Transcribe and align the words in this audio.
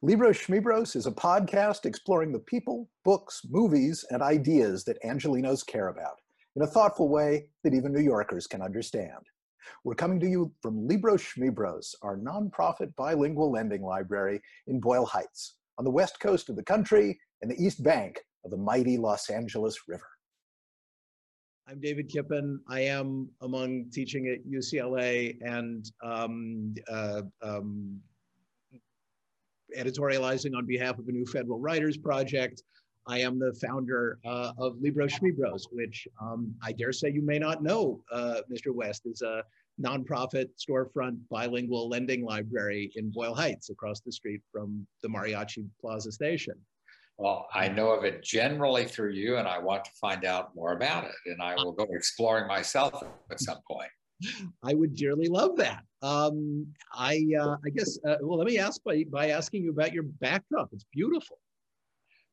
Libros 0.00 0.36
Schmebros 0.38 0.94
is 0.94 1.06
a 1.06 1.10
podcast 1.10 1.84
exploring 1.84 2.30
the 2.30 2.38
people, 2.38 2.88
books, 3.04 3.40
movies, 3.50 4.04
and 4.10 4.22
ideas 4.22 4.84
that 4.84 5.02
Angelenos 5.02 5.66
care 5.66 5.88
about 5.88 6.20
in 6.54 6.62
a 6.62 6.68
thoughtful 6.68 7.08
way 7.08 7.48
that 7.64 7.74
even 7.74 7.92
New 7.92 8.00
Yorkers 8.02 8.46
can 8.46 8.62
understand. 8.62 9.26
We're 9.82 9.96
coming 9.96 10.20
to 10.20 10.28
you 10.28 10.52
from 10.62 10.86
Libros 10.86 11.22
Schmebros, 11.22 11.96
our 12.02 12.16
nonprofit 12.16 12.94
bilingual 12.94 13.50
lending 13.50 13.82
library 13.82 14.40
in 14.68 14.78
Boyle 14.78 15.04
Heights, 15.04 15.56
on 15.78 15.84
the 15.84 15.90
west 15.90 16.20
coast 16.20 16.48
of 16.48 16.54
the 16.54 16.62
country 16.62 17.18
and 17.42 17.50
the 17.50 17.60
east 17.60 17.82
bank 17.82 18.20
of 18.44 18.52
the 18.52 18.56
mighty 18.56 18.98
Los 18.98 19.28
Angeles 19.30 19.76
River. 19.88 20.06
I'm 21.68 21.80
David 21.80 22.08
Kipen. 22.08 22.58
I 22.68 22.82
am 22.82 23.28
among 23.40 23.90
teaching 23.92 24.28
at 24.28 24.48
UCLA 24.48 25.36
and 25.42 25.90
um, 26.04 26.74
uh, 26.88 27.22
um, 27.42 28.00
editorializing 29.76 30.56
on 30.56 30.66
behalf 30.66 30.98
of 30.98 31.08
a 31.08 31.12
new 31.12 31.26
federal 31.26 31.58
writers 31.58 31.96
project. 31.96 32.62
I 33.06 33.20
am 33.20 33.38
the 33.38 33.54
founder 33.54 34.18
uh, 34.24 34.52
of 34.58 34.76
Libros 34.80 35.14
Schmebros, 35.14 35.62
which 35.72 36.06
um, 36.20 36.54
I 36.62 36.72
dare 36.72 36.92
say 36.92 37.10
you 37.10 37.22
may 37.22 37.38
not 37.38 37.62
know, 37.62 38.02
uh, 38.12 38.42
Mr. 38.52 38.72
West, 38.72 39.02
is 39.06 39.22
a 39.22 39.42
nonprofit 39.80 40.48
storefront 40.58 41.18
bilingual 41.30 41.88
lending 41.88 42.24
library 42.24 42.92
in 42.96 43.10
Boyle 43.10 43.34
Heights 43.34 43.70
across 43.70 44.00
the 44.00 44.12
street 44.12 44.42
from 44.52 44.86
the 45.02 45.08
Mariachi 45.08 45.66
Plaza 45.80 46.12
station. 46.12 46.54
Well, 47.16 47.48
I 47.52 47.68
know 47.68 47.90
of 47.90 48.04
it 48.04 48.22
generally 48.22 48.84
through 48.84 49.12
you, 49.12 49.38
and 49.38 49.48
I 49.48 49.58
want 49.58 49.84
to 49.86 49.90
find 50.00 50.24
out 50.24 50.54
more 50.54 50.72
about 50.72 51.04
it. 51.04 51.16
And 51.26 51.42
I 51.42 51.56
will 51.56 51.72
go 51.72 51.86
exploring 51.90 52.46
myself 52.46 53.02
at 53.30 53.40
some 53.40 53.58
point. 53.68 53.90
I 54.62 54.74
would 54.74 54.94
dearly 54.94 55.28
love 55.28 55.56
that. 55.56 55.82
Um, 56.02 56.66
I 56.92 57.26
uh, 57.40 57.56
I 57.64 57.70
guess 57.70 57.98
uh, 58.06 58.16
well, 58.22 58.38
let 58.38 58.46
me 58.46 58.58
ask 58.58 58.82
by 58.84 59.04
by 59.10 59.30
asking 59.30 59.64
you 59.64 59.70
about 59.70 59.92
your 59.92 60.04
backdrop. 60.04 60.70
It's 60.72 60.86
beautiful. 60.92 61.38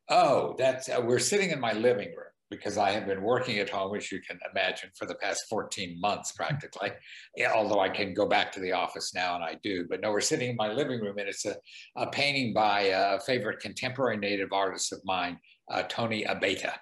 Oh, 0.09 0.55
that's 0.57 0.90
uh, 0.90 1.01
we're 1.04 1.20
sitting 1.20 1.49
in 1.49 1.60
my 1.60 1.73
living 1.73 2.10
room 2.10 2.26
because 2.51 2.77
I 2.77 2.91
have 2.91 3.07
been 3.07 3.23
working 3.23 3.57
at 3.57 3.70
home, 3.70 3.95
as 3.95 4.12
you 4.12 4.21
can 4.21 4.40
imagine, 4.51 4.90
for 4.95 5.05
the 5.07 5.15
past 5.15 5.45
14 5.49 5.99
months 5.99 6.32
practically. 6.34 6.91
Yeah, 7.35 7.54
although 7.54 7.79
I 7.79 7.90
can 7.90 8.13
go 8.13 8.27
back 8.27 8.51
to 8.54 8.60
the 8.60 8.71
office 8.71 9.15
now, 9.15 9.35
and 9.35 9.43
I 9.43 9.57
do. 9.63 9.88
But 9.90 10.01
no, 10.01 10.12
we're 10.12 10.21
sitting 10.21 10.51
in 10.51 10.55
my 10.55 10.71
living 10.71 11.01
room, 11.01 11.17
and 11.17 11.27
it's 11.27 11.45
a, 11.45 11.55
a 11.95 12.07
painting 12.07 12.54
by 12.54 12.82
a 12.82 13.20
favorite 13.20 13.60
contemporary 13.60 14.17
native 14.17 14.54
artist 14.54 14.93
of 14.93 14.99
mine, 15.05 15.40
uh, 15.71 15.84
Tony 15.90 16.23
Abeyta. 16.23 16.73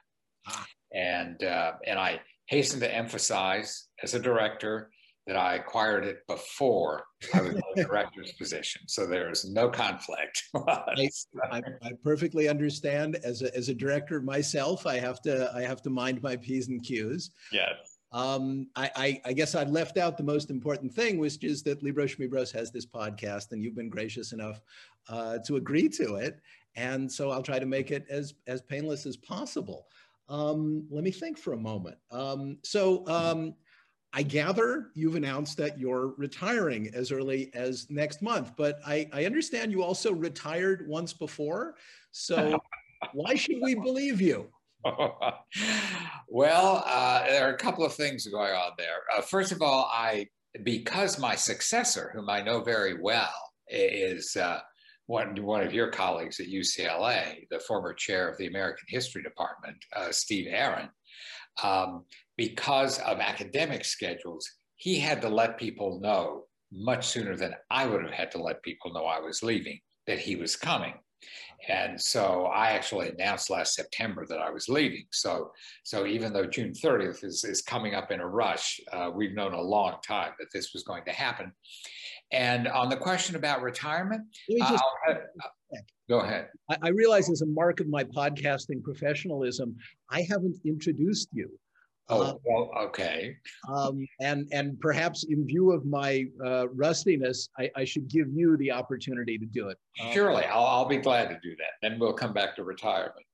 Ah. 0.47 0.65
And 0.93 1.43
uh, 1.43 1.73
and 1.87 1.97
I 1.97 2.21
hasten 2.47 2.79
to 2.81 2.93
emphasize, 2.93 3.87
as 4.03 4.13
a 4.13 4.19
director, 4.19 4.91
that 5.25 5.37
I 5.37 5.55
acquired 5.55 6.03
it 6.03 6.27
before 6.27 7.05
I 7.33 7.41
was 7.41 7.51
in 7.51 7.61
the 7.75 7.83
director's 7.83 8.33
position. 8.33 8.81
So 8.87 9.07
there's 9.07 9.45
no 9.45 9.69
conflict. 9.69 10.43
I, 10.55 11.09
I, 11.51 11.61
I, 11.81 11.91
perfectly 12.03 12.49
understand. 12.49 13.17
As 13.23 13.41
a, 13.41 13.55
as 13.55 13.69
a 13.69 13.73
director 13.73 14.21
myself, 14.21 14.85
I 14.85 14.99
have 14.99 15.21
to 15.21 15.51
I 15.55 15.61
have 15.61 15.81
to 15.83 15.89
mind 15.89 16.21
my 16.21 16.35
p's 16.35 16.67
and 16.67 16.83
q's. 16.83 17.31
Yes. 17.51 17.99
Um, 18.11 18.67
I, 18.75 18.91
I, 18.95 19.21
I, 19.25 19.33
guess 19.33 19.55
I 19.55 19.63
left 19.63 19.97
out 19.97 20.17
the 20.17 20.23
most 20.23 20.51
important 20.51 20.93
thing, 20.93 21.17
which 21.17 21.43
is 21.43 21.63
that 21.63 21.81
Libros 21.81 22.13
Schmebros 22.15 22.51
has 22.53 22.71
this 22.71 22.85
podcast, 22.85 23.53
and 23.53 23.63
you've 23.63 23.75
been 23.75 23.89
gracious 23.89 24.33
enough 24.33 24.61
uh, 25.09 25.39
to 25.47 25.55
agree 25.55 25.89
to 25.89 26.15
it. 26.15 26.39
And 26.75 27.11
so 27.11 27.31
I'll 27.31 27.41
try 27.41 27.57
to 27.57 27.65
make 27.65 27.91
it 27.91 28.05
as 28.09 28.33
as 28.45 28.61
painless 28.61 29.05
as 29.05 29.17
possible. 29.17 29.87
Um, 30.29 30.85
let 30.89 31.03
me 31.03 31.11
think 31.11 31.37
for 31.37 31.53
a 31.53 31.57
moment. 31.57 31.97
Um, 32.11 32.57
so 32.63 33.07
um, 33.07 33.55
I 34.15 34.21
gather 34.21 34.91
you've 34.93 35.15
announced 35.15 35.57
that 35.57 35.79
you're 35.79 36.13
retiring 36.17 36.91
as 36.93 37.11
early 37.11 37.49
as 37.55 37.89
next 37.89 38.21
month, 38.21 38.51
but 38.55 38.79
I, 38.85 39.09
I 39.11 39.25
understand 39.25 39.71
you 39.71 39.81
also 39.81 40.13
retired 40.13 40.87
once 40.87 41.13
before. 41.13 41.75
So 42.11 42.61
why 43.13 43.33
should 43.33 43.57
we 43.61 43.73
believe 43.73 44.21
you? 44.21 44.49
well, 46.27 46.83
uh, 46.85 47.25
there 47.25 47.49
are 47.49 47.53
a 47.53 47.57
couple 47.57 47.83
of 47.85 47.93
things 47.93 48.27
going 48.27 48.53
on 48.53 48.71
there. 48.77 49.01
Uh, 49.17 49.21
first 49.21 49.51
of 49.51 49.61
all, 49.61 49.89
I 49.91 50.27
because 50.61 51.17
my 51.17 51.33
successor, 51.33 52.11
whom 52.13 52.29
I 52.29 52.41
know 52.43 52.61
very 52.61 53.01
well, 53.01 53.33
is 53.67 54.35
uh, 54.35 54.59
one, 55.07 55.35
one 55.43 55.63
of 55.63 55.73
your 55.73 55.89
colleagues 55.89 56.39
at 56.39 56.47
UCLA, 56.47 57.47
the 57.49 57.59
former 57.59 57.93
chair 57.93 58.29
of 58.29 58.37
the 58.37 58.47
American 58.47 58.85
History 58.87 59.21
Department, 59.21 59.77
uh, 59.95 60.11
Steve 60.11 60.47
Aron. 60.49 60.89
Um, 61.61 62.05
because 62.37 62.99
of 62.99 63.19
academic 63.19 63.85
schedules, 63.85 64.49
he 64.75 64.99
had 64.99 65.21
to 65.21 65.29
let 65.29 65.57
people 65.59 65.99
know 65.99 66.45
much 66.71 67.07
sooner 67.07 67.35
than 67.35 67.53
I 67.69 67.85
would 67.85 68.01
have 68.01 68.13
had 68.13 68.31
to 68.31 68.41
let 68.41 68.63
people 68.63 68.91
know 68.93 69.05
I 69.05 69.19
was 69.19 69.43
leaving 69.43 69.79
that 70.07 70.19
he 70.19 70.35
was 70.35 70.55
coming. 70.55 70.93
And 71.69 71.99
so 72.01 72.45
I 72.45 72.71
actually 72.71 73.09
announced 73.09 73.49
last 73.49 73.75
September 73.75 74.25
that 74.27 74.39
I 74.39 74.49
was 74.49 74.67
leaving. 74.67 75.05
So, 75.11 75.51
so 75.83 76.05
even 76.05 76.33
though 76.33 76.45
June 76.45 76.73
30th 76.73 77.23
is, 77.23 77.43
is 77.45 77.61
coming 77.61 77.95
up 77.95 78.11
in 78.11 78.19
a 78.19 78.27
rush, 78.27 78.81
uh, 78.91 79.11
we've 79.13 79.33
known 79.33 79.53
a 79.53 79.61
long 79.61 79.97
time 80.05 80.33
that 80.39 80.51
this 80.53 80.73
was 80.73 80.83
going 80.83 81.05
to 81.05 81.11
happen. 81.11 81.53
And 82.33 82.67
on 82.67 82.89
the 82.89 82.97
question 82.97 83.35
about 83.35 83.61
retirement, 83.61 84.23
just, 84.49 84.83
uh, 85.07 85.13
go 86.09 86.21
ahead. 86.21 86.47
I, 86.69 86.77
I 86.81 86.89
realize 86.89 87.29
as 87.29 87.41
a 87.41 87.45
mark 87.45 87.79
of 87.79 87.87
my 87.87 88.03
podcasting 88.03 88.83
professionalism, 88.83 89.75
I 90.09 90.23
haven't 90.23 90.57
introduced 90.65 91.29
you. 91.31 91.49
Oh, 92.09 92.21
uh, 92.21 92.33
well, 92.43 92.71
okay. 92.87 93.37
um, 93.73 94.05
and 94.19 94.45
and 94.51 94.77
perhaps 94.81 95.23
in 95.23 95.47
view 95.47 95.71
of 95.71 95.85
my 95.85 96.25
uh, 96.43 96.67
rustiness, 96.69 97.47
I, 97.57 97.69
I, 97.77 97.85
should 97.85 98.09
give 98.09 98.27
you 98.33 98.57
the 98.57 98.71
opportunity 98.71 99.37
to 99.37 99.45
do 99.45 99.69
it. 99.69 99.77
Um, 100.01 100.11
Surely, 100.11 100.43
I'll, 100.43 100.65
I'll, 100.65 100.85
be 100.85 100.97
glad 100.97 101.29
to 101.29 101.39
do 101.41 101.55
that. 101.55 101.71
Then 101.81 101.99
we'll 101.99 102.11
come 102.11 102.33
back 102.33 102.57
to 102.57 102.65
retirement. 102.65 103.25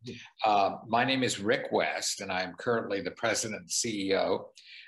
Uh, 0.45 0.75
my 0.87 1.03
name 1.03 1.23
is 1.23 1.39
Rick 1.39 1.69
West, 1.71 2.21
and 2.21 2.31
I'm 2.31 2.53
currently 2.59 3.01
the 3.01 3.11
president 3.11 3.61
and 3.61 3.69
CEO 3.69 4.45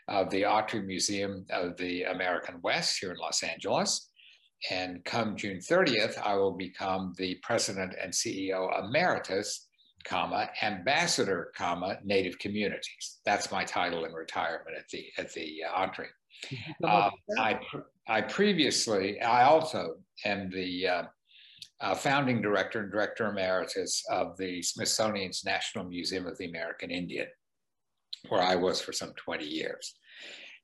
of 0.07 0.29
the 0.29 0.43
Autry 0.43 0.85
Museum 0.85 1.45
of 1.49 1.77
the 1.77 2.03
American 2.03 2.59
West 2.61 2.99
here 2.99 3.11
in 3.11 3.17
Los 3.17 3.43
Angeles. 3.43 4.09
And 4.69 5.03
come 5.05 5.35
June 5.35 5.57
30th, 5.57 6.21
I 6.21 6.35
will 6.35 6.51
become 6.51 7.13
the 7.17 7.39
president 7.41 7.95
and 8.01 8.13
CEO 8.13 8.77
emeritus 8.79 9.67
comma, 10.03 10.49
ambassador, 10.61 11.51
comma, 11.55 11.97
native 12.03 12.37
communities. 12.39 13.19
That's 13.25 13.51
my 13.51 13.63
title 13.63 14.05
in 14.05 14.13
retirement 14.13 14.77
at 14.77 14.87
the 14.89 15.05
at 15.17 15.33
the 15.33 15.63
uh, 15.63 15.85
Autry. 15.85 16.07
Uh, 16.83 17.11
I, 17.37 17.59
I 18.07 18.21
previously, 18.21 19.21
I 19.21 19.43
also 19.43 19.97
am 20.25 20.49
the 20.49 20.87
uh, 20.87 21.03
uh, 21.81 21.95
founding 21.95 22.41
director 22.41 22.81
and 22.81 22.91
director 22.91 23.27
emeritus 23.27 24.03
of 24.09 24.37
the 24.37 24.61
Smithsonian's 24.61 25.43
National 25.45 25.85
Museum 25.85 26.25
of 26.25 26.37
the 26.37 26.45
American 26.45 26.89
Indian, 26.89 27.27
where 28.29 28.41
I 28.41 28.55
was 28.55 28.81
for 28.81 28.93
some 28.93 29.13
20 29.17 29.45
years. 29.45 29.93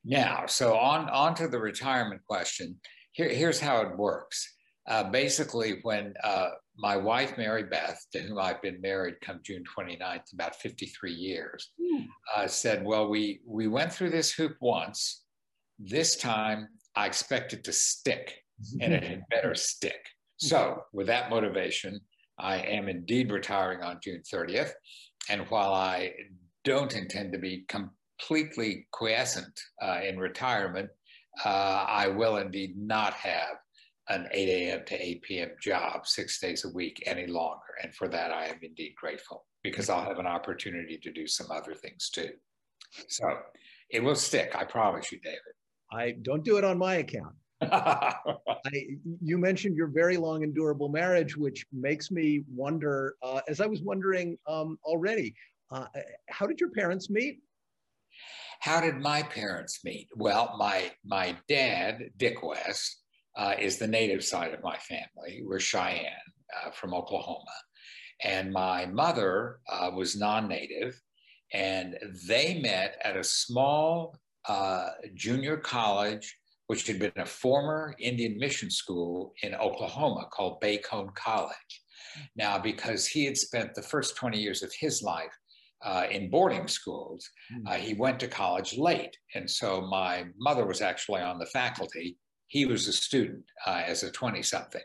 Now, 0.06 0.45
so 0.47 0.78
on, 0.78 1.09
on 1.09 1.35
to 1.35 1.47
the 1.47 1.59
retirement 1.59 2.22
question. 2.28 2.78
Here, 3.12 3.29
here's 3.29 3.59
how 3.59 3.81
it 3.81 3.97
works. 3.97 4.56
Uh, 4.88 5.03
basically, 5.03 5.79
when 5.81 6.13
uh, 6.23 6.50
my 6.78 6.95
wife, 6.95 7.38
Mary 7.38 7.63
Beth, 7.63 8.00
to 8.13 8.19
whom 8.19 8.40
I've 8.40 8.62
been 8.62 8.79
married 8.79 9.16
come 9.22 9.41
June 9.44 9.63
29th, 9.78 10.31
about 10.34 10.56
53 10.56 11.12
years, 11.12 11.72
mm. 11.81 12.07
uh, 12.35 12.47
said, 12.47 12.85
Well, 12.85 13.09
we, 13.09 13.41
we 13.45 13.68
went 13.68 13.91
through 13.91 14.12
this 14.12 14.31
hoop 14.31 14.56
once. 14.62 15.24
This 15.78 16.16
time 16.16 16.69
I 16.95 17.06
expect 17.06 17.51
it 17.51 17.66
to 17.66 17.74
stick, 17.74 18.35
and 18.79 18.94
it 18.94 19.03
had 19.03 19.24
better 19.29 19.56
stick. 19.56 20.00
So, 20.38 20.84
with 20.94 21.07
that 21.07 21.29
motivation, 21.29 22.00
I 22.39 22.59
am 22.59 22.88
indeed 22.88 23.31
retiring 23.31 23.81
on 23.81 24.00
June 24.01 24.22
30th. 24.31 24.72
And 25.29 25.41
while 25.50 25.74
I 25.74 26.13
don't 26.67 26.97
intend 26.97 27.31
to 27.31 27.39
be 27.39 27.66
completely 27.69 28.85
quiescent 28.91 29.57
uh, 29.81 30.01
in 30.05 30.19
retirement, 30.19 30.89
uh, 31.45 31.85
I 31.88 32.09
will 32.09 32.38
indeed 32.38 32.78
not 32.78 33.13
have 33.13 33.55
an 34.09 34.28
8 34.31 34.50
a.m. 34.50 34.81
to 34.88 35.01
8 35.01 35.22
p.m. 35.22 35.50
job 35.61 36.06
six 36.06 36.41
days 36.41 36.66
a 36.66 36.69
week 36.69 37.01
any 37.06 37.25
longer. 37.25 37.62
And 37.81 37.95
for 37.95 38.09
that, 38.09 38.31
I 38.31 38.47
am 38.47 38.59
indeed 38.62 38.95
grateful 39.00 39.45
because 39.63 39.89
I'll 39.89 40.03
have 40.03 40.19
an 40.19 40.27
opportunity 40.27 40.97
to 41.03 41.12
do 41.12 41.25
some 41.25 41.47
other 41.51 41.74
things 41.74 42.09
too. 42.09 42.31
So 43.07 43.25
it 43.89 44.03
will 44.03 44.15
stick, 44.15 44.53
I 44.53 44.65
promise 44.65 45.09
you, 45.09 45.19
David. 45.24 45.39
I 45.89 46.15
don't 46.21 46.44
do 46.44 46.57
it 46.57 46.65
on 46.65 46.77
my 46.77 46.95
account. 46.95 47.36
I, 47.62 48.13
you 49.21 49.38
mentioned 49.38 49.77
your 49.77 49.88
very 49.88 50.18
long 50.18 50.44
and 50.44 50.53
durable 50.53 50.89
marriage, 50.89 51.38
which 51.38 51.65
makes 51.71 52.12
me 52.12 52.44
wonder, 52.53 53.15
uh, 53.24 53.39
as 53.47 53.62
I 53.62 53.68
was 53.68 53.81
wondering 53.81 54.38
um, 54.47 54.77
already, 54.83 55.33
uh, 55.71 55.85
how 56.29 56.47
did 56.47 56.59
your 56.59 56.71
parents 56.71 57.09
meet? 57.09 57.39
How 58.59 58.81
did 58.81 58.97
my 58.97 59.23
parents 59.23 59.83
meet? 59.83 60.07
Well, 60.15 60.55
my 60.57 60.91
my 61.05 61.37
dad, 61.47 62.09
Dick 62.17 62.41
West, 62.43 63.03
uh, 63.35 63.55
is 63.59 63.77
the 63.77 63.87
native 63.87 64.23
side 64.23 64.53
of 64.53 64.63
my 64.63 64.77
family. 64.77 65.43
We're 65.45 65.59
Cheyenne 65.59 66.11
uh, 66.55 66.71
from 66.71 66.93
Oklahoma. 66.93 67.45
And 68.23 68.51
my 68.51 68.87
mother 68.87 69.59
uh, 69.69 69.91
was 69.93 70.15
non 70.15 70.47
native, 70.47 70.99
and 71.53 71.97
they 72.27 72.59
met 72.59 72.97
at 73.03 73.15
a 73.15 73.23
small 73.23 74.17
uh, 74.47 74.89
junior 75.13 75.57
college 75.57 76.35
which 76.67 76.85
had 76.85 76.99
been 76.99 77.11
a 77.15 77.25
former 77.25 77.95
Indian 77.97 78.37
mission 78.37 78.69
school 78.69 79.33
in 79.41 79.55
Oklahoma 79.55 80.27
called 80.31 80.61
Bacone 80.61 81.13
College. 81.15 81.81
Now, 82.35 82.59
because 82.59 83.07
he 83.07 83.25
had 83.25 83.37
spent 83.37 83.73
the 83.73 83.81
first 83.81 84.17
20 84.17 84.39
years 84.39 84.63
of 84.63 84.71
his 84.77 85.01
life 85.01 85.31
uh, 85.83 86.06
in 86.09 86.29
boarding 86.29 86.68
schools, 86.68 87.29
uh, 87.68 87.75
he 87.75 87.94
went 87.94 88.19
to 88.19 88.27
college 88.27 88.77
late. 88.77 89.15
And 89.35 89.50
so 89.50 89.81
my 89.81 90.25
mother 90.39 90.65
was 90.65 90.81
actually 90.81 91.21
on 91.21 91.39
the 91.39 91.45
faculty. 91.45 92.18
He 92.47 92.65
was 92.65 92.88
a 92.88 92.94
student 92.94 93.44
uh, 93.65 93.83
as 93.85 94.03
a 94.03 94.12
20 94.12 94.41
something 94.41 94.81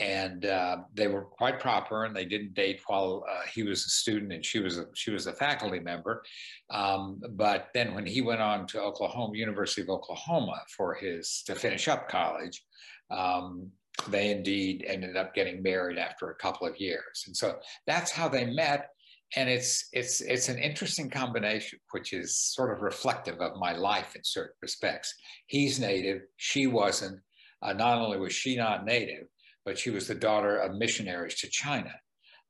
and 0.00 0.44
uh, 0.44 0.78
they 0.94 1.08
were 1.08 1.22
quite 1.22 1.58
proper 1.58 2.04
and 2.04 2.14
they 2.14 2.24
didn't 2.24 2.54
date 2.54 2.80
while 2.86 3.24
uh, 3.28 3.40
he 3.52 3.62
was 3.62 3.84
a 3.84 3.88
student 3.88 4.32
and 4.32 4.44
she 4.44 4.60
was 4.60 4.78
a 4.78 4.86
she 4.94 5.10
was 5.10 5.26
a 5.26 5.32
faculty 5.32 5.80
member. 5.80 6.22
Um, 6.70 7.20
but 7.30 7.68
then 7.74 7.94
when 7.94 8.06
he 8.06 8.20
went 8.20 8.40
on 8.40 8.66
to 8.68 8.82
oklahoma 8.82 9.36
university 9.36 9.82
of 9.82 9.88
oklahoma 9.88 10.62
for 10.76 10.94
his 10.94 11.42
to 11.46 11.54
finish 11.54 11.88
up 11.88 12.08
college 12.08 12.62
um, 13.10 13.70
they 14.08 14.30
indeed 14.30 14.84
ended 14.86 15.16
up 15.16 15.34
getting 15.34 15.62
married 15.62 15.98
after 15.98 16.30
a 16.30 16.34
couple 16.36 16.66
of 16.66 16.78
years. 16.78 17.24
And 17.26 17.36
so 17.36 17.58
that's 17.86 18.12
how 18.12 18.28
they 18.28 18.46
met 18.46 18.90
and 19.36 19.48
it's 19.48 19.88
it's 19.92 20.20
it's 20.20 20.48
an 20.48 20.58
interesting 20.58 21.10
combination 21.10 21.78
which 21.90 22.12
is 22.12 22.38
sort 22.38 22.72
of 22.72 22.82
reflective 22.82 23.40
of 23.40 23.58
my 23.58 23.72
life 23.72 24.16
in 24.16 24.22
certain 24.24 24.54
respects 24.62 25.14
he's 25.46 25.78
native 25.78 26.22
she 26.36 26.66
wasn't 26.66 27.20
uh, 27.62 27.72
not 27.72 27.98
only 27.98 28.18
was 28.18 28.32
she 28.32 28.56
not 28.56 28.86
native 28.86 29.26
but 29.68 29.78
she 29.78 29.90
was 29.90 30.08
the 30.08 30.14
daughter 30.14 30.56
of 30.56 30.76
missionaries 30.76 31.34
to 31.34 31.46
China. 31.46 31.92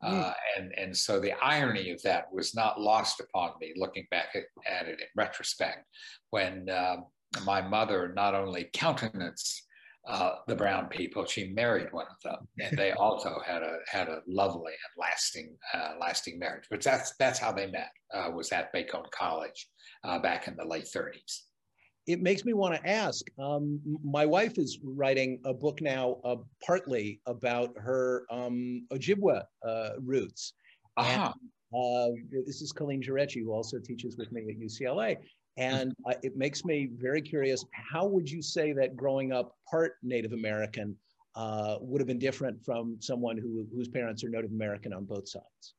Mm. 0.04 0.22
Uh, 0.22 0.32
and, 0.56 0.72
and 0.78 0.96
so 0.96 1.18
the 1.18 1.32
irony 1.42 1.90
of 1.90 2.00
that 2.02 2.32
was 2.32 2.54
not 2.54 2.80
lost 2.80 3.18
upon 3.18 3.50
me 3.60 3.72
looking 3.74 4.06
back 4.12 4.36
at, 4.36 4.44
at 4.70 4.86
it 4.86 5.00
in 5.00 5.06
retrospect 5.16 5.84
when 6.30 6.70
uh, 6.70 6.98
my 7.44 7.60
mother 7.60 8.12
not 8.14 8.36
only 8.36 8.70
countenanced 8.72 9.64
uh, 10.06 10.36
the 10.46 10.56
brown 10.56 10.88
people, 10.88 11.24
she 11.26 11.48
married 11.52 11.88
one 11.92 12.06
of 12.06 12.16
them, 12.24 12.48
and 12.60 12.78
they 12.78 12.92
also 12.98 13.40
had 13.44 13.62
a 13.62 13.78
had 13.90 14.08
a 14.08 14.20
lovely 14.26 14.72
and 14.72 15.00
lasting 15.00 15.56
uh, 15.74 15.94
lasting 16.00 16.38
marriage. 16.38 16.64
But 16.70 16.82
that's 16.82 17.14
that's 17.18 17.38
how 17.38 17.52
they 17.52 17.66
met. 17.66 17.90
Uh, 18.12 18.30
was 18.34 18.52
at 18.52 18.72
Bacone 18.74 19.10
College 19.10 19.68
uh, 20.04 20.18
back 20.18 20.48
in 20.48 20.56
the 20.56 20.64
late 20.64 20.84
30s 20.84 21.42
it 22.08 22.22
makes 22.22 22.44
me 22.46 22.54
want 22.54 22.74
to 22.74 22.88
ask. 22.88 23.26
Um, 23.38 23.80
my 24.02 24.24
wife 24.24 24.56
is 24.56 24.78
writing 24.82 25.38
a 25.44 25.52
book 25.52 25.82
now, 25.82 26.16
uh, 26.24 26.36
partly 26.66 27.20
about 27.26 27.74
her 27.76 28.24
um, 28.30 28.86
Ojibwa 28.90 29.42
uh, 29.66 29.90
roots. 30.00 30.54
Uh-huh. 30.96 31.32
And, 31.72 32.14
uh, 32.34 32.40
this 32.46 32.62
is 32.62 32.72
Colleen 32.72 33.02
Jaurretche, 33.02 33.42
who 33.42 33.52
also 33.52 33.78
teaches 33.78 34.16
with 34.16 34.32
me 34.32 34.40
at 34.48 34.58
UCLA. 34.58 35.18
And 35.58 35.92
uh, 36.06 36.14
it 36.22 36.36
makes 36.36 36.64
me 36.64 36.88
very 36.96 37.20
curious. 37.20 37.64
How 37.72 38.06
would 38.06 38.30
you 38.30 38.40
say 38.40 38.72
that 38.74 38.96
growing 38.96 39.32
up 39.32 39.56
part 39.68 39.96
Native 40.04 40.32
American 40.32 40.96
uh, 41.34 41.76
would 41.80 42.00
have 42.00 42.06
been 42.06 42.18
different 42.18 42.64
from 42.64 42.96
someone 43.00 43.36
who, 43.36 43.66
whose 43.74 43.88
parents 43.88 44.22
are 44.22 44.28
Native 44.28 44.52
American 44.52 44.92
on 44.92 45.04
both 45.04 45.28
sides? 45.28 45.74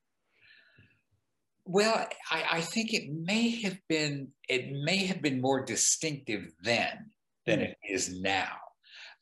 Well, 1.66 2.08
I, 2.30 2.44
I, 2.52 2.62
think 2.62 2.94
it 2.94 3.12
may 3.14 3.50
have 3.62 3.78
been 3.88 4.30
it 4.48 4.72
may 4.72 5.06
have 5.06 5.22
been 5.22 5.40
more 5.40 5.64
distinctive 5.64 6.52
then 6.64 7.12
than 7.46 7.60
it 7.60 7.78
is 7.88 8.20
now. 8.20 8.56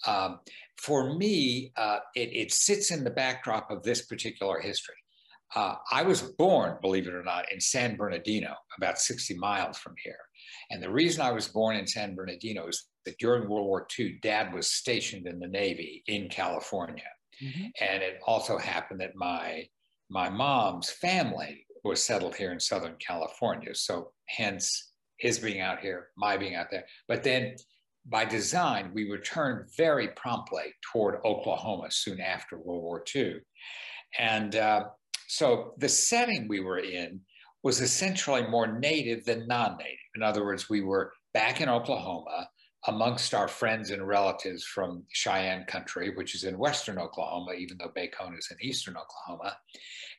Um, 0.06 0.39
for 0.77 1.18
me, 1.18 1.74
uh, 1.75 2.00
it, 2.15 2.30
it, 2.33 2.54
sits 2.54 2.92
in 2.92 3.04
the 3.04 3.09
backdrop 3.09 3.69
of 3.69 3.83
this 3.83 4.06
particular 4.06 4.62
history. 4.62 4.95
Uh, 5.56 5.75
I 5.92 6.04
was 6.04 6.21
born, 6.21 6.77
believe 6.81 7.07
it 7.07 7.13
or 7.13 7.24
not, 7.24 7.51
in 7.51 7.59
San 7.59 7.98
Bernardino, 7.98 8.56
about 8.77 9.00
60 9.00 9.33
miles 9.36 9.77
from 9.77 9.95
here. 10.01 10.19
And 10.70 10.82
the 10.82 10.92
reason 10.92 11.22
I 11.22 11.32
was 11.32 11.48
born 11.48 11.76
in 11.76 11.88
San 11.88 12.16
Bernardino 12.16 12.68
is 12.68 12.88
that 13.06 13.18
during 13.20 13.50
World 13.50 13.68
War 13.68 13.88
II, 13.98 14.20
Dad 14.22 14.54
was 14.54 14.72
stationed 14.72 15.28
in 15.28 15.40
the 15.40 15.48
Navy 15.48 16.04
in 16.08 16.30
California. 16.30 17.04
Mm-hmm. 17.44 17.66
And 17.82 18.04
it 18.04 18.20
also 18.26 18.58
happened 18.58 19.02
that 19.02 19.16
my 19.16 19.68
my 20.10 20.30
mom's 20.30 20.90
family 20.90 21.66
was 21.84 22.04
settled 22.04 22.36
here 22.36 22.52
in 22.52 22.60
Southern 22.60 22.96
California. 23.06 23.76
So 23.76 24.12
hence 24.28 24.94
his 25.18 25.40
being 25.40 25.60
out 25.60 25.80
here, 25.80 26.10
my 26.18 26.38
being 26.38 26.56
out 26.56 26.68
there. 26.72 26.86
But 27.08 27.24
then 27.24 27.56
by 28.06 28.24
design, 28.26 28.92
we 28.94 29.10
returned 29.10 29.70
very 29.76 30.10
promptly 30.10 30.74
toward 30.92 31.20
Oklahoma 31.26 31.88
soon 31.90 32.22
after 32.22 32.58
World 32.58 32.84
War 32.84 33.04
II. 33.14 33.40
And 34.18 34.56
uh, 34.56 34.86
so 35.28 35.74
the 35.78 35.90
setting 35.90 36.48
we 36.48 36.62
were 36.62 36.80
in 36.80 37.22
was 37.64 37.82
essentially 37.82 38.48
more 38.48 38.80
native 38.80 39.26
than 39.26 39.48
non 39.48 39.78
native. 39.78 39.98
In 40.18 40.24
other 40.24 40.44
words, 40.44 40.68
we 40.68 40.81
were 40.81 41.14
back 41.36 41.62
in 41.62 41.69
Oklahoma 41.69 42.50
amongst 42.88 43.36
our 43.36 43.48
friends 43.48 43.92
and 43.92 44.08
relatives 44.08 44.64
from 44.64 45.04
Cheyenne 45.10 45.64
country, 45.66 46.10
which 46.16 46.34
is 46.34 46.44
in 46.44 46.58
western 46.58 46.98
Oklahoma, 46.98 47.54
even 47.54 47.78
though 47.78 47.92
Bacone 47.96 48.36
is 48.36 48.50
in 48.50 48.58
eastern 48.60 48.96
Oklahoma. 48.98 49.56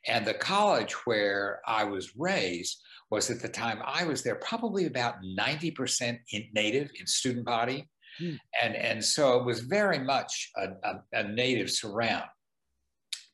And 0.06 0.24
the 0.24 0.34
college 0.34 0.92
where 1.04 1.60
I 1.66 1.82
was 1.82 2.16
raised 2.16 2.80
was 3.10 3.28
at 3.28 3.40
the 3.40 3.48
time 3.48 3.80
I 3.84 4.04
was 4.04 4.22
there, 4.22 4.36
probably 4.36 4.86
about 4.86 5.16
90% 5.24 6.18
in 6.32 6.48
native 6.54 6.90
in 7.00 7.06
student 7.08 7.44
body. 7.44 7.88
Hmm. 8.20 8.34
And, 8.62 8.76
and 8.76 9.04
so 9.04 9.36
it 9.40 9.44
was 9.44 9.60
very 9.60 9.98
much 9.98 10.52
a, 10.56 10.68
a, 10.84 10.94
a 11.12 11.22
native 11.24 11.70
surround. 11.70 12.26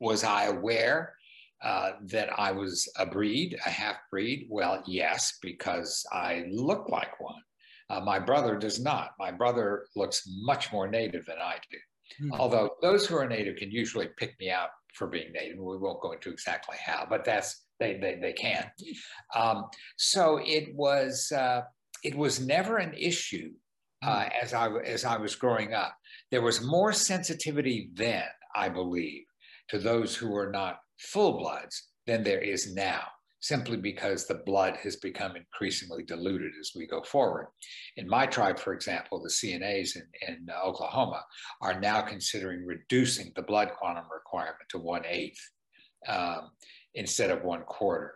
Was 0.01 0.25
I 0.25 0.45
aware 0.45 1.15
uh, 1.65 1.93
that 2.03 2.29
I 2.39 2.53
was 2.53 2.89
a 2.99 3.07
breed, 3.07 3.59
a 3.65 3.71
half 3.71 3.97
breed? 4.11 4.47
Well, 4.51 4.83
yes, 4.87 5.39
because 5.41 6.05
I 6.13 6.45
look 6.51 6.89
like 6.89 7.19
one. 7.21 7.43
Uh, 7.91 8.01
my 8.01 8.19
brother 8.19 8.57
does 8.59 8.79
not. 8.79 9.13
My 9.19 9.31
brother 9.31 9.87
looks 9.97 10.23
much 10.43 10.73
more 10.73 10.87
native 10.87 11.25
than 11.27 11.39
I 11.43 11.57
do. 11.71 11.79
Mm-hmm. 12.23 12.41
Although 12.41 12.71
those 12.83 13.07
who 13.07 13.17
are 13.17 13.27
native 13.27 13.57
can 13.57 13.71
usually 13.71 14.09
pick 14.19 14.39
me 14.39 14.51
out 14.51 14.69
for 14.95 15.07
being 15.07 15.33
native. 15.33 15.59
We 15.59 15.79
won't 15.79 16.01
go 16.01 16.13
into 16.13 16.31
exactly 16.31 16.77
how, 16.85 17.07
but 17.09 17.25
that's 17.25 17.65
they 17.81 17.95
they, 17.99 18.19
they 18.21 18.33
can. 18.33 18.71
Um, 19.35 19.65
so 19.97 20.41
it 20.45 20.75
was 20.75 21.33
uh, 21.33 21.63
it 22.03 22.15
was 22.15 22.45
never 22.45 22.77
an 22.77 22.95
issue 22.95 23.53
uh, 24.03 24.25
hmm. 24.25 24.29
as 24.43 24.55
I 24.55 24.69
as 24.85 25.05
I 25.05 25.17
was 25.17 25.35
growing 25.35 25.73
up. 25.73 25.97
There 26.31 26.43
was 26.43 26.65
more 26.65 26.93
sensitivity 26.93 27.91
then, 27.95 28.25
I 28.55 28.69
believe, 28.69 29.25
to 29.71 29.79
those 29.79 30.15
who 30.15 30.31
were 30.31 30.51
not 30.51 30.79
full 30.99 31.39
bloods 31.39 31.91
than 32.07 32.23
there 32.23 32.41
is 32.41 32.75
now 32.75 33.03
simply 33.45 33.77
because 33.77 34.27
the 34.27 34.41
blood 34.47 34.75
has 34.83 34.97
become 34.97 35.37
increasingly 35.37 36.03
diluted 36.03 36.51
as 36.59 36.73
we 36.75 36.87
go 36.87 37.03
forward. 37.03 37.47
In 37.99 38.09
my 38.09 38.25
tribe, 38.25 38.59
for 38.59 38.73
example, 38.73 39.23
the 39.23 39.29
CNAs 39.29 39.97
in, 39.97 40.07
in 40.27 40.47
Oklahoma 40.65 41.23
are 41.61 41.79
now 41.79 42.01
considering 42.01 42.65
reducing 42.65 43.33
the 43.37 43.43
blood 43.43 43.73
quantum 43.79 44.07
requirement 44.11 44.67
to 44.71 44.79
one 44.79 45.03
eighth 45.07 45.51
um, 46.09 46.53
instead 46.95 47.31
of 47.31 47.45
one 47.45 47.65
quarter. 47.65 48.15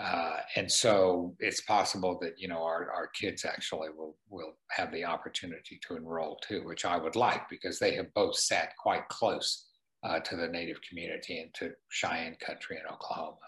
Uh, 0.00 0.38
and 0.56 0.72
so 0.72 1.36
it's 1.40 1.60
possible 1.60 2.18
that 2.22 2.32
you 2.38 2.48
know 2.48 2.62
our, 2.64 2.90
our 2.90 3.08
kids 3.08 3.44
actually 3.44 3.90
will 3.90 4.16
will 4.30 4.54
have 4.70 4.90
the 4.92 5.04
opportunity 5.04 5.78
to 5.86 5.94
enroll 5.94 6.38
too, 6.42 6.62
which 6.64 6.86
I 6.86 6.96
would 6.96 7.16
like 7.16 7.48
because 7.50 7.78
they 7.78 7.94
have 7.96 8.12
both 8.14 8.36
sat 8.36 8.72
quite 8.78 9.06
close 9.08 9.66
uh, 10.04 10.20
to 10.20 10.36
the 10.36 10.48
Native 10.48 10.80
community 10.88 11.40
and 11.40 11.52
to 11.54 11.72
Cheyenne 11.88 12.36
country 12.44 12.76
in 12.76 12.92
Oklahoma. 12.92 13.38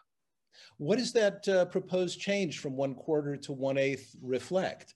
What 0.78 0.98
does 0.98 1.12
that 1.12 1.46
uh, 1.48 1.66
proposed 1.66 2.20
change 2.20 2.58
from 2.58 2.76
one 2.76 2.94
quarter 2.94 3.36
to 3.36 3.52
one 3.52 3.78
eighth 3.78 4.14
reflect? 4.22 4.94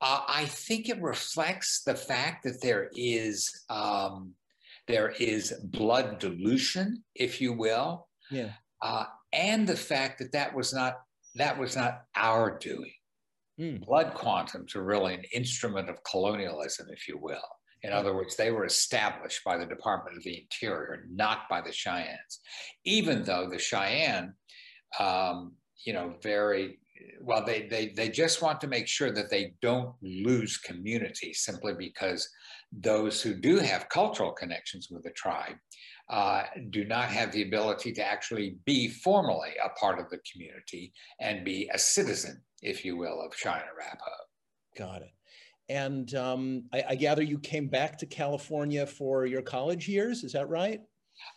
Uh, 0.00 0.22
I 0.26 0.46
think 0.46 0.88
it 0.88 1.00
reflects 1.02 1.82
the 1.84 1.94
fact 1.94 2.44
that 2.44 2.62
there 2.62 2.90
is 2.94 3.64
um, 3.68 4.32
there 4.88 5.10
is 5.20 5.52
blood 5.64 6.18
dilution, 6.18 7.04
if 7.14 7.40
you 7.40 7.52
will, 7.52 8.08
yeah, 8.30 8.52
uh, 8.82 9.04
and 9.32 9.66
the 9.66 9.76
fact 9.76 10.18
that 10.18 10.32
that 10.32 10.54
was 10.54 10.72
not 10.72 10.94
that 11.36 11.58
was 11.58 11.76
not 11.76 12.02
our 12.16 12.58
doing. 12.58 12.92
Mm. 13.60 13.84
Blood 13.84 14.14
quantums 14.14 14.74
are 14.74 14.82
really 14.82 15.14
an 15.14 15.24
instrument 15.34 15.90
of 15.90 16.02
colonialism, 16.02 16.86
if 16.90 17.06
you 17.06 17.18
will. 17.18 17.42
In 17.82 17.92
other 17.92 18.14
words, 18.14 18.36
they 18.36 18.50
were 18.50 18.66
established 18.66 19.42
by 19.44 19.56
the 19.56 19.66
Department 19.66 20.16
of 20.16 20.22
the 20.22 20.38
Interior, 20.42 21.06
not 21.10 21.48
by 21.48 21.60
the 21.60 21.72
Cheyennes, 21.72 22.40
even 22.84 23.22
though 23.22 23.48
the 23.48 23.58
Cheyenne, 23.58 24.34
um, 24.98 25.54
you 25.84 25.92
know, 25.92 26.14
very 26.22 26.78
well, 27.20 27.44
they, 27.44 27.66
they, 27.66 27.88
they 27.88 28.08
just 28.08 28.42
want 28.42 28.60
to 28.60 28.66
make 28.66 28.86
sure 28.86 29.10
that 29.10 29.30
they 29.30 29.54
don't 29.62 29.94
lose 30.02 30.58
community 30.58 31.32
simply 31.32 31.72
because 31.74 32.28
those 32.72 33.20
who 33.22 33.34
do 33.34 33.58
have 33.58 33.88
cultural 33.88 34.32
connections 34.32 34.88
with 34.90 35.02
the 35.02 35.10
tribe 35.10 35.56
uh, 36.08 36.42
do 36.70 36.84
not 36.84 37.08
have 37.08 37.32
the 37.32 37.42
ability 37.42 37.92
to 37.92 38.04
actually 38.04 38.56
be 38.66 38.88
formally 38.88 39.50
a 39.64 39.68
part 39.78 39.98
of 39.98 40.10
the 40.10 40.18
community 40.30 40.92
and 41.20 41.44
be 41.44 41.70
a 41.72 41.78
citizen, 41.78 42.42
if 42.62 42.84
you 42.84 42.96
will, 42.96 43.20
of 43.20 43.34
Cheyenne 43.34 43.62
Arapaho. 43.74 44.10
Got 44.76 45.02
it. 45.02 45.12
And 45.70 46.12
um, 46.16 46.64
I, 46.72 46.84
I, 46.88 46.94
gather 46.96 47.22
you 47.22 47.38
came 47.38 47.68
back 47.68 47.96
to 47.98 48.06
California 48.06 48.84
for 48.84 49.24
your 49.24 49.40
college 49.40 49.86
years. 49.86 50.24
Is 50.24 50.32
that 50.32 50.48
right? 50.48 50.80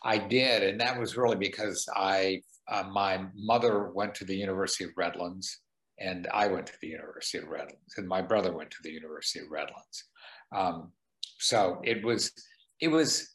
I 0.02 0.18
did, 0.18 0.64
and 0.64 0.80
that 0.80 0.98
was 0.98 1.16
really 1.16 1.36
because 1.36 1.86
I, 1.94 2.40
uh, 2.68 2.82
my 2.90 3.26
mother 3.36 3.92
went 3.94 4.12
to 4.16 4.24
the 4.24 4.34
University 4.34 4.82
of 4.82 4.90
Redlands, 4.96 5.60
and 6.00 6.26
I 6.34 6.48
went 6.48 6.66
to 6.66 6.72
the 6.82 6.88
University 6.88 7.38
of 7.38 7.44
Redlands, 7.44 7.96
and 7.96 8.08
my 8.08 8.22
brother 8.22 8.52
went 8.52 8.72
to 8.72 8.78
the 8.82 8.90
University 8.90 9.38
of 9.38 9.52
Redlands. 9.52 10.04
Um, 10.52 10.90
so 11.38 11.80
it 11.84 12.04
was, 12.04 12.32
it 12.80 12.88
was. 12.88 13.30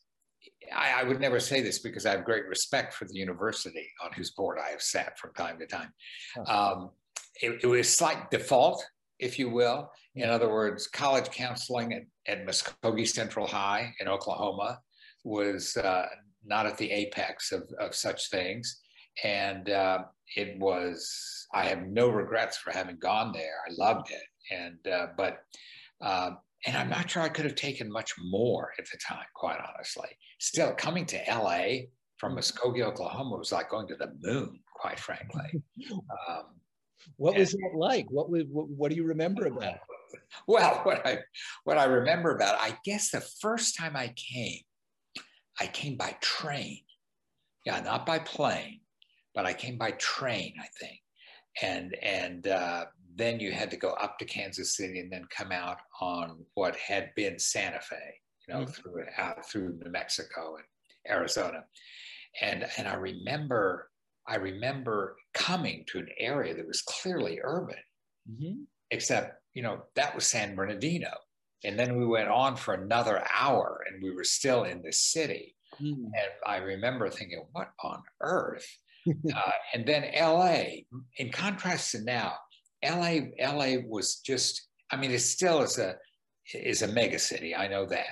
I, 0.76 1.02
I, 1.02 1.04
would 1.04 1.22
never 1.22 1.40
say 1.40 1.62
this 1.62 1.80
because 1.80 2.06
I 2.06 2.12
have 2.12 2.26
great 2.26 2.46
respect 2.46 2.94
for 2.94 3.06
the 3.06 3.16
university 3.16 3.88
on 4.04 4.12
whose 4.12 4.32
board 4.32 4.58
I 4.64 4.70
have 4.72 4.82
sat 4.82 5.18
from 5.18 5.34
time 5.34 5.58
to 5.60 5.66
time. 5.66 5.94
Um, 6.46 6.90
it, 7.42 7.62
it, 7.64 7.68
was 7.68 7.96
slight 7.96 8.30
default, 8.30 8.86
if 9.18 9.40
you 9.40 9.50
will. 9.50 9.90
In 10.16 10.30
other 10.30 10.50
words, 10.50 10.88
college 10.88 11.30
counseling 11.30 11.94
at, 11.94 12.04
at 12.28 12.46
Muskogee 12.46 13.08
Central 13.08 13.48
High 13.48 13.94
in 14.00 14.08
Oklahoma 14.08 14.80
was 15.24 15.78
uh, 15.78 16.08
not 16.44 16.66
at 16.66 16.78
the 16.78 16.92
apex 16.92 17.52
of, 17.52 17.64
of 17.80 17.96
such 17.96 18.30
things. 18.30 18.82
And 19.24 19.70
uh, 19.70 20.04
it 20.36 20.58
was, 20.60 21.48
I 21.54 21.66
have 21.66 21.88
no 21.88 22.10
regrets 22.10 22.58
for 22.58 22.72
having 22.72 22.98
gone 22.98 23.32
there. 23.34 23.56
I 23.68 23.74
loved 23.78 24.12
it. 24.12 24.54
And, 24.54 24.94
uh, 24.94 25.08
but, 25.18 25.40
uh, 26.02 26.32
and 26.66 26.76
I'm 26.76 26.90
not 26.90 27.10
sure 27.10 27.22
I 27.22 27.30
could 27.30 27.46
have 27.46 27.56
taken 27.56 27.92
much 27.92 28.14
more 28.20 28.72
at 28.80 28.86
the 28.92 28.98
time, 28.98 29.26
quite 29.36 29.60
honestly. 29.60 30.10
Still, 30.40 30.74
coming 30.74 31.06
to 31.08 31.22
LA 31.30 31.88
from 32.18 32.36
Muskogee, 32.36 32.82
Oklahoma 32.82 33.38
was 33.38 33.52
like 33.52 33.70
going 33.70 33.88
to 33.88 33.96
the 33.96 34.12
moon, 34.22 34.60
quite 34.76 35.00
frankly. 35.00 35.62
Um, 36.28 36.44
what 37.16 37.38
was 37.38 37.52
that 37.52 37.72
like? 37.78 38.06
What, 38.10 38.30
was, 38.30 38.44
what, 38.52 38.68
what 38.68 38.90
do 38.90 38.98
you 38.98 39.06
remember 39.06 39.46
about 39.46 39.76
it? 39.76 39.80
Well, 40.48 40.82
what 40.84 41.06
I 41.06 41.20
what 41.64 41.78
I 41.78 41.86
remember 41.86 42.36
about 42.36 42.56
it, 42.56 42.74
I 42.74 42.78
guess 42.86 43.12
the 43.12 43.22
first 43.22 43.78
time 43.78 43.96
I 43.96 44.14
came, 44.16 44.62
I 45.60 45.68
came 45.68 45.96
by 45.96 46.18
train. 46.22 46.80
Yeah, 47.66 47.80
not 47.82 48.06
by 48.06 48.20
plane, 48.20 48.82
but 49.36 49.46
I 49.46 49.54
came 49.54 49.78
by 49.78 49.92
train, 49.92 50.54
I 50.60 50.68
think. 50.80 51.00
And 51.62 51.96
and 52.02 52.48
uh, 52.48 52.86
then 53.16 53.40
you 53.40 53.52
had 53.52 53.70
to 53.72 53.78
go 53.78 53.90
up 53.92 54.18
to 54.20 54.26
Kansas 54.26 54.76
City 54.76 55.00
and 55.00 55.12
then 55.12 55.26
come 55.36 55.52
out 55.52 55.78
on 56.02 56.46
what 56.54 56.76
had 56.76 57.12
been 57.16 57.38
Santa 57.38 57.82
Fe, 57.82 57.96
you 58.48 58.54
know, 58.54 58.62
mm-hmm. 58.62 58.72
through 58.72 59.04
out 59.18 59.46
through 59.50 59.78
New 59.84 59.92
Mexico 59.92 60.56
and 60.56 60.66
Arizona. 61.14 61.64
And 62.42 62.66
and 62.78 62.88
I 62.88 62.96
remember 62.96 63.90
I 64.28 64.36
remember 64.36 65.18
coming 65.34 65.86
to 65.88 66.00
an 66.00 66.10
area 66.20 66.56
that 66.56 66.68
was 66.68 66.82
clearly 66.84 67.40
urban, 67.44 67.80
mm-hmm. 68.30 68.62
except 68.92 69.39
you 69.54 69.64
know 69.64 69.84
that 69.96 70.16
was 70.16 70.28
San 70.28 70.56
Bernardino. 70.56 71.12
And 71.66 71.78
then 71.78 71.98
we 71.98 72.06
went 72.06 72.30
on 72.30 72.56
for 72.56 72.74
another 72.74 73.22
hour 73.38 73.84
and 73.88 74.02
we 74.02 74.16
were 74.16 74.24
still 74.24 74.64
in 74.64 74.82
the 74.82 74.94
city. 74.94 75.56
Mm. 75.82 76.06
And 76.06 76.32
I 76.46 76.58
remember 76.58 77.10
thinking, 77.10 77.44
what 77.52 77.72
on 77.84 78.02
earth? 78.22 78.66
uh, 79.08 79.52
and 79.74 79.86
then 79.86 80.06
LA, 80.18 80.84
in 81.18 81.32
contrast 81.32 81.92
to 81.92 82.04
now, 82.04 82.34
LA, 82.84 83.20
LA 83.42 83.82
was 83.86 84.22
just, 84.26 84.68
I 84.92 84.96
mean, 84.96 85.12
it 85.12 85.20
still 85.20 85.62
is 85.62 85.78
a 85.78 85.96
is 86.54 86.82
a 86.82 86.88
mega 86.88 87.20
city. 87.20 87.56
I 87.56 87.68
know 87.68 87.86
that. 87.86 88.06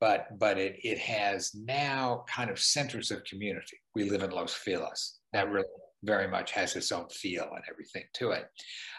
But 0.00 0.38
but 0.38 0.58
it 0.58 0.76
it 0.82 0.98
has 0.98 1.52
now 1.54 2.24
kind 2.28 2.50
of 2.50 2.58
centers 2.58 3.10
of 3.10 3.24
community. 3.24 3.78
We 3.94 4.10
live 4.10 4.22
in 4.22 4.30
Los 4.30 4.52
Feliz. 4.52 5.18
That 5.32 5.48
really 5.48 5.66
very 6.02 6.28
much 6.28 6.52
has 6.52 6.74
its 6.76 6.92
own 6.92 7.08
feel 7.08 7.48
and 7.54 7.64
everything 7.70 8.04
to 8.14 8.30
it. 8.32 8.46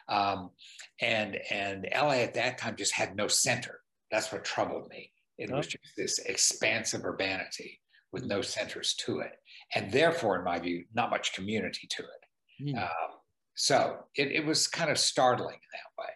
Um, 0.09 0.51
and 1.01 1.37
and 1.49 1.87
LA 1.93 2.21
at 2.21 2.33
that 2.35 2.57
time 2.57 2.75
just 2.75 2.93
had 2.93 3.15
no 3.15 3.27
center. 3.27 3.79
That's 4.11 4.31
what 4.31 4.45
troubled 4.45 4.89
me. 4.89 5.11
It 5.37 5.51
was 5.51 5.67
just 5.67 5.95
this 5.97 6.19
expansive 6.19 7.03
urbanity 7.03 7.79
with 8.11 8.25
no 8.25 8.41
centers 8.41 8.93
to 9.05 9.19
it, 9.19 9.31
and 9.73 9.91
therefore, 9.91 10.37
in 10.37 10.45
my 10.45 10.59
view, 10.59 10.85
not 10.93 11.09
much 11.09 11.33
community 11.33 11.87
to 11.89 12.03
it. 12.03 12.65
Mm. 12.69 12.83
Um, 12.83 13.09
so 13.55 13.97
it, 14.15 14.31
it, 14.31 14.45
was 14.45 14.67
kind 14.67 14.91
of 14.91 14.97
startling 14.97 15.55
in 15.55 15.71
that 15.73 16.01
way. 16.01 16.09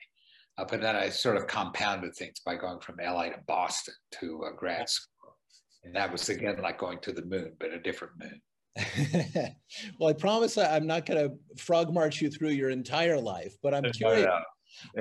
Uh, 0.57 0.65
but 0.69 0.81
then 0.81 0.95
I 0.95 1.09
sort 1.09 1.37
of 1.37 1.47
compounded 1.47 2.15
things 2.15 2.39
by 2.45 2.55
going 2.55 2.79
from 2.79 2.97
LA 3.03 3.25
to 3.25 3.39
Boston 3.47 3.93
to 4.19 4.43
uh, 4.45 4.55
grad 4.55 4.89
school, 4.89 5.37
and 5.83 5.95
that 5.95 6.11
was 6.11 6.29
again 6.29 6.61
like 6.61 6.77
going 6.77 6.99
to 6.99 7.11
the 7.11 7.25
moon, 7.25 7.53
but 7.59 7.73
a 7.73 7.79
different 7.79 8.13
moon. 8.19 8.41
well, 9.99 10.09
I 10.09 10.13
promise 10.13 10.57
I'm 10.57 10.87
not 10.87 11.05
going 11.05 11.29
to 11.29 11.61
frog 11.61 11.93
march 11.93 12.21
you 12.21 12.29
through 12.29 12.49
your 12.49 12.69
entire 12.69 13.19
life, 13.19 13.55
but 13.61 13.73
I'm 13.73 13.83
curious. 13.91 14.27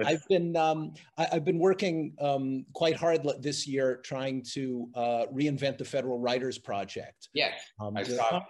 I've 0.05 0.27
been 0.29 0.57
um, 0.57 0.95
I, 1.19 1.27
have 1.33 1.45
been 1.45 1.59
working 1.59 2.15
um, 2.21 2.65
quite 2.73 2.97
hard 2.97 3.27
this 3.41 3.67
year 3.67 4.01
trying 4.05 4.43
to 4.55 4.89
uh, 4.95 5.27
reinvent 5.33 5.79
the 5.79 5.85
Federal 5.85 6.19
Writers 6.19 6.59
Project. 6.59 7.29
Yes, 7.35 7.53
um, 7.81 7.97
I 7.97 8.03
saw. 8.03 8.43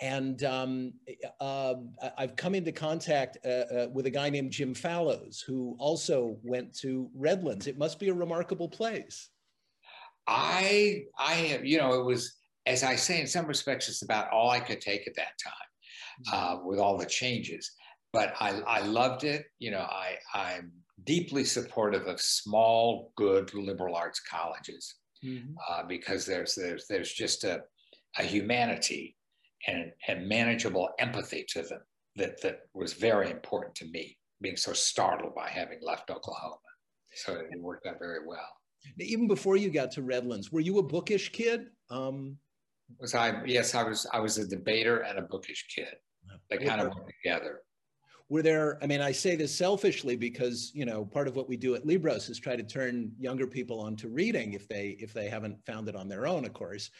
And 0.00 0.42
um, 0.42 0.94
uh, 1.40 1.74
I've 2.18 2.34
come 2.34 2.54
into 2.54 2.72
contact 2.72 3.38
uh, 3.44 3.48
uh, 3.48 3.88
with 3.92 4.06
a 4.06 4.10
guy 4.10 4.30
named 4.30 4.50
Jim 4.50 4.74
Fallows, 4.74 5.44
who 5.46 5.76
also 5.78 6.38
went 6.42 6.76
to 6.78 7.08
Redlands. 7.14 7.66
It 7.66 7.78
must 7.78 8.00
be 8.00 8.08
a 8.08 8.14
remarkable 8.14 8.68
place. 8.68 9.28
I, 10.26 11.04
I 11.18 11.34
have, 11.34 11.64
you 11.64 11.78
know, 11.78 12.00
it 12.00 12.04
was 12.04 12.32
as 12.66 12.82
I 12.82 12.96
say, 12.96 13.20
in 13.20 13.26
some 13.26 13.46
respects, 13.46 13.88
it's 13.88 14.02
about 14.02 14.30
all 14.30 14.50
I 14.50 14.60
could 14.60 14.80
take 14.80 15.06
at 15.06 15.14
that 15.16 15.38
time 15.42 15.52
mm-hmm. 16.26 16.34
uh, 16.34 16.66
with 16.66 16.78
all 16.78 16.96
the 16.96 17.06
changes. 17.06 17.70
But 18.12 18.34
I, 18.40 18.60
I 18.66 18.80
loved 18.80 19.24
it. 19.24 19.46
You 19.58 19.70
know, 19.70 19.80
I, 19.80 20.18
I'm 20.34 20.72
deeply 21.04 21.44
supportive 21.44 22.06
of 22.06 22.20
small, 22.20 23.12
good 23.16 23.52
liberal 23.54 23.96
arts 23.96 24.20
colleges 24.20 24.94
mm-hmm. 25.24 25.54
uh, 25.68 25.84
because 25.88 26.26
there's, 26.26 26.54
there's, 26.54 26.86
there's 26.88 27.12
just 27.12 27.44
a, 27.44 27.60
a 28.18 28.22
humanity 28.22 29.16
and, 29.66 29.92
and 30.08 30.28
manageable 30.28 30.90
empathy 30.98 31.44
to 31.48 31.62
them 31.62 31.80
that, 32.16 32.40
that 32.42 32.60
was 32.74 32.92
very 32.92 33.30
important 33.30 33.74
to 33.76 33.86
me, 33.86 34.16
being 34.40 34.56
so 34.56 34.72
startled 34.72 35.34
by 35.34 35.48
having 35.48 35.78
left 35.82 36.10
Oklahoma. 36.10 36.56
So 37.14 37.34
it 37.34 37.60
worked 37.60 37.86
out 37.86 37.98
very 37.98 38.26
well. 38.26 38.48
Even 38.98 39.28
before 39.28 39.56
you 39.56 39.70
got 39.70 39.90
to 39.92 40.02
Redlands, 40.02 40.50
were 40.52 40.60
you 40.60 40.78
a 40.78 40.82
bookish 40.82 41.30
kid? 41.30 41.66
Um, 41.90 42.36
was 42.98 43.14
I? 43.14 43.42
Yes, 43.44 43.74
I 43.74 43.82
was. 43.82 44.06
I 44.12 44.20
was 44.20 44.38
a 44.38 44.46
debater 44.46 44.98
and 44.98 45.18
a 45.18 45.22
bookish 45.22 45.66
kid. 45.74 45.94
They 46.50 46.58
kind 46.58 46.80
of 46.80 46.88
went 46.88 47.06
together. 47.22 47.60
Were 48.28 48.42
there? 48.42 48.82
I 48.82 48.86
mean, 48.86 49.00
I 49.00 49.12
say 49.12 49.36
this 49.36 49.54
selfishly 49.54 50.16
because 50.16 50.70
you 50.74 50.84
know 50.84 51.04
part 51.04 51.28
of 51.28 51.36
what 51.36 51.48
we 51.48 51.56
do 51.56 51.74
at 51.74 51.86
Libros 51.86 52.28
is 52.28 52.38
try 52.38 52.56
to 52.56 52.62
turn 52.62 53.12
younger 53.18 53.46
people 53.46 53.80
onto 53.80 54.08
reading 54.08 54.54
if 54.54 54.68
they 54.68 54.96
if 55.00 55.12
they 55.12 55.28
haven't 55.28 55.64
found 55.66 55.88
it 55.88 55.96
on 55.96 56.08
their 56.08 56.26
own, 56.26 56.44
of 56.44 56.52
course. 56.52 56.90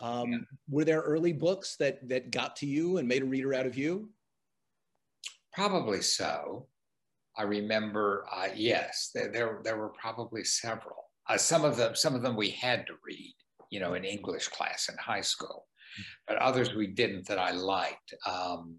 Um, 0.00 0.32
yeah. 0.32 0.38
Were 0.68 0.84
there 0.84 1.00
early 1.00 1.32
books 1.32 1.76
that 1.76 2.08
that 2.08 2.30
got 2.30 2.56
to 2.56 2.66
you 2.66 2.98
and 2.98 3.06
made 3.06 3.22
a 3.22 3.26
reader 3.26 3.54
out 3.54 3.66
of 3.66 3.76
you? 3.76 4.10
Probably 5.52 6.00
so. 6.00 6.66
I 7.36 7.42
remember, 7.42 8.26
uh, 8.32 8.48
yes, 8.54 9.10
there, 9.14 9.30
there, 9.32 9.60
there 9.64 9.76
were 9.76 9.90
probably 9.90 10.44
several. 10.44 10.96
Uh, 11.28 11.36
some 11.36 11.64
of 11.64 11.76
them, 11.76 11.94
some 11.94 12.14
of 12.14 12.22
them 12.22 12.36
we 12.36 12.50
had 12.50 12.86
to 12.86 12.94
read 13.04 13.34
you 13.70 13.80
know, 13.80 13.94
in 13.94 14.04
English 14.04 14.48
class 14.48 14.88
in 14.88 14.96
high 14.98 15.20
school, 15.20 15.66
but 16.26 16.36
others 16.36 16.74
we 16.74 16.88
didn't 16.88 17.26
that 17.28 17.38
I 17.38 17.52
liked. 17.52 18.14
Um, 18.26 18.76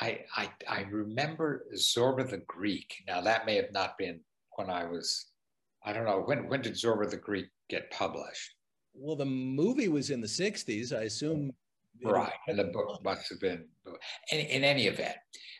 I, 0.00 0.20
I, 0.36 0.50
I 0.68 0.82
remember 0.90 1.66
Zorba 1.74 2.28
the 2.28 2.42
Greek. 2.46 2.94
Now 3.06 3.20
that 3.20 3.46
may 3.46 3.56
have 3.56 3.72
not 3.72 3.98
been 3.98 4.20
when 4.56 4.70
I 4.70 4.84
was, 4.84 5.26
I 5.84 5.92
don't 5.92 6.06
know, 6.06 6.22
when, 6.24 6.48
when 6.48 6.62
did 6.62 6.74
Zorba 6.74 7.10
the 7.10 7.16
Greek 7.16 7.46
get 7.68 7.90
published? 7.90 8.54
Well, 8.94 9.16
the 9.16 9.24
movie 9.24 9.88
was 9.88 10.10
in 10.10 10.20
the 10.20 10.26
60s, 10.26 10.96
I 10.96 11.02
assume. 11.02 11.52
Right, 12.02 12.32
and 12.48 12.58
the 12.58 12.64
book 12.64 13.02
must 13.04 13.28
have 13.28 13.40
been. 13.40 13.66
In, 14.32 14.38
in 14.38 14.64
any 14.64 14.86
event, 14.86 15.16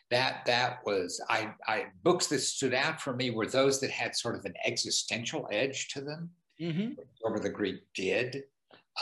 that 0.09 0.43
that 0.45 0.79
was 0.85 1.21
I, 1.29 1.53
I 1.67 1.85
books 2.03 2.27
that 2.27 2.39
stood 2.39 2.73
out 2.73 2.99
for 2.99 3.15
me 3.15 3.29
were 3.29 3.47
those 3.47 3.79
that 3.79 3.91
had 3.91 4.15
sort 4.15 4.35
of 4.35 4.45
an 4.45 4.53
existential 4.65 5.47
edge 5.51 5.89
to 5.89 6.01
them 6.01 6.29
mm-hmm. 6.61 6.91
Zorba 7.23 7.41
the 7.41 7.49
Greek 7.49 7.81
did, 7.95 8.43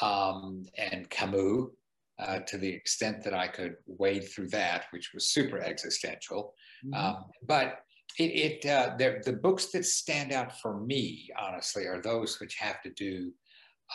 um, 0.01 0.65
and 0.77 1.09
Camus, 1.09 1.67
uh, 2.19 2.39
to 2.39 2.57
the 2.57 2.69
extent 2.69 3.23
that 3.23 3.33
I 3.33 3.47
could 3.47 3.75
wade 3.87 4.29
through 4.29 4.49
that, 4.49 4.85
which 4.91 5.11
was 5.13 5.29
super 5.29 5.59
existential. 5.59 6.53
Mm-hmm. 6.85 6.93
Um, 6.93 7.25
but 7.47 7.79
it, 8.17 8.63
it 8.63 8.65
uh, 8.65 8.95
the 8.97 9.33
books 9.33 9.67
that 9.67 9.85
stand 9.85 10.31
out 10.31 10.59
for 10.59 10.79
me, 10.79 11.29
honestly, 11.39 11.85
are 11.85 12.01
those 12.01 12.39
which 12.39 12.55
have 12.55 12.81
to 12.81 12.89
do. 12.91 13.31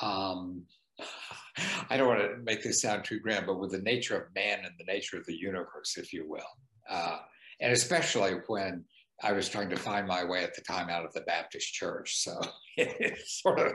Um, 0.00 0.62
I 1.90 1.96
don't 1.96 2.08
want 2.08 2.20
to 2.20 2.36
make 2.42 2.62
this 2.62 2.82
sound 2.82 3.04
too 3.04 3.20
grand, 3.20 3.46
but 3.46 3.60
with 3.60 3.72
the 3.72 3.82
nature 3.82 4.16
of 4.16 4.34
man 4.34 4.60
and 4.64 4.74
the 4.78 4.92
nature 4.92 5.18
of 5.18 5.26
the 5.26 5.36
universe, 5.36 5.96
if 5.96 6.12
you 6.12 6.28
will. 6.28 6.42
Uh, 6.88 7.18
and 7.60 7.72
especially 7.72 8.32
when 8.46 8.84
I 9.22 9.32
was 9.32 9.48
trying 9.48 9.70
to 9.70 9.76
find 9.76 10.06
my 10.06 10.24
way 10.24 10.42
at 10.42 10.54
the 10.54 10.62
time 10.62 10.90
out 10.90 11.04
of 11.04 11.12
the 11.12 11.22
Baptist 11.22 11.72
church. 11.72 12.22
So 12.22 12.40
it, 12.76 13.18
sort 13.26 13.60
of, 13.60 13.72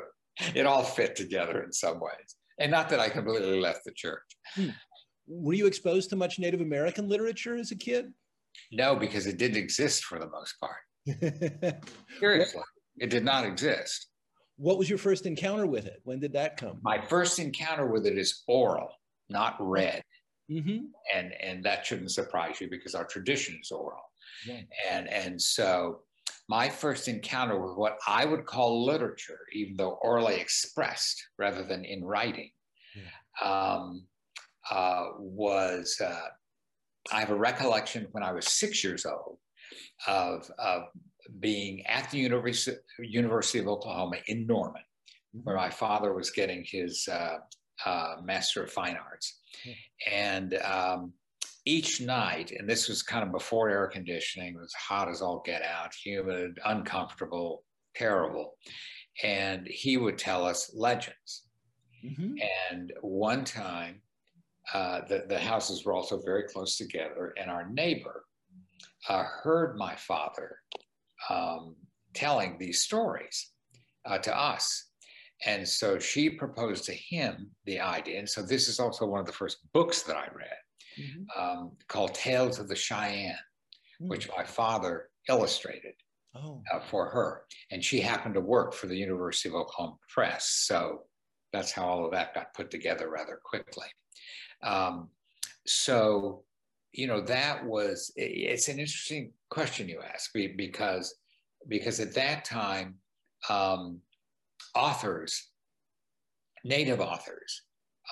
it 0.55 0.65
all 0.65 0.83
fit 0.83 1.15
together 1.15 1.63
in 1.63 1.71
some 1.71 1.99
ways. 1.99 2.35
And 2.59 2.71
not 2.71 2.89
that 2.89 2.99
I 2.99 3.09
completely 3.09 3.59
left 3.59 3.85
the 3.85 3.93
church. 3.93 4.23
Hmm. 4.55 4.69
Were 5.27 5.53
you 5.53 5.67
exposed 5.67 6.09
to 6.09 6.15
much 6.15 6.39
Native 6.39 6.61
American 6.61 7.07
literature 7.07 7.55
as 7.55 7.71
a 7.71 7.75
kid? 7.75 8.11
No, 8.71 8.95
because 8.95 9.27
it 9.27 9.37
didn't 9.37 9.57
exist 9.57 10.03
for 10.03 10.19
the 10.19 10.29
most 10.29 10.55
part. 10.59 11.83
Seriously, 12.19 12.61
it 12.97 13.09
did 13.09 13.23
not 13.23 13.45
exist. 13.45 14.07
What 14.57 14.77
was 14.77 14.89
your 14.89 14.97
first 14.97 15.25
encounter 15.25 15.65
with 15.65 15.85
it? 15.85 16.01
When 16.03 16.19
did 16.19 16.33
that 16.33 16.57
come? 16.57 16.79
My 16.81 16.99
first 16.99 17.39
encounter 17.39 17.87
with 17.87 18.05
it 18.05 18.17
is 18.17 18.43
oral, 18.47 18.89
not 19.29 19.55
read. 19.59 20.01
Mm-hmm. 20.51 20.85
And, 21.15 21.33
and 21.41 21.63
that 21.63 21.85
shouldn't 21.85 22.11
surprise 22.11 22.59
you 22.59 22.69
because 22.69 22.95
our 22.95 23.05
tradition 23.05 23.57
is 23.61 23.71
oral. 23.71 24.01
Yeah. 24.45 24.61
And, 24.89 25.07
and 25.09 25.41
so 25.41 26.01
my 26.47 26.67
first 26.67 27.07
encounter 27.07 27.59
with 27.59 27.77
what 27.77 27.97
I 28.07 28.25
would 28.25 28.45
call 28.45 28.85
literature, 28.85 29.39
even 29.53 29.77
though 29.77 29.99
orally 30.01 30.39
expressed 30.39 31.23
rather 31.37 31.63
than 31.63 31.85
in 31.85 32.03
writing, 32.03 32.49
yeah. 32.95 33.47
um, 33.47 34.05
uh, 34.71 35.05
was 35.17 35.99
uh, 36.03 36.27
I 37.11 37.19
have 37.19 37.29
a 37.29 37.35
recollection 37.35 38.07
when 38.11 38.23
I 38.23 38.31
was 38.31 38.47
six 38.47 38.83
years 38.83 39.05
old 39.05 39.37
of, 40.07 40.49
of 40.57 40.83
being 41.39 41.85
at 41.85 42.09
the 42.11 42.17
University, 42.17 42.77
University 42.99 43.59
of 43.59 43.67
Oklahoma 43.67 44.17
in 44.27 44.45
Norman, 44.45 44.81
mm-hmm. 45.35 45.43
where 45.43 45.55
my 45.55 45.69
father 45.69 46.13
was 46.13 46.31
getting 46.31 46.63
his 46.65 47.07
uh, 47.11 47.37
uh, 47.85 48.15
Master 48.23 48.63
of 48.63 48.71
Fine 48.71 48.97
Arts. 48.97 49.39
And 50.11 50.55
um, 50.63 51.13
each 51.69 52.01
night, 52.01 52.51
and 52.51 52.67
this 52.67 52.89
was 52.89 53.03
kind 53.03 53.23
of 53.23 53.31
before 53.31 53.69
air 53.69 53.87
conditioning, 53.87 54.55
it 54.55 54.59
was 54.59 54.73
hot 54.73 55.07
as 55.07 55.21
all 55.21 55.43
get 55.45 55.61
out, 55.61 55.93
humid, 55.93 56.57
uncomfortable, 56.65 57.63
terrible. 57.95 58.55
And 59.23 59.67
he 59.67 59.97
would 59.97 60.17
tell 60.17 60.45
us 60.45 60.71
legends. 60.73 61.43
Mm-hmm. 62.03 62.33
And 62.71 62.93
one 63.01 63.43
time, 63.43 64.01
uh, 64.73 65.01
the, 65.07 65.25
the 65.29 65.37
houses 65.37 65.85
were 65.85 65.93
also 65.93 66.19
very 66.19 66.43
close 66.43 66.75
together, 66.75 67.33
and 67.39 67.51
our 67.51 67.69
neighbor 67.69 68.23
uh, 69.07 69.23
heard 69.23 69.77
my 69.77 69.95
father 69.95 70.57
um, 71.29 71.75
telling 72.15 72.57
these 72.57 72.81
stories 72.81 73.51
uh, 74.05 74.17
to 74.17 74.35
us. 74.35 74.89
And 75.45 75.67
so 75.67 75.99
she 75.99 76.29
proposed 76.29 76.83
to 76.85 76.93
him 76.93 77.51
the 77.65 77.79
idea. 77.79 78.19
And 78.19 78.29
so 78.29 78.41
this 78.41 78.67
is 78.67 78.79
also 78.79 79.05
one 79.05 79.21
of 79.21 79.25
the 79.25 79.39
first 79.41 79.57
books 79.71 80.01
that 80.03 80.17
I 80.17 80.27
read 80.35 80.58
mm-hmm. 80.99 81.41
um, 81.41 81.71
called 81.87 82.13
Tales 82.13 82.59
of 82.59 82.67
the 82.67 82.75
Cheyenne, 82.75 83.31
mm-hmm. 83.31 84.09
which 84.09 84.29
my 84.37 84.43
father 84.43 85.09
illustrated 85.27 85.93
oh. 86.35 86.61
uh, 86.73 86.79
for 86.79 87.09
her. 87.09 87.43
And 87.71 87.83
she 87.83 87.99
happened 87.99 88.35
to 88.35 88.41
work 88.41 88.73
for 88.73 88.87
the 88.87 88.97
University 88.97 89.49
of 89.49 89.55
Oklahoma 89.55 89.97
Press. 90.13 90.63
So 90.67 91.03
that's 91.53 91.71
how 91.71 91.85
all 91.85 92.05
of 92.05 92.11
that 92.11 92.33
got 92.33 92.53
put 92.53 92.69
together 92.69 93.09
rather 93.09 93.39
quickly. 93.43 93.87
Um, 94.63 95.09
so, 95.65 96.43
you 96.91 97.07
know, 97.07 97.21
that 97.21 97.65
was, 97.65 98.11
it's 98.15 98.67
an 98.67 98.79
interesting 98.79 99.31
question 99.49 99.87
you 99.89 100.01
ask 100.13 100.31
because, 100.33 101.15
because 101.67 101.99
at 101.99 102.13
that 102.15 102.45
time, 102.45 102.95
um, 103.49 103.99
authors, 104.75 105.49
native 106.63 106.99
authors, 106.99 107.61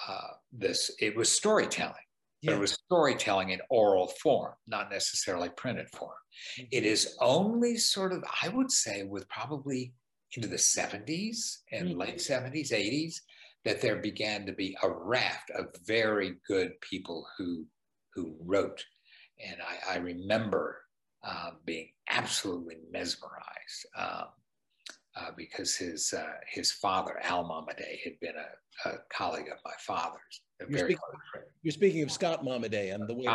uh, 0.07 0.33
this 0.51 0.91
it 0.99 1.15
was 1.15 1.29
storytelling. 1.29 1.95
Yeah. 2.41 2.51
But 2.51 2.57
it 2.57 2.61
was 2.61 2.73
storytelling 2.73 3.49
in 3.49 3.59
oral 3.69 4.07
form, 4.21 4.53
not 4.67 4.91
necessarily 4.91 5.49
printed 5.49 5.89
form. 5.89 6.11
Mm-hmm. 6.59 6.67
It 6.71 6.85
is 6.85 7.17
only 7.19 7.77
sort 7.77 8.13
of, 8.13 8.23
I 8.43 8.49
would 8.49 8.71
say, 8.71 9.03
with 9.03 9.27
probably 9.29 9.93
into 10.35 10.47
the 10.47 10.57
70s 10.57 11.57
and 11.71 11.89
mm-hmm. 11.89 11.99
late 11.99 12.17
70s, 12.17 12.71
80s, 12.71 13.15
that 13.65 13.81
there 13.81 13.97
began 13.97 14.45
to 14.45 14.53
be 14.53 14.77
a 14.83 14.89
raft 14.89 15.49
of 15.51 15.67
very 15.85 16.35
good 16.47 16.79
people 16.81 17.27
who 17.37 17.65
who 18.13 18.35
wrote. 18.43 18.83
And 19.45 19.57
I, 19.61 19.95
I 19.95 19.97
remember 19.97 20.79
uh, 21.23 21.51
being 21.65 21.89
absolutely 22.09 22.77
mesmerized. 22.91 23.85
Um, 23.95 24.25
uh, 25.19 25.31
because 25.35 25.75
his 25.75 26.13
uh, 26.13 26.33
his 26.47 26.71
father 26.71 27.19
Al 27.23 27.43
Momaday 27.43 27.97
had 28.03 28.19
been 28.19 28.35
a, 28.35 28.45
a 28.85 28.93
colleague 29.11 29.47
of 29.51 29.57
my 29.65 29.73
father's. 29.79 30.41
You're 30.69 30.79
speaking, 30.79 30.97
you're 31.61 31.71
speaking, 31.71 32.03
of 32.03 32.11
Scott 32.11 32.43
Momaday 32.43 32.93
and 32.93 33.07
the 33.07 33.13
way. 33.13 33.25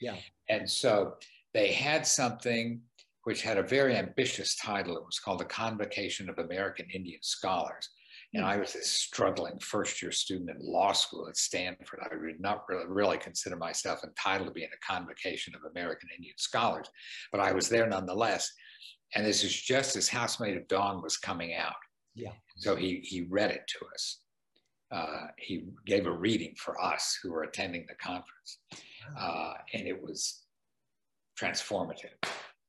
Yeah. 0.00 0.16
And 0.48 0.68
so 0.68 1.14
they 1.54 1.72
had 1.72 2.06
something 2.06 2.80
which 3.24 3.42
had 3.42 3.58
a 3.58 3.62
very 3.62 3.96
ambitious 3.96 4.56
title. 4.56 4.96
It 4.96 5.04
was 5.04 5.20
called 5.20 5.38
the 5.38 5.44
Convocation 5.44 6.28
of 6.28 6.38
American 6.38 6.86
Indian 6.92 7.20
Scholars. 7.22 7.88
And 8.34 8.44
I 8.44 8.54
hmm. 8.54 8.60
was 8.60 8.74
a 8.74 8.82
struggling 8.82 9.58
first 9.58 10.02
year 10.02 10.10
student 10.10 10.50
in 10.50 10.56
law 10.60 10.92
school 10.92 11.28
at 11.28 11.36
Stanford. 11.36 12.00
I 12.02 12.08
did 12.08 12.40
not 12.40 12.64
really, 12.68 12.86
really 12.88 13.18
consider 13.18 13.56
myself 13.56 14.02
entitled 14.04 14.48
to 14.48 14.54
be 14.54 14.64
in 14.64 14.70
a 14.70 14.92
convocation 14.92 15.54
of 15.54 15.70
American 15.70 16.08
Indian 16.16 16.36
scholars, 16.38 16.88
but 17.30 17.40
I 17.40 17.52
was 17.52 17.68
there 17.68 17.86
nonetheless. 17.86 18.50
And 19.14 19.26
this 19.26 19.44
is 19.44 19.52
just 19.54 19.94
as 19.96 20.08
House 20.08 20.40
Made 20.40 20.56
of 20.56 20.66
Dawn 20.68 21.02
was 21.02 21.18
coming 21.18 21.54
out. 21.54 21.74
Yeah. 22.14 22.32
So 22.56 22.74
he, 22.76 23.00
he 23.02 23.26
read 23.28 23.50
it 23.50 23.62
to 23.68 23.86
us. 23.94 24.21
Uh, 24.92 25.28
he 25.38 25.64
gave 25.86 26.06
a 26.06 26.12
reading 26.12 26.54
for 26.56 26.80
us 26.82 27.18
who 27.22 27.32
were 27.32 27.44
attending 27.44 27.86
the 27.88 27.94
conference. 27.94 28.58
Uh, 29.18 29.54
and 29.72 29.86
it 29.88 30.00
was 30.02 30.44
transformative. 31.40 32.10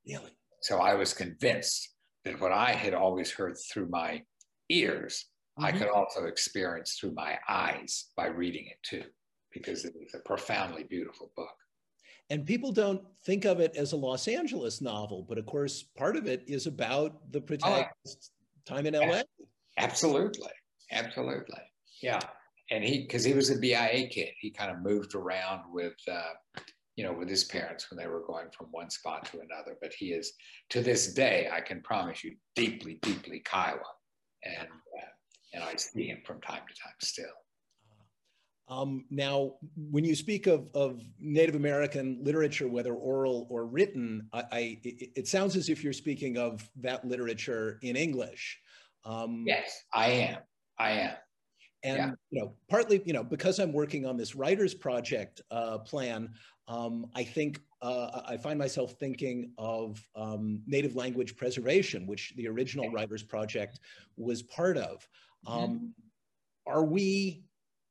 Really? 0.07 0.31
So 0.61 0.79
I 0.79 0.95
was 0.95 1.13
convinced 1.13 1.89
that 2.23 2.39
what 2.39 2.53
I 2.53 2.71
had 2.71 2.93
always 2.93 3.31
heard 3.31 3.57
through 3.57 3.89
my 3.89 4.23
ears, 4.69 5.25
mm-hmm. 5.59 5.65
I 5.65 5.71
could 5.77 5.89
also 5.89 6.25
experience 6.25 6.95
through 6.99 7.13
my 7.13 7.37
eyes 7.49 8.07
by 8.15 8.27
reading 8.27 8.67
it 8.67 8.77
too, 8.83 9.03
because 9.51 9.83
it 9.83 9.93
was 9.93 10.13
a 10.13 10.19
profoundly 10.19 10.85
beautiful 10.85 11.31
book. 11.35 11.55
And 12.29 12.45
people 12.45 12.71
don't 12.71 13.01
think 13.25 13.43
of 13.43 13.59
it 13.59 13.75
as 13.75 13.91
a 13.91 13.97
Los 13.97 14.29
Angeles 14.29 14.81
novel, 14.81 15.25
but 15.27 15.37
of 15.37 15.45
course, 15.45 15.83
part 15.97 16.15
of 16.15 16.25
it 16.25 16.43
is 16.47 16.67
about 16.67 17.31
the 17.31 17.41
protagonist's 17.41 18.31
oh, 18.71 18.75
time 18.75 18.85
in 18.85 18.93
LA. 18.93 19.23
Absolutely. 19.77 20.51
Absolutely. 20.91 21.59
Yeah. 22.03 22.19
And 22.69 22.83
he, 22.83 23.01
because 23.03 23.23
he 23.23 23.33
was 23.33 23.49
a 23.49 23.57
BIA 23.57 24.07
kid, 24.07 24.33
he 24.39 24.51
kind 24.51 24.69
of 24.69 24.81
moved 24.81 25.15
around 25.15 25.61
with, 25.71 25.95
uh, 26.11 26.61
you 26.95 27.03
know, 27.03 27.13
with 27.13 27.29
his 27.29 27.45
parents 27.45 27.89
when 27.89 27.97
they 27.97 28.07
were 28.07 28.25
going 28.25 28.47
from 28.55 28.67
one 28.71 28.89
spot 28.89 29.25
to 29.31 29.39
another. 29.39 29.77
But 29.81 29.93
he 29.93 30.07
is, 30.07 30.33
to 30.69 30.81
this 30.81 31.13
day, 31.13 31.49
I 31.51 31.61
can 31.61 31.81
promise 31.81 32.23
you, 32.23 32.35
deeply, 32.55 32.99
deeply 33.01 33.41
Kiowa. 33.45 33.79
And, 34.43 34.67
uh, 34.67 35.05
and 35.53 35.63
I 35.63 35.75
see 35.75 36.07
him 36.07 36.19
from 36.25 36.41
time 36.41 36.61
to 36.67 36.81
time 36.81 36.93
still. 37.01 37.25
Um, 38.69 39.05
now, 39.09 39.55
when 39.75 40.03
you 40.03 40.15
speak 40.15 40.47
of, 40.47 40.69
of 40.73 41.01
Native 41.19 41.55
American 41.55 42.19
literature, 42.21 42.67
whether 42.67 42.93
oral 42.93 43.45
or 43.49 43.65
written, 43.65 44.27
I, 44.33 44.43
I 44.51 44.79
it, 44.83 45.09
it, 45.15 45.27
sounds 45.27 45.55
as 45.55 45.69
if 45.69 45.83
you're 45.83 45.93
speaking 45.93 46.37
of 46.37 46.67
that 46.77 47.05
literature 47.05 47.77
in 47.81 47.95
English. 47.97 48.57
Um, 49.05 49.43
yes, 49.45 49.83
I 49.93 50.07
am. 50.07 50.37
I 50.79 50.91
am. 50.91 51.15
And 51.83 51.97
yeah. 51.97 52.11
you 52.31 52.41
know, 52.41 52.53
partly, 52.69 53.01
you 53.05 53.13
know, 53.13 53.23
because 53.23 53.59
I'm 53.59 53.73
working 53.73 54.05
on 54.05 54.15
this 54.15 54.35
writers 54.35 54.73
project 54.73 55.41
uh, 55.51 55.79
plan, 55.79 56.33
um, 56.67 57.07
I 57.13 57.23
think 57.23 57.59
uh, 57.81 58.21
I 58.25 58.37
find 58.37 58.57
myself 58.57 58.93
thinking 58.93 59.51
of 59.57 60.01
um, 60.15 60.61
native 60.65 60.95
language 60.95 61.35
preservation, 61.35 62.07
which 62.07 62.33
the 62.37 62.47
original 62.47 62.89
writers 62.89 63.23
project 63.23 63.81
was 64.15 64.41
part 64.43 64.77
of. 64.77 65.07
Mm-hmm. 65.45 65.57
Um, 65.57 65.93
are 66.65 66.85
we 66.85 67.43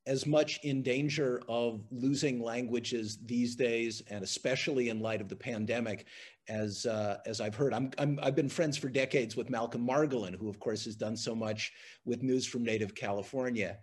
as 0.07 0.27
much 0.27 0.59
in 0.65 0.83
danger 0.83 1.43
of 1.49 1.85
losing 1.91 2.43
languages 2.43 3.19
these 3.25 3.55
days, 3.55 4.03
and 4.09 4.25
especially 4.25 4.89
in 4.89 5.01
light 5.01 5.21
of 5.21 5.29
the 5.29 5.37
pandemic, 5.37 6.07
as 6.49 6.87
uh, 6.87 7.19
as 7.27 7.41
I've 7.41 7.55
heard. 7.55 7.73
I'm, 7.73 7.91
i 7.99 8.25
have 8.25 8.35
been 8.35 8.49
friends 8.49 8.77
for 8.77 8.89
decades 8.89 9.37
with 9.37 9.49
Malcolm 9.49 9.87
Margolin, 9.87 10.35
who 10.35 10.49
of 10.49 10.59
course 10.59 10.85
has 10.85 10.97
done 10.97 11.17
so 11.17 11.35
much 11.35 11.73
with 12.05 12.23
News 12.23 12.47
from 12.47 12.65
Native 12.65 12.95
California. 12.95 13.79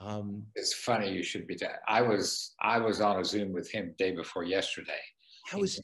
Um, 0.00 0.42
it's 0.56 0.74
funny 0.74 1.12
you 1.12 1.22
should 1.22 1.46
be. 1.46 1.56
I 1.86 2.02
was 2.02 2.54
I 2.60 2.78
was 2.78 3.00
on 3.00 3.20
a 3.20 3.24
Zoom 3.24 3.52
with 3.52 3.70
him 3.70 3.94
day 3.98 4.10
before 4.12 4.44
yesterday. 4.44 5.00
How 5.46 5.62
is 5.62 5.80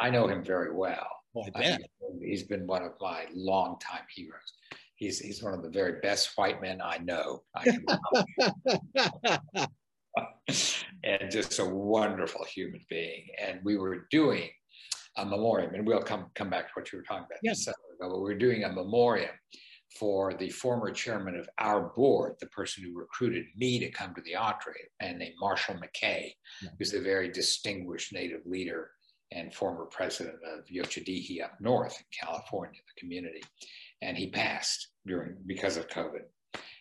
I 0.00 0.10
know 0.10 0.28
him 0.28 0.44
very 0.44 0.74
well. 0.74 1.06
Oh, 1.36 1.44
I 1.54 1.60
bet. 1.60 1.80
he's 2.20 2.44
been 2.44 2.66
one 2.66 2.82
of 2.82 2.92
my 3.00 3.24
longtime 3.34 4.06
heroes 4.14 4.54
he's 4.96 5.20
he's 5.20 5.42
one 5.42 5.54
of 5.54 5.62
the 5.62 5.70
very 5.70 6.00
best 6.00 6.30
white 6.36 6.60
men 6.60 6.80
I 6.82 6.98
know. 6.98 7.42
and 11.04 11.30
just 11.30 11.58
a 11.58 11.64
wonderful 11.64 12.44
human 12.44 12.80
being. 12.88 13.26
And 13.40 13.60
we 13.62 13.76
were 13.76 14.06
doing 14.10 14.48
a 15.16 15.24
memoriam, 15.24 15.74
and 15.74 15.86
we'll 15.86 16.02
come 16.02 16.26
come 16.34 16.50
back 16.50 16.66
to 16.66 16.72
what 16.74 16.92
you 16.92 16.98
were 16.98 17.04
talking 17.04 17.26
about. 17.26 17.38
Yes. 17.42 17.66
But 18.00 18.10
we 18.10 18.20
were 18.20 18.34
doing 18.34 18.64
a 18.64 18.72
memoriam 18.72 19.30
for 19.98 20.34
the 20.34 20.50
former 20.50 20.90
chairman 20.90 21.38
of 21.38 21.48
our 21.58 21.88
board, 21.94 22.34
the 22.40 22.46
person 22.48 22.84
who 22.84 22.98
recruited 22.98 23.46
me 23.56 23.78
to 23.78 23.90
come 23.90 24.14
to 24.14 24.20
the 24.22 24.32
Autry, 24.32 24.90
and 25.00 25.18
named 25.18 25.36
Marshall 25.40 25.76
McKay, 25.76 26.32
yeah. 26.62 26.68
who's 26.78 26.92
a 26.92 27.00
very 27.00 27.30
distinguished 27.30 28.12
Native 28.12 28.44
leader 28.44 28.90
and 29.32 29.54
former 29.54 29.86
president 29.86 30.36
of 30.54 30.66
Yocha 30.66 31.02
Dehe 31.02 31.42
up 31.42 31.54
north 31.60 31.98
in 31.98 32.26
California, 32.26 32.80
the 32.86 33.00
community 33.00 33.42
and 34.02 34.16
he 34.16 34.30
passed 34.30 34.88
during 35.06 35.36
because 35.46 35.76
of 35.76 35.88
COVID. 35.88 36.24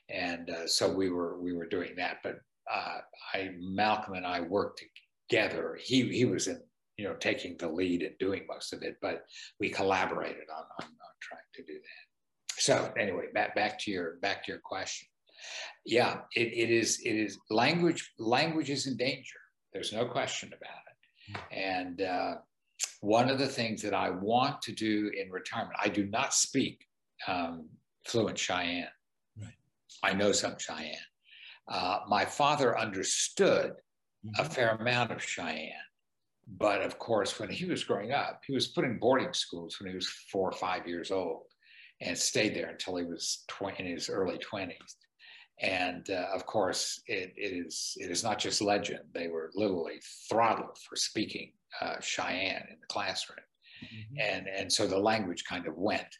And 0.09 0.49
uh, 0.49 0.67
so 0.67 0.91
we 0.91 1.09
were 1.09 1.39
we 1.41 1.53
were 1.53 1.67
doing 1.67 1.95
that. 1.97 2.17
But 2.23 2.39
uh, 2.71 2.99
I 3.33 3.51
Malcolm 3.59 4.15
and 4.15 4.25
I 4.25 4.41
worked 4.41 4.83
together. 5.29 5.77
He 5.81 6.09
he 6.09 6.25
was 6.25 6.47
in 6.47 6.61
you 6.97 7.05
know 7.05 7.15
taking 7.15 7.57
the 7.57 7.69
lead 7.69 8.03
and 8.03 8.17
doing 8.19 8.45
most 8.47 8.73
of 8.73 8.83
it, 8.83 8.97
but 9.01 9.25
we 9.59 9.69
collaborated 9.69 10.45
on 10.55 10.63
on, 10.79 10.85
on 10.85 11.13
trying 11.21 11.41
to 11.55 11.63
do 11.63 11.73
that. 11.73 12.61
So 12.61 12.93
anyway, 12.97 13.25
back 13.33 13.55
back 13.55 13.79
to 13.79 13.91
your 13.91 14.17
back 14.21 14.45
to 14.45 14.51
your 14.51 14.61
question. 14.63 15.07
Yeah, 15.85 16.21
it, 16.35 16.53
it 16.53 16.69
is 16.69 16.99
it 17.03 17.15
is 17.15 17.37
language 17.49 18.13
language 18.19 18.69
is 18.69 18.87
in 18.87 18.97
danger. 18.97 19.39
There's 19.73 19.91
no 19.91 20.05
question 20.05 20.49
about 20.49 20.83
it. 20.87 20.95
And 21.51 22.01
uh, 22.01 22.35
one 23.01 23.29
of 23.29 23.39
the 23.39 23.47
things 23.47 23.81
that 23.81 23.93
I 23.93 24.09
want 24.09 24.61
to 24.63 24.71
do 24.71 25.11
in 25.17 25.31
retirement, 25.31 25.77
I 25.81 25.89
do 25.89 26.05
not 26.05 26.33
speak 26.33 26.85
um, 27.27 27.69
fluent 28.05 28.37
Cheyenne. 28.37 28.87
Right. 29.39 29.53
I 30.03 30.13
know 30.13 30.31
some 30.31 30.57
Cheyenne. 30.57 30.95
Uh, 31.67 31.99
my 32.07 32.25
father 32.25 32.77
understood 32.77 33.71
mm-hmm. 34.25 34.41
a 34.41 34.45
fair 34.45 34.75
amount 34.75 35.11
of 35.11 35.23
Cheyenne. 35.23 35.71
But 36.47 36.81
of 36.81 36.99
course, 36.99 37.39
when 37.39 37.49
he 37.49 37.65
was 37.65 37.83
growing 37.83 38.11
up, 38.11 38.41
he 38.45 38.53
was 38.53 38.67
put 38.67 38.85
in 38.85 38.99
boarding 38.99 39.33
schools 39.33 39.77
when 39.79 39.89
he 39.89 39.95
was 39.95 40.07
four 40.31 40.49
or 40.49 40.55
five 40.55 40.87
years 40.87 41.09
old 41.09 41.43
and 42.01 42.17
stayed 42.17 42.55
there 42.55 42.69
until 42.69 42.97
he 42.97 43.03
was 43.03 43.43
20, 43.47 43.83
in 43.83 43.91
his 43.91 44.09
early 44.09 44.37
20s. 44.37 44.73
And 45.61 46.09
uh, 46.09 46.27
of 46.33 46.45
course, 46.45 47.01
it, 47.07 47.33
it 47.37 47.65
is 47.65 47.93
it 47.97 48.11
is 48.11 48.23
not 48.23 48.39
just 48.39 48.61
legend. 48.61 49.05
They 49.13 49.29
were 49.29 49.51
literally 49.55 50.01
throttled 50.29 50.77
for 50.87 50.97
speaking 50.97 51.53
uh, 51.81 51.95
Cheyenne 52.01 52.67
in 52.69 52.77
the 52.81 52.87
classroom, 52.89 53.39
mm-hmm. 53.81 54.19
and 54.19 54.47
and 54.49 54.71
so 54.71 54.85
the 54.85 54.99
language 54.99 55.45
kind 55.47 55.65
of 55.65 55.77
went 55.77 56.13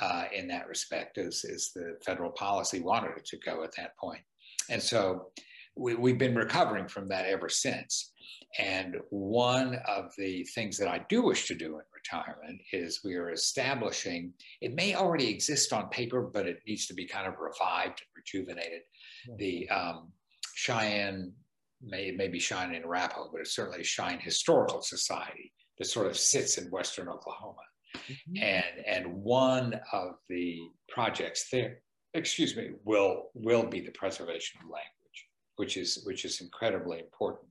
uh, 0.00 0.24
in 0.34 0.48
that 0.48 0.68
respect, 0.68 1.18
as 1.18 1.44
as 1.44 1.70
the 1.74 1.96
federal 2.04 2.30
policy 2.30 2.80
wanted 2.80 3.16
it 3.16 3.24
to 3.26 3.38
go 3.38 3.64
at 3.64 3.74
that 3.76 3.96
point. 3.98 4.20
And 4.68 4.82
so 4.82 5.30
we, 5.76 5.94
we've 5.94 6.18
been 6.18 6.34
recovering 6.34 6.88
from 6.88 7.08
that 7.08 7.26
ever 7.26 7.48
since. 7.48 8.12
And 8.58 8.96
one 9.10 9.78
of 9.86 10.12
the 10.16 10.44
things 10.54 10.78
that 10.78 10.88
I 10.88 11.04
do 11.08 11.22
wish 11.22 11.46
to 11.48 11.54
do 11.54 11.74
in 11.74 11.84
retirement 11.94 12.60
is 12.72 13.02
we 13.04 13.14
are 13.16 13.30
establishing, 13.30 14.32
it 14.60 14.74
may 14.74 14.94
already 14.94 15.28
exist 15.28 15.72
on 15.72 15.88
paper, 15.90 16.22
but 16.22 16.46
it 16.46 16.60
needs 16.66 16.86
to 16.86 16.94
be 16.94 17.06
kind 17.06 17.26
of 17.26 17.34
revived 17.38 18.00
and 18.00 18.08
rejuvenated. 18.16 18.80
The 19.38 19.68
um, 19.68 20.12
Cheyenne, 20.54 21.32
may, 21.82 22.12
maybe 22.12 22.38
Cheyenne 22.38 22.74
in 22.74 22.84
Arapaho, 22.84 23.28
but 23.30 23.42
it's 23.42 23.54
certainly 23.54 23.80
a 23.80 23.84
Cheyenne 23.84 24.20
Historical 24.20 24.80
Society 24.80 25.52
that 25.78 25.86
sort 25.86 26.06
of 26.06 26.16
sits 26.16 26.56
in 26.56 26.70
Western 26.70 27.08
Oklahoma. 27.08 27.65
Mm-hmm. 27.96 28.42
And, 28.42 28.86
and 28.86 29.14
one 29.22 29.80
of 29.92 30.16
the 30.28 30.58
projects 30.88 31.48
there, 31.50 31.78
excuse 32.14 32.56
me, 32.56 32.70
will, 32.84 33.30
will 33.34 33.64
be 33.64 33.80
the 33.80 33.92
preservation 33.92 34.60
of 34.62 34.70
language 34.70 34.92
which 35.56 35.76
is 35.76 36.02
which 36.04 36.24
is 36.24 36.40
incredibly 36.40 37.00
important. 37.00 37.48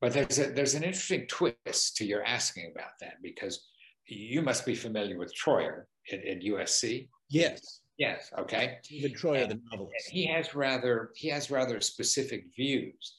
But 0.00 0.12
there's 0.12 0.38
a, 0.38 0.50
there's 0.50 0.74
an 0.74 0.84
interesting 0.84 1.26
twist 1.26 1.96
to 1.96 2.04
your 2.04 2.22
asking 2.22 2.72
about 2.74 2.92
that 3.00 3.14
because 3.22 3.66
you 4.06 4.42
must 4.42 4.64
be 4.64 4.74
familiar 4.74 5.18
with 5.18 5.34
Treuer 5.34 5.84
at, 6.12 6.24
at 6.24 6.42
USC. 6.42 7.08
Yes. 7.28 7.80
Yes. 7.98 8.30
Okay. 8.38 8.78
Even 8.90 9.12
Treuer, 9.12 9.42
and, 9.42 9.50
the 9.50 9.60
novelist. 9.72 10.08
he 10.08 10.26
has 10.26 10.54
rather 10.54 11.10
he 11.16 11.28
has 11.28 11.50
rather 11.50 11.80
specific 11.80 12.44
views 12.54 13.16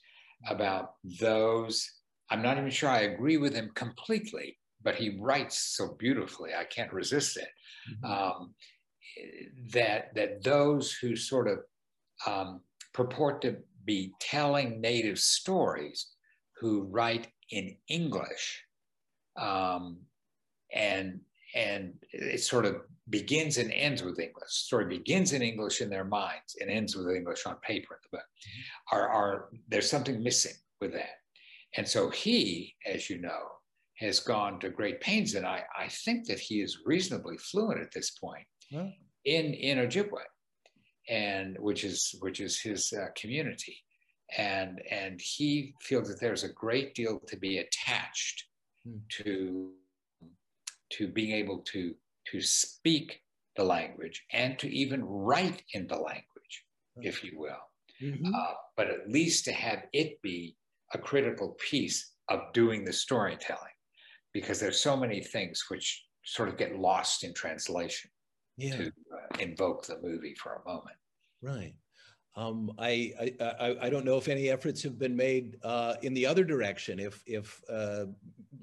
about 0.47 0.93
those. 1.19 1.85
I'm 2.31 2.41
not 2.41 2.57
even 2.57 2.69
sure 2.69 2.89
I 2.89 3.01
agree 3.01 3.37
with 3.37 3.53
him 3.53 3.71
completely, 3.73 4.57
but 4.81 4.95
he 4.95 5.17
writes 5.19 5.75
so 5.75 5.95
beautifully. 5.99 6.51
I 6.57 6.63
can't 6.63 6.93
resist 6.93 7.37
it. 7.37 7.49
Mm-hmm. 7.91 8.11
Um, 8.11 8.53
that 9.73 10.15
that 10.15 10.43
those 10.43 10.93
who 10.93 11.15
sort 11.15 11.47
of 11.47 11.59
um, 12.27 12.61
purport 12.93 13.41
to 13.41 13.57
be 13.85 14.13
telling 14.19 14.81
native 14.81 15.19
stories 15.19 16.07
who 16.59 16.83
write 16.83 17.27
in 17.51 17.75
English. 17.87 18.63
Um, 19.37 19.99
and 20.73 21.19
and 21.55 21.93
it 22.11 22.41
sort 22.41 22.65
of 22.65 22.81
begins 23.09 23.57
and 23.57 23.71
ends 23.71 24.03
with 24.03 24.19
English. 24.19 24.45
The 24.45 24.51
story 24.51 24.85
begins 24.85 25.33
in 25.33 25.41
English 25.41 25.81
in 25.81 25.89
their 25.89 26.03
minds 26.03 26.55
and 26.61 26.69
ends 26.69 26.95
with 26.95 27.09
English 27.09 27.45
on 27.47 27.55
paper 27.61 27.95
in 27.95 27.99
the 28.03 28.17
book. 28.17 28.25
Mm-hmm. 28.25 28.95
Are, 28.97 29.09
are 29.09 29.49
there's 29.67 29.89
something 29.89 30.21
missing 30.21 30.53
with 30.79 30.93
that. 30.93 31.21
And 31.75 31.87
so 31.87 32.09
he, 32.09 32.75
as 32.85 33.09
you 33.09 33.19
know, 33.19 33.58
has 33.99 34.19
gone 34.19 34.59
to 34.59 34.69
great 34.69 35.01
pains, 35.01 35.35
and 35.35 35.45
I, 35.45 35.63
I 35.77 35.87
think 35.87 36.27
that 36.27 36.39
he 36.39 36.61
is 36.61 36.79
reasonably 36.85 37.37
fluent 37.37 37.81
at 37.81 37.91
this 37.91 38.11
point 38.11 38.45
in 38.71 39.53
in 39.53 39.77
Ojibwe 39.77 40.23
and 41.09 41.57
which 41.59 41.83
is 41.83 42.15
which 42.19 42.39
is 42.39 42.61
his 42.61 42.93
uh, 42.93 43.07
community, 43.15 43.77
and 44.37 44.81
and 44.89 45.19
he 45.19 45.73
feels 45.81 46.07
that 46.07 46.19
there's 46.21 46.43
a 46.43 46.53
great 46.53 46.93
deal 46.93 47.19
to 47.27 47.37
be 47.37 47.57
attached 47.57 48.45
hmm. 48.85 48.97
to 49.09 49.71
to 50.91 51.07
being 51.07 51.31
able 51.31 51.59
to 51.59 51.93
to 52.27 52.41
speak 52.41 53.21
the 53.55 53.63
language 53.63 54.23
and 54.31 54.59
to 54.59 54.69
even 54.69 55.03
write 55.03 55.63
in 55.73 55.87
the 55.87 55.95
language, 55.95 56.65
if 57.01 57.23
you 57.23 57.37
will, 57.37 57.63
mm-hmm. 58.01 58.33
uh, 58.33 58.53
but 58.77 58.87
at 58.87 59.09
least 59.09 59.45
to 59.45 59.51
have 59.51 59.83
it 59.91 60.21
be 60.21 60.55
a 60.93 60.97
critical 60.97 61.57
piece 61.69 62.13
of 62.29 62.39
doing 62.53 62.85
the 62.85 62.93
storytelling, 62.93 63.73
because 64.33 64.59
there's 64.59 64.79
so 64.79 64.95
many 64.95 65.21
things 65.21 65.65
which 65.69 66.05
sort 66.23 66.49
of 66.49 66.57
get 66.57 66.77
lost 66.77 67.23
in 67.23 67.33
translation 67.33 68.09
yeah. 68.57 68.75
to 68.75 68.87
uh, 68.87 69.37
invoke 69.39 69.85
the 69.85 69.97
movie 70.01 70.35
for 70.35 70.61
a 70.63 70.69
moment. 70.69 70.97
Right. 71.41 71.73
Um, 72.35 72.71
I, 72.77 73.11
I, 73.41 73.77
I, 73.81 73.89
don't 73.89 74.05
know 74.05 74.17
if 74.17 74.27
any 74.27 74.49
efforts 74.49 74.81
have 74.83 74.97
been 74.97 75.15
made 75.15 75.57
uh, 75.63 75.95
in 76.03 76.13
the 76.13 76.25
other 76.25 76.43
direction. 76.43 76.99
If, 76.99 77.21
if 77.25 77.61
uh, 77.69 78.05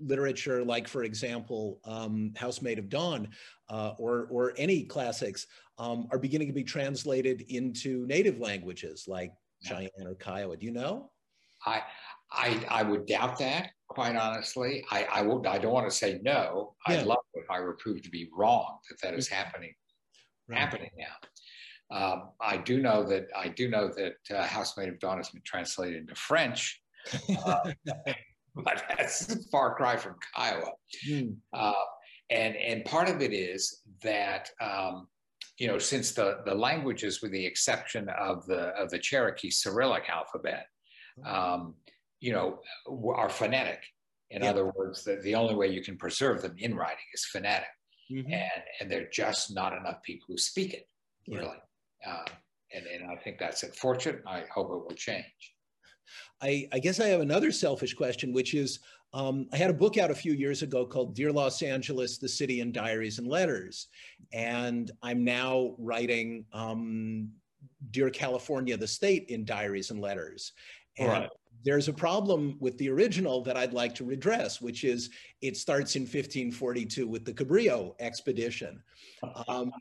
literature, 0.01 0.65
like 0.65 0.87
for 0.89 1.03
example, 1.03 1.81
um, 1.85 2.33
House 2.37 2.63
Made 2.63 2.79
of 2.79 2.89
Dawn, 2.89 3.29
uh, 3.69 3.93
or, 3.99 4.29
or 4.31 4.55
any 4.57 4.85
classics, 4.85 5.47
um, 5.79 6.07
are 6.11 6.19
beginning 6.19 6.47
to 6.47 6.55
be 6.55 6.65
translated 6.65 7.43
into 7.49 8.07
native 8.07 8.39
languages 8.39 9.07
like 9.09 9.33
Cheyenne 9.63 10.07
or 10.07 10.15
Kiowa. 10.15 10.57
Do 10.57 10.65
you 10.65 10.73
know? 10.73 11.11
I, 11.67 11.83
I, 12.33 12.65
I 12.71 12.83
would 12.83 13.07
doubt 13.07 13.39
that, 13.41 13.71
quite 13.89 14.17
honestly. 14.17 14.85
I, 14.91 15.05
I, 15.05 15.23
will, 15.23 15.47
I 15.47 15.59
don't 15.59 15.73
want 15.73 15.89
to 15.89 15.95
say 15.95 16.21
no. 16.23 16.75
Yeah. 16.89 17.01
I'd 17.01 17.07
love 17.07 17.19
if 17.35 17.51
I 17.51 17.61
were 17.61 17.75
proved 17.75 18.05
to 18.05 18.11
be 18.11 18.29
wrong 18.37 18.79
that 18.89 19.01
that 19.03 19.15
is 19.15 19.29
happening, 19.29 19.75
right. 20.49 20.59
happening 20.59 20.91
now. 20.97 21.15
Um, 21.89 22.31
I 22.41 22.57
do 22.57 22.83
know 22.83 23.05
that 23.05 23.29
I 23.37 23.49
do 23.49 23.69
know 23.69 23.89
that 23.89 24.37
uh, 24.37 24.45
House 24.45 24.77
Made 24.77 24.89
of 24.89 24.99
Dawn 24.99 25.19
has 25.19 25.31
been 25.31 25.43
translated 25.45 26.01
into 26.01 26.17
French, 26.17 26.83
uh, 27.47 27.73
but 28.57 28.83
that's 28.99 29.33
a 29.33 29.39
far 29.53 29.77
cry 29.77 29.97
from 29.97 30.17
Kiowa. 30.35 30.73
Mm. 31.09 31.37
Uh, 31.53 31.73
and 32.31 32.57
and 32.57 32.85
part 32.85 33.09
of 33.09 33.23
it 33.23 33.33
is 33.33 33.83
that 34.03 34.51
um, 34.61 35.07
you 35.59 35.69
know 35.69 35.79
since 35.79 36.11
the 36.11 36.39
the 36.45 36.55
languages, 36.55 37.23
with 37.23 37.31
the 37.31 37.47
exception 37.47 38.09
of 38.19 38.45
the 38.47 38.71
of 38.77 38.91
the 38.91 38.99
Cherokee 38.99 39.51
Cyrillic 39.51 40.09
alphabet, 40.09 40.67
um, 41.25 41.75
you 42.21 42.33
know, 42.33 42.61
are 43.15 43.29
phonetic. 43.29 43.83
In 44.31 44.43
yeah. 44.43 44.51
other 44.51 44.67
words, 44.67 45.05
the, 45.05 45.17
the 45.23 45.35
only 45.35 45.55
way 45.55 45.69
you 45.69 45.83
can 45.83 45.97
preserve 45.97 46.43
them 46.43 46.57
in 46.59 46.75
writing 46.75 47.05
is 47.15 47.25
phonetic, 47.27 47.69
mm-hmm. 48.11 48.33
and 48.33 48.63
and 48.81 48.91
there 48.91 49.03
are 49.03 49.11
just 49.13 49.55
not 49.55 49.73
enough 49.73 50.03
people 50.03 50.27
who 50.29 50.39
speak 50.39 50.75
it 50.75 50.89
really. 51.29 51.57
Uh, 52.07 52.25
and, 52.75 52.87
and 52.87 53.11
I 53.11 53.17
think 53.17 53.39
that's 53.39 53.63
unfortunate. 53.63 54.23
I 54.27 54.45
hope 54.53 54.67
it 54.67 54.89
will 54.89 54.97
change. 54.97 55.55
I, 56.41 56.69
I, 56.73 56.79
guess 56.79 57.01
I 57.01 57.07
have 57.09 57.21
another 57.21 57.51
selfish 57.51 57.95
question, 57.95 58.33
which 58.33 58.55
is 58.55 58.81
um, 59.13 59.49
I 59.53 59.57
had 59.57 59.71
a 59.71 59.75
book 59.75 59.99
out 59.99 60.11
a 60.11 60.15
few 60.15 60.33
years 60.33 60.63
ago 60.63 60.87
called 60.87 61.15
Dear 61.15 61.33
Los 61.33 61.63
Angeles, 61.63 62.19
the 62.19 62.29
City 62.29 62.61
in 62.61 62.73
Diaries 62.73 63.19
and 63.19 63.27
Letters. 63.27 63.89
And 64.33 64.91
I'm 65.03 65.25
now 65.25 65.75
writing 65.79 66.45
um, 66.53 67.31
Dear 67.91 68.11
California, 68.11 68.77
the 68.77 68.87
State 68.87 69.27
in 69.29 69.45
Diaries 69.45 69.91
and 69.91 70.01
Letters. 70.01 70.53
And 70.99 71.09
right. 71.09 71.31
there's 71.65 71.89
a 71.89 71.93
problem 71.93 72.57
with 72.61 72.79
the 72.79 72.89
original 72.89 73.43
that 73.43 73.57
I'd 73.57 73.73
like 73.73 73.95
to 73.97 74.05
redress, 74.05 74.61
which 74.61 74.85
is 74.85 75.11
it 75.43 75.57
starts 75.57 75.97
in 75.97 76.03
1542 76.03 77.07
with 77.07 77.25
the 77.25 77.33
Cabrillo 77.33 77.95
expedition. 78.01 78.83
Um, 79.49 79.73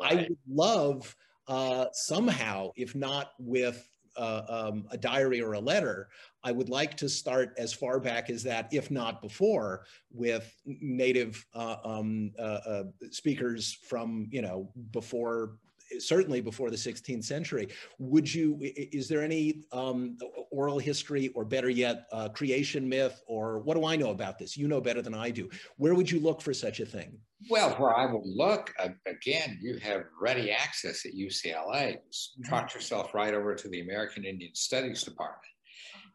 right. 0.00 0.12
I 0.12 0.14
would 0.14 0.38
love 0.48 1.16
uh, 1.48 1.86
somehow, 1.92 2.70
if 2.76 2.94
not 2.94 3.32
with 3.38 3.88
uh, 4.16 4.42
um, 4.48 4.86
a 4.90 4.96
diary 4.96 5.42
or 5.42 5.54
a 5.54 5.60
letter, 5.60 6.08
I 6.42 6.52
would 6.52 6.68
like 6.68 6.96
to 6.98 7.08
start 7.08 7.54
as 7.58 7.72
far 7.72 7.98
back 7.98 8.30
as 8.30 8.42
that, 8.44 8.68
if 8.72 8.90
not 8.90 9.20
before, 9.20 9.86
with 10.12 10.54
native 10.64 11.44
uh, 11.54 11.76
um, 11.84 12.32
uh, 12.38 12.42
uh, 12.42 12.84
speakers 13.10 13.76
from, 13.88 14.28
you 14.30 14.42
know, 14.42 14.70
before 14.92 15.56
certainly 16.00 16.40
before 16.40 16.70
the 16.70 16.76
16th 16.76 17.24
century. 17.24 17.68
Would 17.98 18.32
you, 18.32 18.58
is 18.60 19.08
there 19.08 19.22
any 19.22 19.64
um, 19.72 20.16
oral 20.50 20.78
history 20.78 21.28
or 21.28 21.44
better 21.44 21.68
yet, 21.68 22.06
uh, 22.12 22.28
creation 22.28 22.88
myth 22.88 23.22
or 23.26 23.60
what 23.60 23.76
do 23.76 23.84
I 23.84 23.96
know 23.96 24.10
about 24.10 24.38
this? 24.38 24.56
You 24.56 24.68
know 24.68 24.80
better 24.80 25.02
than 25.02 25.14
I 25.14 25.30
do. 25.30 25.48
Where 25.76 25.94
would 25.94 26.10
you 26.10 26.20
look 26.20 26.40
for 26.40 26.54
such 26.54 26.80
a 26.80 26.86
thing? 26.86 27.18
Well, 27.50 27.70
where 27.72 27.94
I 27.94 28.10
would 28.10 28.24
look, 28.24 28.72
again, 29.06 29.58
you 29.60 29.78
have 29.78 30.04
ready 30.20 30.50
access 30.50 31.04
at 31.04 31.12
UCLA. 31.12 31.98
Just 32.10 32.32
mm-hmm. 32.40 32.48
trot 32.48 32.74
yourself 32.74 33.14
right 33.14 33.34
over 33.34 33.54
to 33.54 33.68
the 33.68 33.80
American 33.80 34.24
Indian 34.24 34.54
Studies 34.54 35.02
Department. 35.02 35.40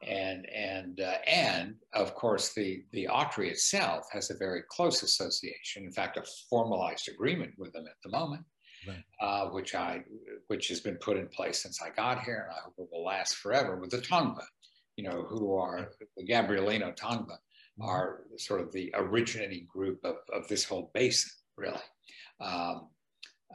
And 0.08 0.48
and 0.50 1.02
uh, 1.02 1.18
and 1.28 1.76
of 1.94 2.16
course 2.16 2.54
the 2.54 2.86
the 2.94 3.10
Autry 3.12 3.50
itself 3.50 4.06
has 4.14 4.30
a 4.32 4.38
very 4.38 4.64
close 4.70 5.04
association. 5.04 5.84
In 5.84 5.92
fact, 5.92 6.16
a 6.16 6.24
formalized 6.50 7.10
agreement 7.10 7.52
with 7.58 7.74
them 7.74 7.86
at 7.86 7.98
the 8.02 8.10
moment 8.10 8.46
right. 8.90 9.04
uh, 9.22 9.50
which 9.50 9.76
I 9.76 10.04
which 10.48 10.68
has 10.70 10.80
been 10.80 10.96
put 10.96 11.18
in 11.18 11.28
place 11.28 11.62
since 11.62 11.82
I 11.82 11.90
got 11.90 12.24
here, 12.24 12.48
and 12.50 12.58
I 12.58 12.62
hope 12.64 12.74
it 12.78 12.88
will 12.92 13.04
last 13.04 13.36
forever 13.36 13.78
with 13.78 13.92
the 13.92 14.00
Tongva, 14.00 14.44
you 14.96 15.04
know, 15.04 15.24
who 15.24 15.56
are 15.56 15.92
the 16.18 16.26
Gabrielino 16.26 16.96
Tongva, 16.98 17.28
mm-hmm. 17.28 17.84
are 17.84 18.22
sort 18.38 18.62
of 18.62 18.72
the 18.72 18.94
originating 18.96 19.68
group 19.72 20.00
of, 20.04 20.16
of 20.34 20.48
this 20.48 20.64
whole 20.64 20.92
basin, 20.94 21.32
really. 21.58 21.82
Um, 22.42 22.90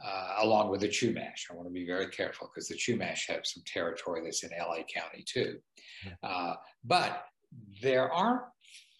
uh, 0.03 0.35
along 0.41 0.69
with 0.69 0.81
the 0.81 0.89
Chumash. 0.89 1.49
I 1.49 1.53
want 1.53 1.69
to 1.69 1.73
be 1.73 1.85
very 1.85 2.07
careful 2.07 2.49
because 2.53 2.67
the 2.67 2.75
Chumash 2.75 3.29
have 3.29 3.45
some 3.45 3.63
territory 3.65 4.21
that's 4.23 4.43
in 4.43 4.49
LA 4.49 4.83
County 4.93 5.23
too. 5.25 5.57
Uh, 6.21 6.55
but 6.83 7.23
there 7.81 8.11
are 8.11 8.49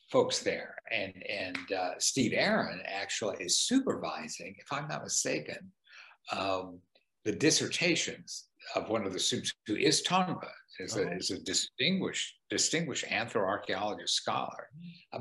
folks 0.10 0.40
there, 0.40 0.76
and 0.92 1.14
and 1.28 1.72
uh, 1.72 1.92
Steve 2.00 2.34
Aron 2.34 2.82
actually 2.86 3.38
is 3.44 3.60
supervising, 3.60 4.56
if 4.58 4.72
I'm 4.72 4.88
not 4.88 5.04
mistaken, 5.04 5.72
um, 6.32 6.80
the 7.24 7.32
dissertations 7.32 8.46
of 8.76 8.90
one 8.90 9.06
of 9.06 9.14
the 9.14 9.20
students 9.20 9.54
who 9.68 9.76
is 9.76 10.04
Tongva, 10.04 10.50
is, 10.80 10.98
oh. 10.98 11.02
a, 11.02 11.16
is 11.16 11.32
a 11.32 11.40
distinguished 11.40 12.36
distinguished 12.50 13.06
anthroarchaeologist 13.06 14.10
scholar. 14.10 14.70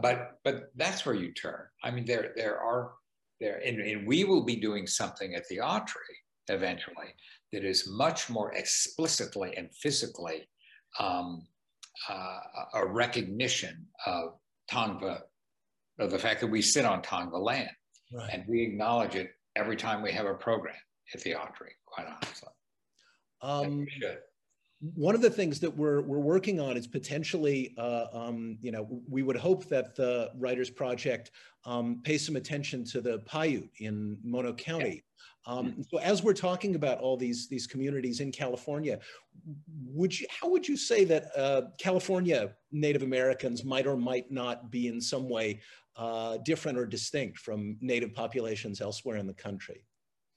But 0.00 0.38
but 0.44 0.70
that's 0.76 1.06
where 1.06 1.14
you 1.14 1.32
turn. 1.32 1.66
I 1.82 1.90
mean, 1.90 2.04
there 2.04 2.32
there 2.36 2.58
are 2.58 2.92
there, 3.40 3.60
and, 3.64 3.80
and 3.80 4.06
we 4.06 4.24
will 4.24 4.44
be 4.44 4.56
doing 4.56 4.86
something 4.86 5.34
at 5.34 5.46
the 5.48 5.58
Autry 5.58 6.14
eventually 6.48 7.14
that 7.52 7.64
is 7.64 7.88
much 7.88 8.28
more 8.28 8.52
explicitly 8.54 9.56
and 9.56 9.74
physically 9.74 10.48
um, 11.00 11.46
uh, 12.08 12.38
a 12.74 12.86
recognition 12.86 13.86
of 14.06 14.34
Tongva, 14.70 15.20
of 15.98 16.10
the 16.10 16.18
fact 16.18 16.40
that 16.40 16.48
we 16.48 16.60
sit 16.60 16.84
on 16.84 17.02
Tongva 17.02 17.40
land. 17.40 17.70
Right. 18.12 18.30
And 18.32 18.44
we 18.46 18.62
acknowledge 18.62 19.14
it 19.14 19.30
every 19.56 19.76
time 19.76 20.02
we 20.02 20.12
have 20.12 20.26
a 20.26 20.34
program 20.34 20.74
at 21.12 21.22
the 21.22 21.32
Autry, 21.32 21.72
quite 21.86 22.06
honestly. 22.06 22.48
Um, 23.42 23.86
one 24.94 25.14
of 25.14 25.22
the 25.22 25.30
things 25.30 25.60
that 25.60 25.74
we're 25.74 26.02
we're 26.02 26.18
working 26.18 26.60
on 26.60 26.76
is 26.76 26.86
potentially, 26.86 27.74
uh, 27.78 28.06
um, 28.12 28.58
you 28.60 28.70
know, 28.70 28.86
we 29.08 29.22
would 29.22 29.36
hope 29.36 29.66
that 29.68 29.94
the 29.94 30.30
Writers 30.36 30.70
Project 30.70 31.30
um, 31.64 32.00
pays 32.04 32.24
some 32.24 32.36
attention 32.36 32.84
to 32.86 33.00
the 33.00 33.20
Paiute 33.20 33.70
in 33.78 34.18
Mono 34.22 34.52
County. 34.52 35.02
Um, 35.46 35.72
mm-hmm. 35.72 35.82
so 35.90 35.98
as 35.98 36.22
we're 36.22 36.32
talking 36.32 36.74
about 36.74 36.98
all 36.98 37.16
these 37.16 37.48
these 37.48 37.66
communities 37.66 38.20
in 38.20 38.32
California, 38.32 38.98
would 39.86 40.18
you 40.18 40.26
how 40.28 40.48
would 40.48 40.66
you 40.66 40.76
say 40.76 41.04
that 41.04 41.26
uh, 41.36 41.62
California 41.78 42.54
Native 42.72 43.02
Americans 43.02 43.64
might 43.64 43.86
or 43.86 43.96
might 43.96 44.30
not 44.30 44.70
be 44.70 44.88
in 44.88 45.00
some 45.00 45.28
way 45.28 45.60
uh, 45.96 46.38
different 46.44 46.78
or 46.78 46.86
distinct 46.86 47.38
from 47.38 47.76
Native 47.80 48.14
populations 48.14 48.80
elsewhere 48.80 49.16
in 49.16 49.26
the 49.26 49.34
country? 49.34 49.84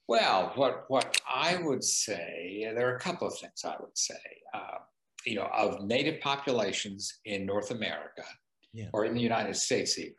Well, 0.08 0.52
what 0.54 0.84
what 0.88 1.20
I 1.28 1.58
would 1.62 1.84
say, 1.84 2.70
there 2.74 2.88
are 2.90 2.96
a 2.96 3.00
couple 3.00 3.28
of 3.28 3.38
things 3.38 3.62
I 3.64 3.76
would 3.78 3.96
say. 3.96 4.14
Uh, 4.54 4.78
you 5.26 5.34
know, 5.34 5.48
of 5.54 5.84
native 5.84 6.20
populations 6.20 7.18
in 7.24 7.44
North 7.44 7.70
America 7.70 8.24
yeah. 8.72 8.86
or 8.92 9.04
in 9.04 9.14
the 9.14 9.20
United 9.20 9.56
States, 9.56 9.98
even 9.98 10.14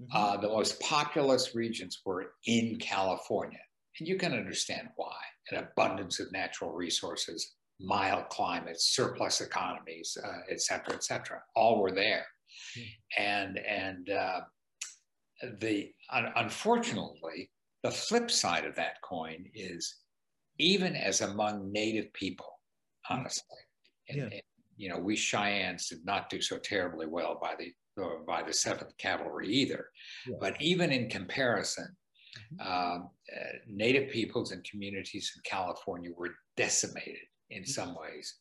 mm-hmm. 0.00 0.16
uh, 0.16 0.36
the 0.36 0.48
most 0.48 0.78
populous 0.80 1.54
regions 1.54 2.00
were 2.04 2.32
in 2.46 2.78
California, 2.78 3.58
and 3.98 4.08
you 4.08 4.16
can 4.16 4.32
understand 4.32 4.88
why. 4.96 5.16
An 5.50 5.58
abundance 5.58 6.20
of 6.20 6.30
natural 6.30 6.70
resources, 6.72 7.54
mild 7.80 8.28
climates, 8.28 8.94
surplus 8.94 9.40
economies, 9.40 10.16
uh, 10.24 10.38
et 10.48 10.60
cetera, 10.60 10.94
et 10.94 11.02
cetera, 11.02 11.42
all 11.56 11.80
were 11.82 11.90
there, 11.90 12.24
mm-hmm. 12.78 13.22
and 13.22 13.58
and 13.58 14.10
uh, 14.10 14.40
the 15.58 15.90
un- 16.10 16.32
unfortunately 16.36 17.50
the 17.82 17.90
flip 17.90 18.30
side 18.30 18.64
of 18.64 18.76
that 18.76 19.00
coin 19.02 19.44
is 19.54 19.96
even 20.58 20.94
as 20.94 21.20
among 21.20 21.72
native 21.72 22.12
people, 22.12 22.60
hmm. 23.06 23.18
honestly, 23.18 23.58
and, 24.08 24.18
yeah. 24.18 24.24
and 24.24 24.42
you 24.76 24.88
know, 24.88 24.98
we 24.98 25.16
Cheyennes 25.16 25.88
did 25.88 26.04
not 26.04 26.30
do 26.30 26.40
so 26.40 26.58
terribly 26.58 27.06
well 27.06 27.38
by 27.40 27.54
the 27.58 27.72
by 28.26 28.42
the 28.42 28.52
Seventh 28.52 28.96
Cavalry 28.96 29.48
either. 29.48 29.86
Yeah. 30.26 30.36
But 30.40 30.60
even 30.60 30.90
in 30.90 31.10
comparison, 31.10 31.94
mm-hmm. 32.54 32.66
uh, 32.66 33.06
Native 33.68 34.10
peoples 34.10 34.52
and 34.52 34.64
communities 34.64 35.32
in 35.36 35.42
California 35.44 36.10
were 36.16 36.34
decimated 36.56 37.26
in 37.50 37.62
mm-hmm. 37.62 37.70
some 37.70 37.94
ways, 37.94 38.38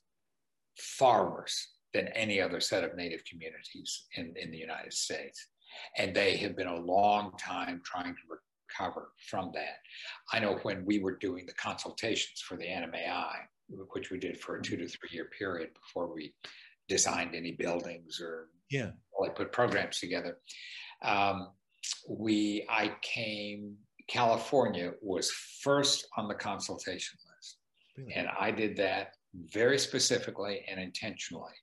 far 0.77 1.29
worse 1.31 1.73
than 1.93 2.07
any 2.09 2.39
other 2.39 2.61
set 2.61 2.85
of 2.85 2.95
Native 2.95 3.23
communities 3.29 4.05
in, 4.15 4.33
in 4.37 4.51
the 4.51 4.57
United 4.57 4.93
States. 4.93 5.47
And 5.97 6.15
they 6.15 6.37
have 6.37 6.55
been 6.55 6.67
a 6.67 6.79
long 6.79 7.33
time 7.37 7.81
trying 7.85 8.13
to 8.13 8.21
recover 8.71 9.11
from 9.29 9.51
that. 9.53 9.77
I 10.31 10.39
know 10.39 10.59
when 10.63 10.85
we 10.85 10.99
were 10.99 11.17
doing 11.17 11.45
the 11.45 11.53
consultations 11.53 12.41
for 12.41 12.57
the 12.57 12.65
NMAI, 12.65 13.35
which 13.93 14.11
we 14.11 14.19
did 14.19 14.39
for 14.39 14.57
a 14.57 14.61
two 14.61 14.77
to 14.77 14.87
three 14.87 15.09
year 15.11 15.29
period 15.37 15.69
before 15.73 16.13
we 16.13 16.33
designed 16.87 17.35
any 17.35 17.51
buildings 17.51 18.19
or 18.21 18.47
yeah, 18.69 18.91
like 19.19 19.35
put 19.35 19.51
programs 19.51 19.99
together. 19.99 20.37
Um, 21.03 21.49
we, 22.09 22.65
I 22.69 22.93
came, 23.01 23.75
California 24.07 24.93
was 25.01 25.31
first 25.61 26.07
on 26.17 26.27
the 26.27 26.35
consultation 26.35 27.17
list. 27.35 27.57
Really? 27.97 28.13
And 28.13 28.27
I 28.39 28.51
did 28.51 28.77
that 28.77 29.15
very 29.53 29.79
specifically 29.79 30.63
and 30.69 30.79
intentionally 30.79 31.53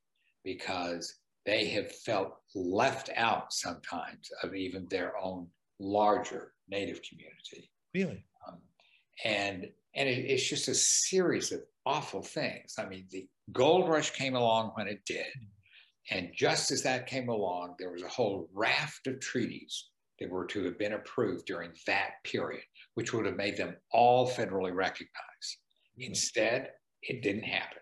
because 0.44 1.14
they 1.46 1.66
have 1.66 1.90
felt 1.92 2.36
left 2.54 3.10
out 3.16 3.52
sometimes 3.52 4.30
of 4.42 4.54
even 4.54 4.86
their 4.90 5.16
own 5.18 5.46
larger 5.78 6.52
Native 6.68 7.00
community. 7.02 7.70
Really? 7.94 8.24
Um, 8.46 8.59
and 9.24 9.70
and 9.94 10.09
it, 10.09 10.31
it's 10.31 10.48
just 10.48 10.68
a 10.68 10.74
series 10.74 11.52
of 11.52 11.61
awful 11.87 12.22
things. 12.22 12.74
I 12.78 12.87
mean, 12.87 13.07
the 13.11 13.26
gold 13.52 13.88
rush 13.88 14.11
came 14.11 14.37
along 14.37 14.72
when 14.74 14.88
it 14.88 15.04
did. 15.07 15.26
And 16.11 16.31
just 16.35 16.70
as 16.70 16.83
that 16.83 17.07
came 17.07 17.28
along, 17.28 17.74
there 17.78 17.90
was 17.90 18.02
a 18.02 18.09
whole 18.09 18.48
raft 18.54 19.07
of 19.07 19.20
treaties 19.20 19.88
that 20.20 20.31
were 20.31 20.46
to 20.46 20.64
have 20.64 20.78
been 20.78 20.94
approved 20.94 21.46
during 21.46 21.70
that 21.87 22.12
period, 22.24 22.62
which 22.94 23.12
would 23.12 23.26
have 23.26 23.37
made 23.37 23.57
them 23.57 23.76
all 23.92 24.28
federally 24.28 24.74
recognized. 24.74 25.59
Instead, 25.98 26.70
it 27.02 27.22
didn't 27.22 27.42
happen. 27.42 27.78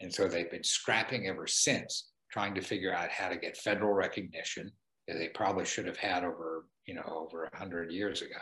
And 0.00 0.12
so 0.12 0.28
they've 0.28 0.50
been 0.50 0.64
scrapping 0.64 1.26
ever 1.26 1.46
since, 1.46 2.10
trying 2.30 2.54
to 2.54 2.60
figure 2.60 2.94
out 2.94 3.10
how 3.10 3.28
to 3.28 3.36
get 3.36 3.56
federal 3.56 3.92
recognition 3.92 4.70
they 5.08 5.28
probably 5.34 5.64
should 5.64 5.86
have 5.86 5.96
had 5.96 6.24
over 6.24 6.64
you 6.90 6.96
know, 6.96 7.28
over 7.30 7.42
100 7.52 7.92
years 7.92 8.20
ago 8.20 8.34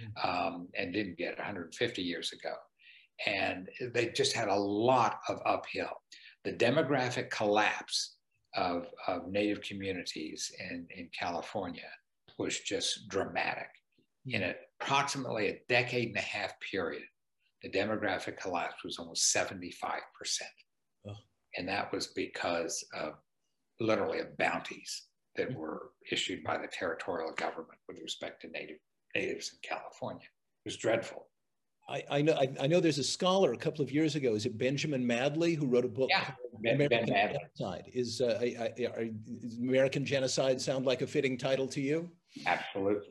hmm. 0.00 0.28
um, 0.28 0.68
and 0.76 0.92
didn't 0.92 1.16
get 1.16 1.38
150 1.38 2.02
years 2.02 2.32
ago. 2.32 2.54
And 3.26 3.68
they 3.94 4.08
just 4.08 4.34
had 4.34 4.48
a 4.48 4.54
lot 4.54 5.20
of 5.28 5.40
uphill. 5.46 6.02
The 6.44 6.52
demographic 6.52 7.30
collapse 7.30 8.16
of, 8.56 8.86
of 9.06 9.28
Native 9.28 9.60
communities 9.62 10.50
in, 10.58 10.86
in 10.96 11.08
California 11.16 11.88
was 12.38 12.58
just 12.58 13.08
dramatic. 13.08 13.68
In 14.26 14.42
hmm. 14.42 14.50
approximately 14.80 15.48
a 15.48 15.60
decade 15.68 16.08
and 16.08 16.16
a 16.16 16.20
half 16.20 16.54
period, 16.60 17.04
the 17.62 17.70
demographic 17.70 18.36
collapse 18.36 18.82
was 18.84 18.98
almost 18.98 19.32
75%. 19.34 19.78
Oh. 21.08 21.12
And 21.56 21.68
that 21.68 21.92
was 21.92 22.08
because 22.08 22.84
of 22.92 23.14
literally 23.78 24.18
of 24.18 24.36
bounties 24.38 25.06
that 25.36 25.54
were 25.54 25.90
issued 26.10 26.42
by 26.44 26.58
the 26.58 26.68
territorial 26.68 27.32
government 27.32 27.78
with 27.88 27.98
respect 28.02 28.42
to 28.42 28.48
native 28.48 28.78
natives 29.14 29.52
in 29.52 29.58
California. 29.68 30.26
It 30.64 30.68
was 30.68 30.76
dreadful. 30.76 31.28
I, 31.88 32.02
I 32.10 32.22
know 32.22 32.32
I, 32.32 32.48
I, 32.60 32.66
know 32.66 32.80
there's 32.80 32.98
a 32.98 33.04
scholar 33.04 33.52
a 33.52 33.56
couple 33.56 33.82
of 33.82 33.92
years 33.92 34.16
ago. 34.16 34.34
Is 34.34 34.44
it 34.44 34.58
Benjamin 34.58 35.06
Madley 35.06 35.54
who 35.54 35.66
wrote 35.66 35.84
a 35.84 35.88
book? 35.88 36.08
Yeah, 36.10 36.32
ben, 36.60 36.74
American 36.74 37.06
ben 37.06 37.38
Genocide. 37.56 37.84
Is, 37.94 38.20
uh, 38.20 38.38
I, 38.40 38.72
is 38.76 39.58
American 39.58 40.04
Genocide 40.04 40.60
sound 40.60 40.84
like 40.84 41.02
a 41.02 41.06
fitting 41.06 41.38
title 41.38 41.68
to 41.68 41.80
you? 41.80 42.10
Absolutely. 42.44 43.08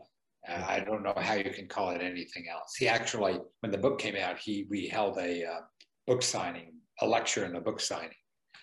Uh, 0.48 0.62
I 0.68 0.82
don't 0.82 1.04
know 1.04 1.14
how 1.16 1.36
you 1.36 1.52
can 1.52 1.68
call 1.68 1.92
it 1.92 2.02
anything 2.02 2.48
else. 2.52 2.76
He 2.76 2.90
actually, 2.90 3.40
when 3.62 3.72
the 3.72 3.78
book 3.78 3.98
came 3.98 4.18
out, 4.18 4.38
he 4.38 4.68
we 4.70 4.88
held 4.88 5.18
a 5.20 5.46
uh, 5.46 5.60
book 6.06 6.22
signing, 6.22 6.74
a 7.00 7.08
lecture 7.08 7.46
and 7.46 7.56
a 7.56 7.62
book 7.62 7.80
signing 7.80 8.12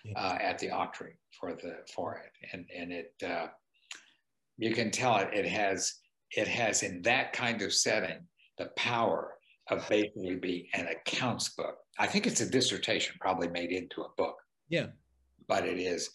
yeah. 0.03 0.19
uh, 0.19 0.37
at 0.41 0.59
the 0.59 0.67
Autry 0.67 1.13
for 1.39 1.53
the 1.53 1.77
for 1.93 2.15
it, 2.15 2.31
and 2.51 2.65
and 2.75 2.91
it 2.91 3.13
uh, 3.25 3.47
you 4.57 4.73
can 4.73 4.91
tell 4.91 5.17
it 5.17 5.29
it 5.33 5.45
has 5.45 5.95
it 6.31 6.47
has 6.47 6.83
in 6.83 7.01
that 7.03 7.33
kind 7.33 7.61
of 7.61 7.73
setting 7.73 8.19
the 8.57 8.67
power 8.75 9.33
of 9.69 9.87
basically 9.87 10.35
being 10.35 10.67
an 10.73 10.87
accounts 10.87 11.49
book. 11.49 11.77
I 11.97 12.07
think 12.07 12.27
it's 12.27 12.41
a 12.41 12.49
dissertation 12.49 13.15
probably 13.19 13.47
made 13.47 13.71
into 13.71 14.01
a 14.01 14.09
book. 14.17 14.35
Yeah, 14.69 14.87
but 15.47 15.65
it 15.65 15.77
is 15.77 16.09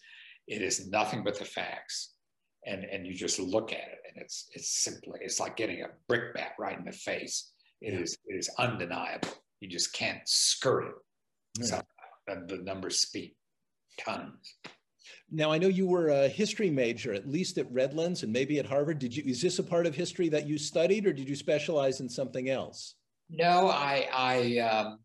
it 0.47 0.61
is 0.61 0.87
nothing 0.89 1.23
but 1.23 1.37
the 1.37 1.45
facts 1.45 2.13
and 2.65 2.83
and 2.83 3.05
you 3.05 3.13
just 3.13 3.39
look 3.39 3.71
at 3.71 3.79
it 3.79 3.99
and 4.09 4.21
it's 4.21 4.49
it's 4.53 4.83
simply 4.83 5.19
it's 5.21 5.39
like 5.39 5.55
getting 5.55 5.81
a 5.81 5.87
brickbat 6.07 6.51
right 6.59 6.77
in 6.77 6.85
the 6.85 6.91
face 6.91 7.51
It 7.81 7.93
yeah. 7.93 7.99
is 7.99 8.17
it 8.25 8.35
is 8.35 8.49
undeniable 8.57 9.29
you 9.59 9.69
just 9.69 9.93
can't 9.93 10.21
skirt 10.25 10.85
it 10.85 10.95
yeah. 11.59 11.65
so, 11.65 11.81
the 12.47 12.57
numbers 12.57 12.99
speak 12.99 13.35
tons. 13.99 14.55
Now 15.31 15.51
I 15.51 15.57
know 15.57 15.67
you 15.67 15.85
were 15.85 16.09
a 16.09 16.27
history 16.27 16.69
major, 16.69 17.13
at 17.13 17.27
least 17.27 17.57
at 17.57 17.71
Redlands 17.71 18.23
and 18.23 18.33
maybe 18.33 18.57
at 18.57 18.65
Harvard. 18.65 18.99
Did 18.99 19.15
you? 19.15 19.23
Is 19.25 19.41
this 19.41 19.59
a 19.59 19.63
part 19.63 19.85
of 19.85 19.93
history 19.93 20.29
that 20.29 20.47
you 20.47 20.57
studied, 20.57 21.05
or 21.05 21.13
did 21.13 21.29
you 21.29 21.35
specialize 21.35 21.99
in 21.99 22.09
something 22.09 22.49
else? 22.49 22.95
No, 23.29 23.69
I 23.69 24.07
I 24.11 24.57
um, 24.59 24.99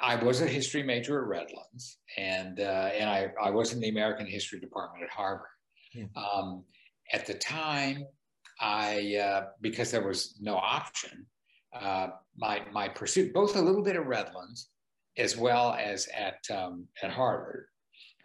I 0.00 0.14
was 0.14 0.42
a 0.42 0.46
history 0.46 0.84
major 0.84 1.20
at 1.20 1.26
Redlands, 1.26 1.98
and 2.16 2.60
uh, 2.60 2.90
and 2.94 3.10
I 3.10 3.32
I 3.42 3.50
was 3.50 3.72
in 3.72 3.80
the 3.80 3.88
American 3.88 4.26
History 4.26 4.60
department 4.60 5.02
at 5.02 5.10
Harvard. 5.10 5.46
Yeah. 5.92 6.04
Um, 6.14 6.64
at 7.12 7.26
the 7.26 7.34
time, 7.34 8.04
I, 8.60 9.16
uh, 9.16 9.46
because 9.60 9.90
there 9.90 10.06
was 10.06 10.36
no 10.40 10.56
option, 10.56 11.26
uh, 11.72 12.08
my, 12.36 12.62
my 12.72 12.88
pursuit, 12.88 13.32
both 13.32 13.56
a 13.56 13.60
little 13.60 13.82
bit 13.82 13.96
at 13.96 14.06
Redlands 14.06 14.68
as 15.16 15.36
well 15.36 15.74
as 15.78 16.08
at, 16.16 16.38
um, 16.54 16.86
at 17.02 17.10
Harvard, 17.10 17.66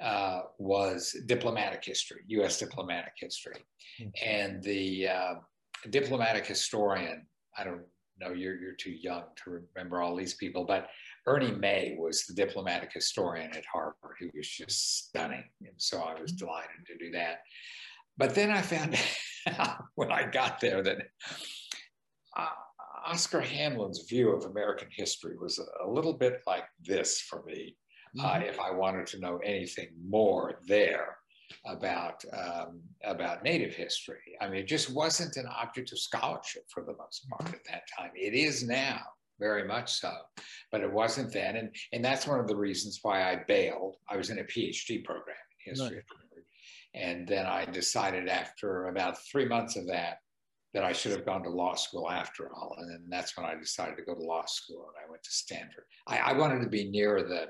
uh, 0.01 0.41
was 0.57 1.15
diplomatic 1.25 1.83
history, 1.83 2.21
US 2.27 2.59
diplomatic 2.59 3.13
history. 3.17 3.63
Mm-hmm. 4.01 4.09
And 4.29 4.63
the 4.63 5.07
uh, 5.07 5.33
diplomatic 5.89 6.45
historian, 6.45 7.25
I 7.57 7.63
don't 7.63 7.83
know, 8.19 8.31
you're, 8.31 8.59
you're 8.59 8.73
too 8.73 8.91
young 8.91 9.23
to 9.43 9.61
remember 9.75 10.01
all 10.01 10.15
these 10.15 10.33
people, 10.33 10.65
but 10.65 10.89
Ernie 11.27 11.51
May 11.51 11.95
was 11.97 12.25
the 12.25 12.33
diplomatic 12.33 12.91
historian 12.93 13.51
at 13.55 13.65
Harvard 13.71 14.15
who 14.19 14.29
was 14.35 14.47
just 14.47 15.07
stunning. 15.07 15.43
And 15.61 15.75
so 15.77 15.99
I 15.99 16.19
was 16.19 16.31
mm-hmm. 16.31 16.45
delighted 16.45 16.85
to 16.87 16.97
do 16.97 17.11
that. 17.11 17.39
But 18.17 18.35
then 18.35 18.51
I 18.51 18.61
found 18.61 18.97
out 19.59 19.83
when 19.95 20.11
I 20.11 20.25
got 20.25 20.59
there 20.59 20.81
that 20.83 20.97
uh, 22.37 22.47
Oscar 23.05 23.41
Handlin's 23.41 24.05
view 24.09 24.31
of 24.31 24.45
American 24.45 24.87
history 24.91 25.37
was 25.37 25.59
a, 25.59 25.85
a 25.85 25.89
little 25.89 26.13
bit 26.13 26.41
like 26.47 26.65
this 26.83 27.21
for 27.21 27.43
me. 27.43 27.75
Uh, 28.19 28.23
mm-hmm. 28.23 28.43
Uh, 28.43 28.45
if 28.47 28.59
I 28.59 28.71
wanted 28.71 29.07
to 29.07 29.19
know 29.19 29.39
anything 29.43 29.89
more 30.07 30.59
there 30.67 31.17
about 31.67 32.23
um, 32.33 32.81
about 33.03 33.43
Native 33.43 33.73
history, 33.73 34.35
I 34.41 34.47
mean, 34.47 34.61
it 34.61 34.67
just 34.67 34.91
wasn't 34.91 35.35
an 35.37 35.45
object 35.47 35.91
of 35.91 35.99
scholarship 35.99 36.63
for 36.73 36.83
the 36.83 36.95
most 36.97 37.27
part 37.29 37.53
at 37.53 37.63
that 37.69 37.83
time. 37.97 38.11
It 38.15 38.33
is 38.33 38.67
now, 38.67 39.01
very 39.39 39.67
much 39.67 39.93
so, 39.93 40.11
but 40.71 40.81
it 40.81 40.91
wasn't 40.91 41.31
then, 41.31 41.57
and 41.57 41.75
and 41.93 42.03
that's 42.03 42.27
one 42.27 42.39
of 42.39 42.47
the 42.47 42.55
reasons 42.55 42.99
why 43.03 43.31
I 43.31 43.43
bailed. 43.47 43.95
I 44.09 44.17
was 44.17 44.29
in 44.29 44.39
a 44.39 44.43
PhD 44.43 45.03
program 45.03 45.37
in 45.65 45.75
history, 45.75 46.01
and 46.95 47.27
then 47.27 47.45
I 47.45 47.65
decided 47.65 48.29
after 48.29 48.87
about 48.87 49.23
three 49.31 49.45
months 49.45 49.75
of 49.75 49.85
that 49.87 50.17
that 50.75 50.83
I 50.83 50.91
should 50.91 51.13
have 51.13 51.25
gone 51.25 51.41
to 51.43 51.49
law 51.49 51.73
school 51.73 52.11
after 52.11 52.53
all. 52.53 52.75
And 52.77 52.91
then 52.91 53.05
that's 53.07 53.37
when 53.37 53.45
I 53.45 53.55
decided 53.55 53.95
to 53.95 54.03
go 54.03 54.13
to 54.13 54.21
law 54.21 54.43
school 54.45 54.89
and 54.89 55.05
I 55.05 55.09
went 55.09 55.23
to 55.23 55.31
Stanford. 55.31 55.85
I, 56.05 56.17
I 56.17 56.33
wanted 56.33 56.61
to 56.63 56.69
be 56.69 56.91
near 56.91 57.23
the, 57.23 57.45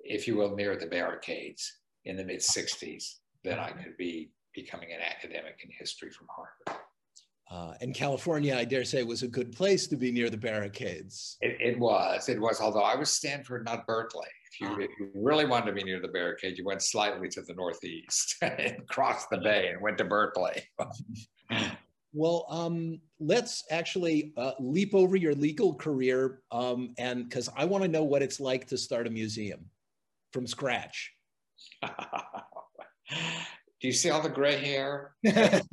if 0.00 0.26
you 0.26 0.36
will, 0.36 0.56
near 0.56 0.74
the 0.74 0.86
barricades 0.86 1.70
in 2.06 2.16
the 2.16 2.24
mid 2.24 2.40
60s, 2.40 3.04
then 3.44 3.58
I 3.58 3.72
could 3.72 3.98
be 3.98 4.30
becoming 4.54 4.88
an 4.90 5.00
academic 5.02 5.60
in 5.62 5.70
history 5.70 6.10
from 6.10 6.28
Harvard. 6.34 6.82
Uh, 7.50 7.74
and 7.82 7.94
California, 7.94 8.56
I 8.56 8.64
dare 8.64 8.86
say, 8.86 9.02
was 9.02 9.22
a 9.22 9.28
good 9.28 9.52
place 9.52 9.86
to 9.88 9.96
be 9.96 10.10
near 10.10 10.30
the 10.30 10.38
barricades. 10.38 11.36
It, 11.42 11.58
it 11.60 11.78
was. 11.78 12.30
It 12.30 12.40
was. 12.40 12.62
Although 12.62 12.84
I 12.84 12.96
was 12.96 13.12
Stanford, 13.12 13.66
not 13.66 13.86
Berkeley. 13.86 14.28
If 14.50 14.60
you, 14.62 14.80
if 14.80 14.90
you 14.98 15.10
really 15.14 15.44
wanted 15.44 15.66
to 15.66 15.72
be 15.72 15.84
near 15.84 16.00
the 16.00 16.08
barricade, 16.08 16.56
you 16.56 16.64
went 16.64 16.80
slightly 16.80 17.28
to 17.28 17.42
the 17.42 17.52
northeast 17.52 18.36
and 18.42 18.78
crossed 18.88 19.28
the 19.30 19.38
bay 19.38 19.68
and 19.68 19.82
went 19.82 19.98
to 19.98 20.04
Berkeley. 20.04 20.62
Well, 22.12 22.46
um, 22.50 23.00
let's 23.20 23.64
actually 23.70 24.32
uh, 24.36 24.52
leap 24.60 24.94
over 24.94 25.16
your 25.16 25.34
legal 25.34 25.74
career, 25.74 26.40
um, 26.50 26.92
and 26.98 27.28
because 27.28 27.48
I 27.56 27.64
want 27.64 27.84
to 27.84 27.88
know 27.88 28.04
what 28.04 28.22
it's 28.22 28.38
like 28.38 28.66
to 28.68 28.76
start 28.76 29.06
a 29.06 29.10
museum 29.10 29.64
from 30.32 30.46
scratch. 30.46 31.12
Do 31.82 31.88
you 33.88 33.92
see 33.92 34.10
all 34.10 34.20
the 34.20 34.28
gray 34.28 34.62
hair? 34.62 35.14
that. 35.22 35.64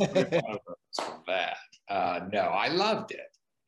Uh, 1.89 2.19
no, 2.31 2.39
I 2.39 2.69
loved 2.69 3.11
it. 3.11 3.19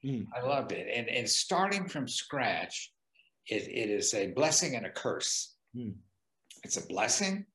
Mm. 0.05 0.27
I 0.35 0.47
loved 0.47 0.71
it, 0.71 0.87
and 0.93 1.07
and 1.09 1.29
starting 1.29 1.87
from 1.87 2.07
scratch, 2.07 2.91
it, 3.47 3.63
it 3.63 3.89
is 3.89 4.13
a 4.13 4.31
blessing 4.31 4.75
and 4.75 4.85
a 4.85 4.89
curse. 4.89 5.55
Mm. 5.75 5.95
It's 6.63 6.77
a 6.77 6.87
blessing 6.87 7.45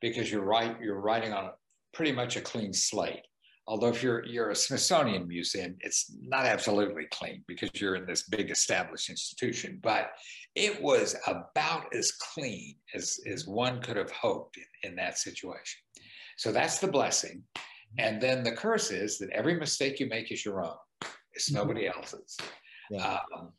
because 0.00 0.30
you're 0.30 0.44
right. 0.44 0.76
You're 0.80 1.00
writing 1.00 1.32
on 1.32 1.50
pretty 1.92 2.12
much 2.12 2.36
a 2.36 2.40
clean 2.40 2.72
slate 2.72 3.24
although 3.66 3.88
if 3.88 4.02
you're 4.02 4.24
you're 4.24 4.50
a 4.50 4.56
Smithsonian 4.56 5.26
museum, 5.26 5.76
it's 5.80 6.14
not 6.20 6.46
absolutely 6.46 7.06
clean 7.10 7.44
because 7.46 7.70
you're 7.74 7.96
in 7.96 8.06
this 8.06 8.28
big 8.28 8.50
established 8.50 9.10
institution. 9.10 9.78
But 9.82 10.10
it 10.54 10.80
was 10.82 11.16
about 11.26 11.94
as 11.94 12.12
clean 12.12 12.76
as, 12.94 13.18
as 13.26 13.46
one 13.46 13.80
could 13.80 13.96
have 13.96 14.10
hoped 14.12 14.56
in, 14.56 14.90
in 14.90 14.96
that 14.96 15.18
situation. 15.18 15.80
So 16.36 16.52
that's 16.52 16.78
the 16.78 16.86
blessing. 16.86 17.42
And 17.98 18.20
then 18.20 18.42
the 18.42 18.52
curse 18.52 18.90
is 18.90 19.18
that 19.18 19.30
every 19.30 19.54
mistake 19.54 20.00
you 20.00 20.06
make 20.06 20.32
is 20.32 20.44
your 20.44 20.64
own. 20.64 20.76
It's 21.32 21.50
mm-hmm. 21.50 21.58
nobody 21.58 21.88
else's. 21.88 22.36
Yeah. 22.90 23.20
Um, 23.36 23.52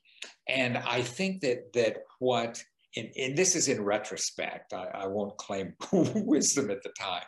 and 0.48 0.78
I 0.78 1.02
think 1.02 1.42
that 1.42 1.74
that 1.74 1.98
what 2.20 2.64
and, 2.98 3.10
and, 3.18 3.38
this 3.38 3.58
is 3.58 3.68
in 3.68 3.84
retrospect, 3.84 4.72
I, 4.72 4.86
I, 4.94 5.08
won't 5.08 5.36
claim 5.36 5.74
wisdom 5.92 6.72
at 6.72 6.82
the 6.82 6.94
time, 6.98 7.26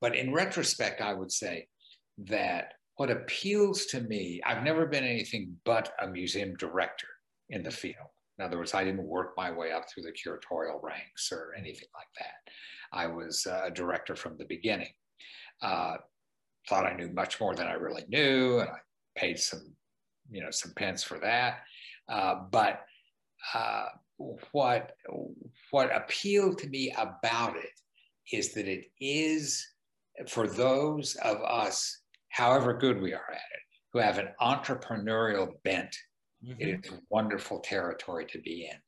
but 0.00 0.16
in 0.16 0.32
retrospect, 0.32 1.02
I 1.02 1.12
would 1.12 1.30
say 1.30 1.66
that 2.18 2.74
what 2.96 3.10
appeals 3.10 3.86
to 3.86 4.00
me, 4.02 4.40
I've 4.44 4.62
never 4.62 4.86
been 4.86 5.04
anything 5.04 5.56
but 5.64 5.92
a 6.02 6.06
museum 6.06 6.54
director 6.56 7.08
in 7.48 7.62
the 7.62 7.70
field. 7.70 8.10
In 8.38 8.44
other 8.44 8.58
words, 8.58 8.74
I 8.74 8.84
didn't 8.84 9.04
work 9.04 9.34
my 9.36 9.50
way 9.50 9.72
up 9.72 9.84
through 9.88 10.04
the 10.04 10.12
curatorial 10.12 10.82
ranks 10.82 11.30
or 11.32 11.54
anything 11.58 11.88
like 11.94 12.08
that. 12.18 12.52
I 12.92 13.06
was 13.06 13.46
a 13.46 13.70
director 13.70 14.16
from 14.16 14.36
the 14.36 14.44
beginning. 14.44 14.92
Uh, 15.62 15.96
thought 16.68 16.86
I 16.86 16.94
knew 16.94 17.08
much 17.10 17.40
more 17.40 17.54
than 17.54 17.66
I 17.66 17.74
really 17.74 18.04
knew, 18.08 18.60
and 18.60 18.68
I 18.68 18.78
paid 19.16 19.38
some, 19.38 19.72
you 20.30 20.42
know, 20.42 20.50
some 20.50 20.72
pence 20.74 21.02
for 21.02 21.18
that. 21.18 21.60
Uh, 22.08 22.36
but 22.50 22.82
uh, 23.54 23.86
what 24.52 24.92
what 25.70 25.94
appealed 25.94 26.58
to 26.58 26.68
me 26.68 26.94
about 26.98 27.56
it 27.56 27.80
is 28.32 28.52
that 28.54 28.68
it 28.68 28.86
is 29.00 29.66
for 30.28 30.46
those 30.46 31.16
of 31.16 31.38
us 31.42 31.99
however 32.30 32.74
good 32.74 33.00
we 33.00 33.12
are 33.12 33.30
at 33.30 33.36
it, 33.36 33.62
who 33.92 33.98
have 33.98 34.18
an 34.18 34.28
entrepreneurial 34.40 35.52
bent, 35.64 35.96
mm-hmm. 36.44 36.60
it 36.60 36.84
is 36.84 36.92
wonderful 37.10 37.60
territory 37.60 38.26
to 38.26 38.38
be 38.38 38.68
in. 38.70 38.78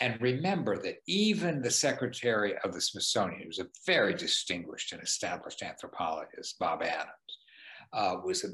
And 0.00 0.20
remember 0.20 0.78
that 0.82 0.96
even 1.06 1.60
the 1.60 1.70
secretary 1.70 2.54
of 2.64 2.72
the 2.72 2.80
Smithsonian, 2.80 3.42
who's 3.42 3.58
a 3.58 3.68
very 3.86 4.14
distinguished 4.14 4.92
and 4.92 5.02
established 5.02 5.62
anthropologist, 5.62 6.58
Bob 6.58 6.82
Adams, 6.82 7.12
uh, 7.92 8.16
was 8.24 8.44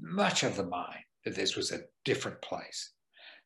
much 0.00 0.42
of 0.42 0.56
the 0.56 0.64
mind 0.64 1.04
that 1.24 1.34
this 1.34 1.54
was 1.54 1.70
a 1.70 1.82
different 2.04 2.40
place, 2.40 2.92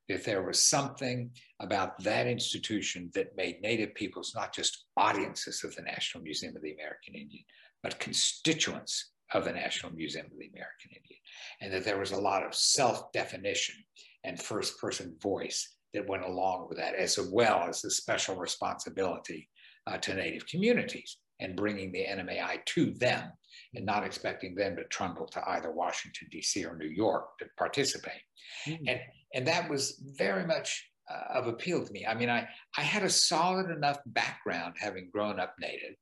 that 0.09 0.25
there 0.25 0.43
was 0.43 0.65
something 0.65 1.31
about 1.61 1.99
that 2.05 2.27
institution 2.27 3.11
that 3.15 3.37
made 3.37 3.61
Native 3.61 3.95
peoples 3.95 4.33
not 4.35 4.55
just 4.55 4.85
audiences 4.97 5.65
of 5.65 5.75
the 5.75 5.83
National 5.83 6.23
Museum 6.23 6.55
of 6.55 6.63
the 6.63 6.73
American 6.73 7.15
Indian, 7.15 7.45
but 7.83 7.99
constituents 7.99 9.11
of 9.33 9.45
the 9.45 9.53
National 9.53 9.93
Museum 9.93 10.27
of 10.27 10.39
the 10.39 10.49
American 10.49 10.91
Indian, 10.91 11.21
and 11.61 11.73
that 11.73 11.85
there 11.85 11.99
was 11.99 12.13
a 12.13 12.21
lot 12.21 12.45
of 12.45 12.55
self 12.55 13.13
definition 13.13 13.77
and 14.25 14.41
first 14.41 14.79
person 14.79 15.17
voice 15.23 15.77
that 15.95 16.09
went 16.09 16.25
along 16.25 16.67
with 16.69 16.79
that, 16.79 16.95
as 16.95 17.19
well 17.33 17.65
as 17.69 17.83
the 17.83 17.91
special 17.91 18.37
responsibility 18.37 19.49
uh, 19.87 19.99
to 19.99 20.15
Native 20.15 20.47
communities 20.47 21.19
and 21.41 21.57
bringing 21.57 21.91
the 21.91 22.05
NMAI 22.05 22.65
to 22.67 22.93
them 22.93 23.33
and 23.75 23.87
not 23.87 24.05
expecting 24.05 24.55
them 24.55 24.77
to 24.77 24.85
trundle 24.85 25.27
to 25.27 25.43
either 25.51 25.73
Washington, 25.73 26.29
D.C. 26.31 26.65
or 26.65 26.77
New 26.77 26.89
York 26.89 27.39
to 27.39 27.47
participate. 27.57 28.23
Mm-hmm. 28.67 28.89
And, 28.89 29.01
and 29.35 29.47
that 29.47 29.69
was 29.69 30.03
very 30.17 30.47
much 30.47 30.87
uh, 31.11 31.39
of 31.39 31.47
appeal 31.47 31.85
to 31.85 31.93
me. 31.93 32.07
I 32.07 32.15
mean, 32.15 32.31
I, 32.31 32.47
I 32.77 32.83
had 32.83 33.03
a 33.03 33.11
solid 33.11 33.71
enough 33.71 33.99
background 34.07 34.75
having 34.79 35.11
grown 35.13 35.41
up 35.41 35.55
Native 35.59 35.97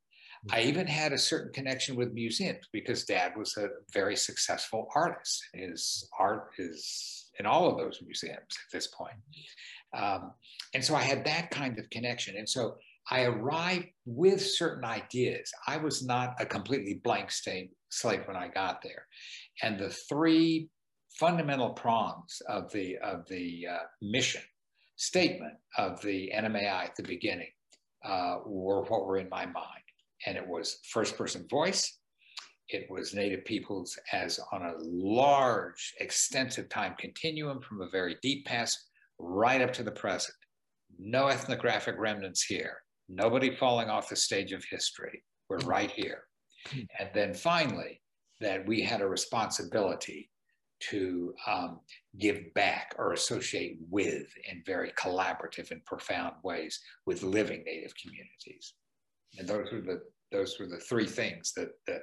I 0.51 0.61
even 0.61 0.87
had 0.87 1.11
a 1.11 1.17
certain 1.17 1.51
connection 1.51 1.95
with 1.95 2.13
museums 2.13 2.67
because 2.71 3.03
dad 3.03 3.33
was 3.37 3.57
a 3.57 3.69
very 3.93 4.15
successful 4.15 4.87
artist. 4.95 5.43
His 5.53 6.07
art 6.17 6.51
is 6.57 7.29
in 7.39 7.45
all 7.45 7.69
of 7.69 7.77
those 7.77 7.99
museums 8.03 8.37
at 8.37 8.71
this 8.71 8.87
point. 8.87 9.15
Um, 9.93 10.31
and 10.73 10.83
so 10.83 10.95
I 10.95 11.01
had 11.01 11.25
that 11.25 11.51
kind 11.51 11.77
of 11.77 11.89
connection. 11.89 12.37
And 12.37 12.47
so 12.47 12.77
I 13.11 13.23
arrived 13.23 13.87
with 14.05 14.41
certain 14.41 14.85
ideas. 14.85 15.51
I 15.67 15.77
was 15.77 16.05
not 16.05 16.35
a 16.39 16.45
completely 16.45 17.01
blank 17.03 17.31
state, 17.31 17.71
slate 17.89 18.27
when 18.27 18.37
I 18.37 18.47
got 18.47 18.81
there. 18.81 19.07
And 19.63 19.79
the 19.79 19.89
three 19.89 20.69
fundamental 21.19 21.71
prongs 21.71 22.41
of 22.47 22.71
the, 22.71 22.97
of 22.99 23.27
the 23.27 23.67
uh, 23.69 23.83
mission 24.01 24.43
statement 24.95 25.55
of 25.77 26.01
the 26.01 26.31
NMAI 26.35 26.85
at 26.85 26.95
the 26.95 27.03
beginning 27.03 27.49
uh, 28.05 28.37
were 28.45 28.83
what 28.83 29.05
were 29.05 29.17
in 29.17 29.27
my 29.29 29.45
mind 29.45 29.83
and 30.25 30.37
it 30.37 30.47
was 30.47 30.79
first 30.91 31.17
person 31.17 31.45
voice. 31.49 31.97
It 32.69 32.87
was 32.89 33.15
Native 33.15 33.45
peoples 33.45 33.97
as 34.13 34.39
on 34.51 34.61
a 34.61 34.73
large, 34.79 35.93
extensive 35.99 36.69
time 36.69 36.95
continuum 36.99 37.61
from 37.61 37.81
a 37.81 37.89
very 37.89 38.17
deep 38.21 38.45
past 38.45 38.77
right 39.17 39.61
up 39.61 39.73
to 39.73 39.83
the 39.83 39.91
present. 39.91 40.35
No 40.99 41.27
ethnographic 41.27 41.95
remnants 41.97 42.43
here. 42.43 42.77
Nobody 43.07 43.55
falling 43.55 43.89
off 43.89 44.09
the 44.09 44.15
stage 44.15 44.51
of 44.51 44.63
history. 44.69 45.23
We're 45.49 45.57
right 45.59 45.89
here. 45.89 46.23
And 46.99 47.09
then 47.13 47.33
finally, 47.33 48.01
that 48.41 48.65
we 48.67 48.81
had 48.81 49.01
a 49.01 49.07
responsibility 49.07 50.29
to 50.91 51.33
um, 51.45 51.79
give 52.19 52.53
back 52.53 52.95
or 52.97 53.13
associate 53.13 53.77
with 53.89 54.27
in 54.49 54.63
very 54.65 54.91
collaborative 54.91 55.71
and 55.71 55.83
profound 55.85 56.35
ways 56.43 56.79
with 57.05 57.23
living 57.23 57.63
Native 57.65 57.93
communities. 58.01 58.75
And 59.37 59.47
those 59.47 59.71
were 59.71 59.81
the 59.81 60.01
those 60.31 60.59
were 60.59 60.67
the 60.67 60.77
three 60.77 61.05
things 61.05 61.53
that 61.53 61.69
that 61.87 62.01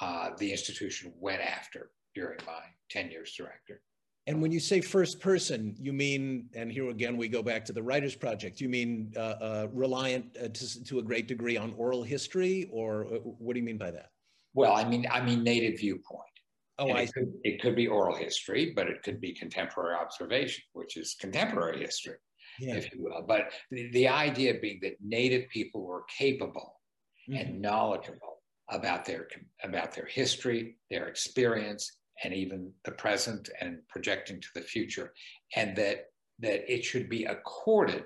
uh, 0.00 0.30
the 0.38 0.50
institution 0.50 1.12
went 1.18 1.40
after 1.40 1.90
during 2.14 2.38
my 2.46 2.62
tenure 2.88 3.22
as 3.22 3.32
director. 3.32 3.80
And 4.26 4.42
when 4.42 4.52
you 4.52 4.60
say 4.60 4.82
first 4.82 5.20
person, 5.20 5.74
you 5.80 5.92
mean, 5.92 6.50
and 6.54 6.70
here 6.70 6.90
again 6.90 7.16
we 7.16 7.28
go 7.28 7.42
back 7.42 7.64
to 7.64 7.72
the 7.72 7.82
Writers 7.82 8.14
Project, 8.14 8.60
you 8.60 8.68
mean 8.68 9.10
uh, 9.16 9.20
uh, 9.20 9.68
reliant 9.72 10.36
uh, 10.36 10.48
to, 10.48 10.84
to, 10.84 10.98
a 10.98 11.02
great 11.02 11.26
degree 11.28 11.56
on 11.56 11.72
oral 11.78 12.02
history, 12.02 12.68
or 12.70 13.06
uh, 13.06 13.18
what 13.20 13.54
do 13.54 13.60
you 13.60 13.64
mean 13.64 13.78
by 13.78 13.90
that? 13.90 14.10
Well, 14.52 14.74
I 14.74 14.84
mean, 14.84 15.06
I 15.10 15.22
mean 15.22 15.42
native 15.42 15.78
viewpoint. 15.80 16.24
Oh, 16.78 16.90
I 16.90 17.00
it 17.00 17.14
could, 17.14 17.32
it 17.42 17.62
could, 17.62 17.74
be 17.74 17.88
oral 17.88 18.14
history, 18.14 18.72
but 18.76 18.88
it 18.88 19.02
could 19.02 19.18
be 19.18 19.32
contemporary 19.32 19.96
observation, 19.96 20.62
which 20.74 20.98
is 20.98 21.16
contemporary 21.18 21.80
history, 21.80 22.16
yeah. 22.58 22.74
if 22.76 22.92
you 22.92 23.02
will. 23.02 23.24
But 23.26 23.52
the, 23.70 23.90
the, 23.90 24.08
idea 24.08 24.54
being 24.60 24.80
that 24.82 24.96
native 25.02 25.48
people 25.48 25.84
were 25.84 26.04
capable 26.16 26.80
mm-hmm. 27.28 27.38
and 27.38 27.60
knowledgeable 27.60 28.42
about 28.70 29.04
their 29.04 29.28
about 29.62 29.94
their 29.94 30.06
history, 30.06 30.76
their 30.90 31.08
experience, 31.08 31.98
and 32.22 32.34
even 32.34 32.72
the 32.84 32.92
present 32.92 33.48
and 33.60 33.78
projecting 33.88 34.40
to 34.40 34.48
the 34.54 34.60
future, 34.60 35.12
and 35.56 35.76
that 35.76 36.06
that 36.40 36.72
it 36.72 36.84
should 36.84 37.08
be 37.08 37.24
accorded 37.24 38.04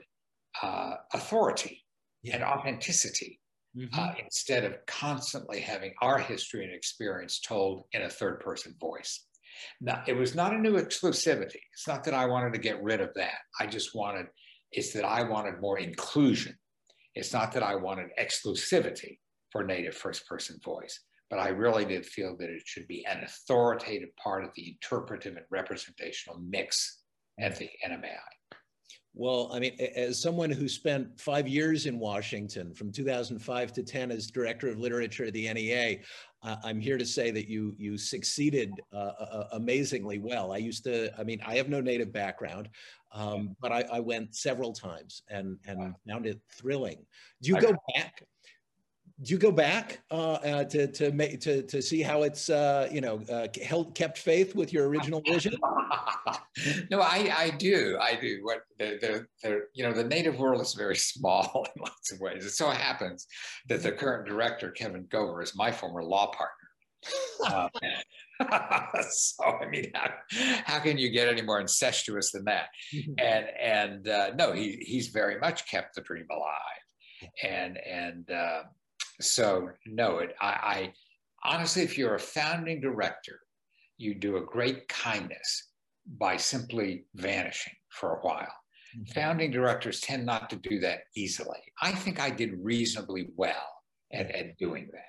uh, 0.63 0.95
authority 1.13 1.85
yeah. 2.23 2.37
and 2.37 2.45
authenticity 2.45 3.41
mm-hmm. 3.77 3.99
uh, 3.99 4.13
instead 4.23 4.65
of 4.65 4.75
constantly 4.87 5.61
having 5.61 5.93
our 6.01 6.19
history 6.19 6.65
and 6.65 6.73
experience 6.73 7.41
told 7.41 7.85
in 7.93 8.03
a 8.03 8.09
third 8.09 8.41
person 8.41 8.75
voice. 8.81 9.27
Now, 9.81 10.03
it 10.07 10.17
was 10.17 10.35
not 10.35 10.55
a 10.55 10.59
new 10.59 10.75
exclusivity. 10.75 11.61
It's 11.73 11.89
not 11.89 12.05
that 12.05 12.15
I 12.15 12.27
wanted 12.27 12.53
to 12.55 12.59
get 12.59 12.83
rid 12.83 13.01
of 13.01 13.15
that. 13.15 13.39
I 13.61 13.67
just 13.67 13.95
wanted, 13.95 14.27
it's 14.71 14.93
that 14.93 15.05
I 15.05 15.23
wanted 15.23 15.61
more 15.61 15.79
inclusion. 15.79 16.57
It's 17.15 17.33
not 17.33 17.53
that 17.53 17.63
I 17.63 17.75
wanted 17.75 18.11
exclusivity 18.19 19.19
for 19.51 19.65
native 19.65 19.95
first 19.95 20.27
person 20.27 20.59
voice, 20.65 20.99
but 21.31 21.39
I 21.39 21.49
really 21.49 21.85
did 21.85 22.07
feel 22.07 22.37
that 22.39 22.49
it 22.49 22.63
should 22.65 22.89
be 22.89 23.05
an 23.07 23.23
authoritative 23.23 24.15
part 24.17 24.45
of 24.45 24.51
the 24.57 24.71
interpretive 24.71 25.37
and 25.37 25.47
representational 25.51 26.39
mix 26.41 27.03
at 27.39 27.57
the 27.57 27.69
NMAI. 27.87 28.57
Well, 29.15 29.51
I 29.53 29.59
mean, 29.59 29.77
as 29.95 30.23
someone 30.23 30.51
who 30.51 30.69
spent 30.69 31.21
five 31.21 31.47
years 31.47 31.85
in 31.85 31.99
Washington 31.99 32.73
from 32.73 32.91
2005 32.91 33.73
to 33.75 33.83
10 33.83 34.11
as 34.11 34.27
director 34.29 34.69
of 34.69 34.79
literature 34.79 35.27
at 35.27 35.35
the 35.35 35.53
NEA, 35.53 35.99
I'm 36.43 36.81
here 36.81 36.99
to 36.99 37.07
say 37.07 37.31
that 37.31 37.49
you 37.49 37.75
you 37.79 37.97
succeeded 37.97 38.73
uh, 38.93 39.13
uh, 39.19 39.49
amazingly 39.53 40.19
well. 40.19 40.53
I 40.53 40.57
used 40.57 40.85
to, 40.85 41.13
I 41.19 41.23
mean, 41.23 41.41
I 41.47 41.55
have 41.57 41.69
no 41.69 41.81
native 41.81 42.13
background, 42.13 42.69
um, 43.13 43.57
but 43.61 43.71
I, 43.71 43.83
I, 43.93 44.01
went 44.01 44.35
several 44.35 44.73
times 44.73 45.23
and 45.29 45.59
and 45.67 45.95
found 46.09 46.27
it 46.27 46.41
thrilling. 46.51 47.07
Do 47.43 47.51
you 47.51 47.61
go 47.61 47.77
back? 47.95 48.25
Do 49.23 49.33
you 49.33 49.39
go 49.39 49.53
back 49.53 50.01
uh, 50.11 50.33
uh, 50.33 50.65
to 50.65 50.89
to 50.89 51.13
make 51.13 51.41
to 51.41 51.63
to 51.63 51.81
see 51.81 52.03
how 52.03 52.23
it's 52.23 52.51
uh, 52.51 52.89
you 52.91 53.01
know 53.01 53.21
uh, 53.31 53.47
held 53.65 53.95
kept 53.95 54.19
faith 54.19 54.55
with 54.55 54.73
your 54.73 54.89
original 54.89 55.23
vision? 55.27 55.55
no, 56.91 57.01
I 57.01 57.33
I 57.35 57.51
do 57.57 57.99
I 58.01 58.17
do. 58.17 58.41
What 58.43 58.63
the, 58.79 58.99
the 59.01 59.27
the 59.43 59.61
you 59.75 59.85
know 59.85 59.93
the 59.93 60.05
native 60.05 60.39
world 60.39 60.61
is 60.61 60.75
very 60.75 60.97
small 61.13 61.67
in 61.75 61.83
lots 61.83 62.13
of 62.13 62.21
ways. 62.21 62.45
It 62.45 62.51
so 62.51 62.71
happens 62.71 63.27
that 63.69 63.83
the 63.83 63.93
current 63.93 64.27
director 64.27 64.71
Kevin 64.71 65.05
Gover 65.05 65.43
is 65.43 65.55
my 65.55 65.71
former 65.71 66.03
law 66.03 66.33
partner. 66.33 66.57
Um, 67.53 67.69
so 69.11 69.45
I 69.45 69.67
mean, 69.69 69.91
how, 69.95 70.11
how, 70.65 70.79
can 70.81 70.99
you 70.99 71.11
get 71.11 71.29
any 71.29 71.43
more 71.43 71.61
incestuous 71.61 72.33
than 72.33 72.45
that? 72.45 72.69
And 73.19 73.47
and 73.61 74.09
uh, 74.09 74.31
no, 74.35 74.53
he 74.53 74.83
he's 74.85 75.09
very 75.09 75.39
much 75.39 75.69
kept 75.69 75.95
the 75.95 76.01
dream 76.01 76.27
alive, 76.31 77.31
and 77.43 77.77
and 77.79 78.31
uh, 78.31 78.63
so 79.21 79.71
no, 79.87 80.19
it, 80.19 80.35
I, 80.41 80.47
I 80.47 80.93
honestly, 81.45 81.83
if 81.83 81.99
you're 81.99 82.15
a 82.15 82.21
founding 82.21 82.81
director, 82.81 83.41
you 83.99 84.15
do 84.15 84.37
a 84.37 84.45
great 84.45 84.89
kindness 84.89 85.69
by 86.19 86.37
simply 86.37 87.05
vanishing 87.15 87.75
for 87.91 88.15
a 88.15 88.21
while. 88.21 88.53
Mm-hmm. 88.97 89.13
Founding 89.13 89.51
directors 89.51 90.01
tend 90.01 90.27
not 90.27 90.51
to 90.51 90.57
do 90.57 90.81
that 90.81 91.01
easily. 91.17 91.61
I 91.81 91.93
think 91.93 92.21
I 92.21 92.31
did 92.31 92.53
reasonably 92.63 93.29
well 93.37 93.83
at, 94.13 94.31
at 94.35 94.59
doing 94.59 94.89
that. 94.93 95.05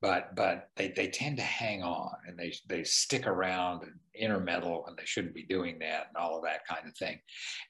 But 0.00 0.36
but 0.36 0.68
they, 0.76 0.92
they 0.94 1.08
tend 1.08 1.38
to 1.38 1.42
hang 1.42 1.82
on 1.82 2.12
and 2.28 2.38
they 2.38 2.54
they 2.68 2.84
stick 2.84 3.26
around 3.26 3.82
and 3.82 3.94
intermeddle 4.14 4.84
and 4.86 4.96
they 4.96 5.04
shouldn't 5.04 5.34
be 5.34 5.42
doing 5.42 5.76
that 5.80 6.06
and 6.06 6.16
all 6.16 6.36
of 6.36 6.44
that 6.44 6.64
kind 6.68 6.86
of 6.86 6.96
thing. 6.96 7.18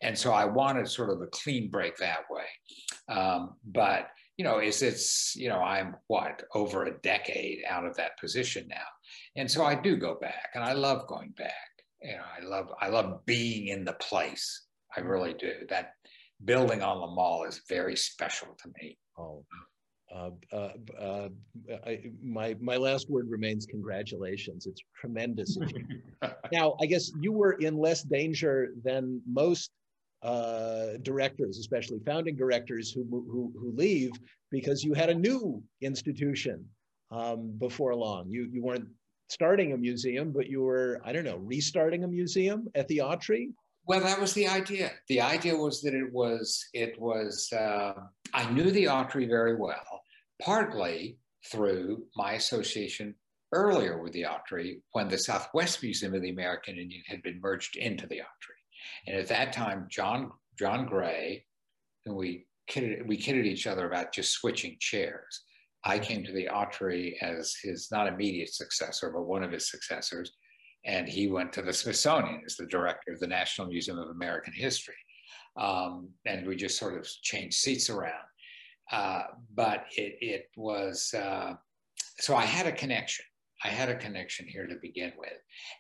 And 0.03 0.17
so 0.17 0.33
I 0.33 0.45
wanted 0.45 0.87
sort 0.89 1.09
of 1.09 1.23
a 1.23 1.27
clean 1.29 1.71
break 1.71 1.97
that 1.97 2.25
way. 2.31 2.45
Um, 3.09 3.57
but 3.65 4.11
you 4.39 4.45
know, 4.45 4.61
is 4.61 4.83
it's, 4.83 5.35
you 5.37 5.49
know, 5.49 5.61
I'm 5.61 5.97
what, 6.07 6.45
over 6.55 6.85
a 6.85 6.99
decade 7.01 7.59
out 7.69 7.85
of 7.85 7.97
that 7.97 8.19
position 8.19 8.67
now. 8.69 8.87
And 9.37 9.51
so 9.51 9.65
I 9.65 9.75
do 9.75 9.97
go 9.97 10.17
back 10.21 10.51
and 10.55 10.63
I 10.63 10.73
love 10.73 11.07
going 11.09 11.35
back. 11.37 11.53
You 12.01 12.13
know, 12.13 12.23
I 12.41 12.45
love, 12.45 12.69
I 12.81 12.89
love 12.89 13.27
being 13.27 13.67
in 13.67 13.85
the 13.85 13.95
place. 13.95 14.67
I 14.97 15.01
really 15.01 15.35
do. 15.35 15.53
That 15.69 15.95
building 16.45 16.83
on 16.83 17.01
the 17.01 17.09
mall 17.09 17.45
is 17.45 17.63
very 17.69 17.97
special 17.97 18.57
to 18.63 18.71
me. 18.81 18.97
Oh, 19.19 19.45
uh, 20.15 20.31
uh, 20.53 20.71
uh, 20.99 21.29
I, 21.87 22.01
my 22.23 22.57
my 22.61 22.77
last 22.77 23.11
word 23.11 23.27
remains 23.29 23.67
congratulations. 23.67 24.67
It's 24.67 24.81
tremendous. 24.99 25.59
now, 26.53 26.77
I 26.81 26.87
guess 26.87 27.11
you 27.21 27.33
were 27.33 27.53
in 27.55 27.77
less 27.77 28.05
danger 28.05 28.71
than 28.83 29.21
most 29.27 29.71
uh, 30.23 30.97
directors, 31.03 31.59
especially 31.59 32.01
founding 32.05 32.37
directors 32.37 32.91
who, 32.91 33.05
who, 33.11 33.53
who, 33.59 33.73
leave 33.77 34.11
because 34.51 34.83
you 34.83 34.93
had 34.93 35.11
a 35.11 35.15
new 35.15 35.63
institution 35.81 36.65
um, 37.11 37.53
before 37.59 37.95
long. 37.95 38.29
You, 38.29 38.49
you 38.51 38.63
weren't 38.63 38.89
starting 39.29 39.73
a 39.73 39.77
museum, 39.77 40.33
but 40.33 40.49
you 40.49 40.63
were, 40.63 41.01
I 41.05 41.13
don't 41.13 41.25
know, 41.25 41.37
restarting 41.37 42.05
a 42.05 42.09
museum 42.09 42.67
at 42.75 42.89
the 42.89 42.99
Autry? 42.99 43.53
Well, 43.87 44.01
that 44.01 44.21
was 44.21 44.33
the 44.35 44.49
idea. 44.49 44.91
The 45.09 45.21
idea 45.21 45.57
was 45.57 45.81
that 45.83 45.95
it 45.95 46.13
was, 46.13 46.67
it 46.75 47.01
was, 47.01 47.51
uh, 47.53 47.95
I 48.35 48.51
knew 48.51 48.71
the 48.71 48.85
Autry 48.85 49.29
very 49.29 49.57
well, 49.57 50.03
partly 50.43 51.19
through 51.47 52.05
my 52.17 52.33
association 52.33 53.15
earlier 53.53 54.03
with 54.03 54.13
the 54.13 54.25
Autry 54.25 54.81
when 54.93 55.09
the 55.09 55.19
Southwest 55.19 55.83
Museum 55.83 56.15
of 56.15 56.23
the 56.23 56.31
American 56.31 56.77
Indian 56.77 57.03
had 57.07 57.23
been 57.23 57.41
merged 57.41 57.77
into 57.77 58.07
the 58.07 58.17
Autry. 58.17 58.58
And 59.07 59.17
at 59.17 59.29
that 59.29 59.53
time, 59.53 59.87
John 59.91 60.31
John 60.59 60.87
Gray, 60.87 61.45
and 62.05 62.17
we 62.17 62.47
kidded, 62.67 63.07
we 63.09 63.17
kidded 63.17 63.47
each 63.47 63.67
other 63.67 63.87
about 63.87 64.13
just 64.13 64.33
switching 64.33 64.77
chairs. 64.81 65.45
I 65.85 65.99
came 65.99 66.25
to 66.25 66.33
the 66.33 66.49
Autry 66.53 67.15
as 67.23 67.55
his 67.63 67.89
not 67.91 68.09
immediate 68.09 68.53
successor, 68.53 69.11
but 69.11 69.27
one 69.27 69.45
of 69.45 69.53
his 69.53 69.71
successors, 69.71 70.33
and 70.85 71.09
he 71.09 71.29
went 71.29 71.53
to 71.53 71.63
the 71.63 71.73
Smithsonian 71.73 72.43
as 72.45 72.57
the 72.57 72.67
director 72.67 73.13
of 73.13 73.21
the 73.21 73.27
National 73.27 73.69
Museum 73.69 73.99
of 73.99 74.09
American 74.09 74.53
History. 74.53 74.95
Um, 75.57 76.11
and 76.27 76.47
we 76.47 76.57
just 76.57 76.79
sort 76.79 76.99
of 76.99 77.07
changed 77.23 77.59
seats 77.59 77.91
around. 77.91 78.13
Uh, 78.91 79.23
but 79.55 79.85
it, 79.97 80.17
it 80.21 80.45
was, 80.57 81.13
uh, 81.15 81.55
so 82.19 82.35
I 82.35 82.43
had 82.43 82.67
a 82.67 82.73
connection. 82.73 83.25
I 83.65 83.69
had 83.69 83.89
a 83.89 83.97
connection 83.97 84.47
here 84.47 84.67
to 84.67 84.77
begin 84.81 85.13
with. 85.19 85.39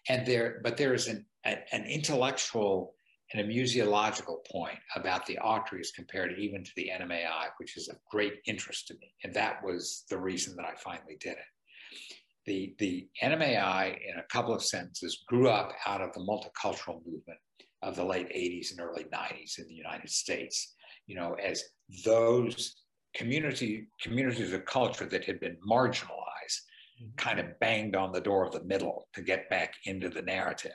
And 0.08 0.26
there, 0.26 0.60
but 0.62 0.76
there 0.76 0.94
is 0.94 1.06
an, 1.06 1.24
an 1.44 1.84
intellectual 1.84 2.94
and 3.32 3.42
a 3.42 3.48
museological 3.48 4.44
point 4.50 4.78
about 4.96 5.26
the 5.26 5.38
Autry 5.44 5.82
compared 5.94 6.38
even 6.38 6.64
to 6.64 6.70
the 6.76 6.90
NMAI, 6.94 7.48
which 7.58 7.76
is 7.76 7.88
of 7.88 7.96
great 8.10 8.34
interest 8.46 8.86
to 8.88 8.94
me. 8.94 9.12
And 9.22 9.34
that 9.34 9.62
was 9.62 10.04
the 10.08 10.18
reason 10.18 10.56
that 10.56 10.64
I 10.64 10.74
finally 10.76 11.16
did 11.20 11.32
it. 11.32 11.98
The, 12.46 12.74
the 12.78 13.08
NMAI, 13.22 13.98
in 14.10 14.18
a 14.18 14.26
couple 14.30 14.54
of 14.54 14.64
sentences, 14.64 15.24
grew 15.28 15.48
up 15.48 15.72
out 15.86 16.00
of 16.00 16.12
the 16.14 16.20
multicultural 16.20 17.04
movement 17.04 17.38
of 17.82 17.96
the 17.96 18.04
late 18.04 18.28
80s 18.30 18.70
and 18.70 18.80
early 18.80 19.04
90s 19.04 19.58
in 19.58 19.68
the 19.68 19.74
United 19.74 20.08
States, 20.08 20.74
you 21.06 21.14
know, 21.14 21.34
as 21.34 21.62
those 22.04 22.76
community 23.14 23.88
communities 24.00 24.52
of 24.52 24.64
culture 24.64 25.06
that 25.06 25.24
had 25.24 25.40
been 25.40 25.56
marginalized 25.68 26.60
mm-hmm. 27.00 27.14
kind 27.16 27.40
of 27.40 27.58
banged 27.60 27.96
on 27.96 28.12
the 28.12 28.20
door 28.20 28.46
of 28.46 28.52
the 28.52 28.64
middle 28.64 29.08
to 29.14 29.22
get 29.22 29.48
back 29.50 29.74
into 29.84 30.08
the 30.08 30.22
narrative. 30.22 30.72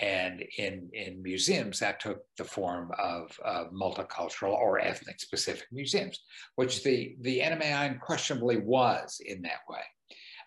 And 0.00 0.44
in, 0.58 0.90
in 0.92 1.22
museums, 1.22 1.80
that 1.80 2.00
took 2.00 2.18
the 2.36 2.44
form 2.44 2.92
of, 2.98 3.36
of 3.44 3.72
multicultural 3.72 4.52
or 4.52 4.78
ethnic 4.78 5.20
specific 5.20 5.66
museums, 5.72 6.20
which 6.56 6.84
the, 6.84 7.16
the 7.20 7.40
NMAI 7.40 7.92
unquestionably 7.92 8.58
was 8.58 9.20
in 9.24 9.42
that 9.42 9.60
way. 9.68 9.82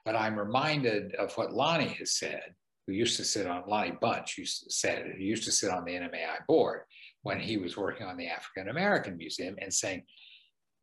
But 0.06 0.16
I'm 0.16 0.40
reminded 0.40 1.16
of 1.16 1.34
what 1.34 1.54
Lonnie 1.54 1.96
has 2.00 2.18
said, 2.18 2.56
who 2.88 2.94
used 2.94 3.18
to 3.18 3.26
sit 3.26 3.46
on, 3.46 3.64
Lonnie 3.68 3.98
Bunch 4.02 4.38
used 4.38 4.64
to, 4.64 4.72
said, 4.72 5.14
he 5.18 5.26
used 5.26 5.44
to 5.46 5.52
sit 5.52 5.70
on 5.70 5.86
the 5.86 5.94
NMAI 5.94 6.46
board 6.48 6.82
when 7.24 7.40
he 7.40 7.58
was 7.58 7.78
working 7.78 8.08
on 8.08 8.18
the 8.18 8.28
African 8.28 8.70
American 8.70 9.18
Museum 9.18 9.56
and 9.62 9.74
saying, 9.74 10.04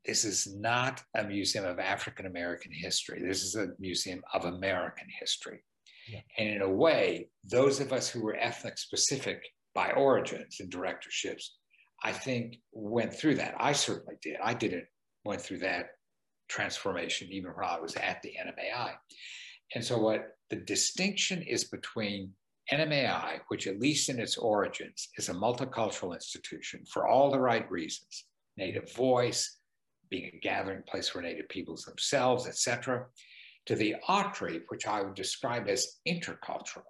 this 0.04 0.24
is 0.24 0.54
not 0.54 1.02
a 1.16 1.24
museum 1.24 1.64
of 1.64 1.78
African 1.78 2.26
American 2.26 2.72
history. 2.72 3.20
This 3.20 3.42
is 3.42 3.56
a 3.56 3.68
museum 3.78 4.22
of 4.32 4.44
American 4.44 5.06
history. 5.18 5.62
And 6.38 6.48
in 6.48 6.62
a 6.62 6.70
way, 6.70 7.28
those 7.44 7.80
of 7.80 7.92
us 7.92 8.08
who 8.08 8.22
were 8.22 8.36
ethnic 8.36 8.78
specific 8.78 9.42
by 9.74 9.92
origins 9.92 10.58
and 10.60 10.70
directorships, 10.70 11.56
I 12.02 12.12
think 12.12 12.58
went 12.72 13.14
through 13.14 13.36
that. 13.36 13.54
I 13.58 13.72
certainly 13.72 14.16
did. 14.22 14.36
I 14.42 14.54
did 14.54 14.72
it, 14.72 14.86
went 15.24 15.40
through 15.40 15.58
that 15.58 15.86
transformation 16.48 17.28
even 17.30 17.52
when 17.52 17.64
I 17.64 17.78
was 17.80 17.94
at 17.96 18.22
the 18.22 18.32
NMAI. 18.40 18.92
And 19.74 19.84
so, 19.84 19.98
what 19.98 20.36
the 20.50 20.56
distinction 20.56 21.42
is 21.42 21.64
between 21.64 22.32
NMAI, 22.72 23.40
which, 23.48 23.66
at 23.66 23.80
least 23.80 24.08
in 24.08 24.18
its 24.18 24.36
origins, 24.36 25.08
is 25.16 25.28
a 25.28 25.34
multicultural 25.34 26.14
institution 26.14 26.84
for 26.90 27.06
all 27.06 27.30
the 27.30 27.40
right 27.40 27.70
reasons 27.70 28.24
native 28.56 28.92
voice, 28.94 29.58
being 30.10 30.30
a 30.34 30.38
gathering 30.40 30.82
place 30.88 31.08
for 31.08 31.22
native 31.22 31.48
peoples 31.48 31.84
themselves, 31.84 32.46
etc., 32.46 33.06
to 33.68 33.76
the 33.76 33.94
Autry, 34.08 34.62
which 34.68 34.86
I 34.86 35.02
would 35.02 35.14
describe 35.14 35.68
as 35.68 35.98
intercultural, 36.08 36.88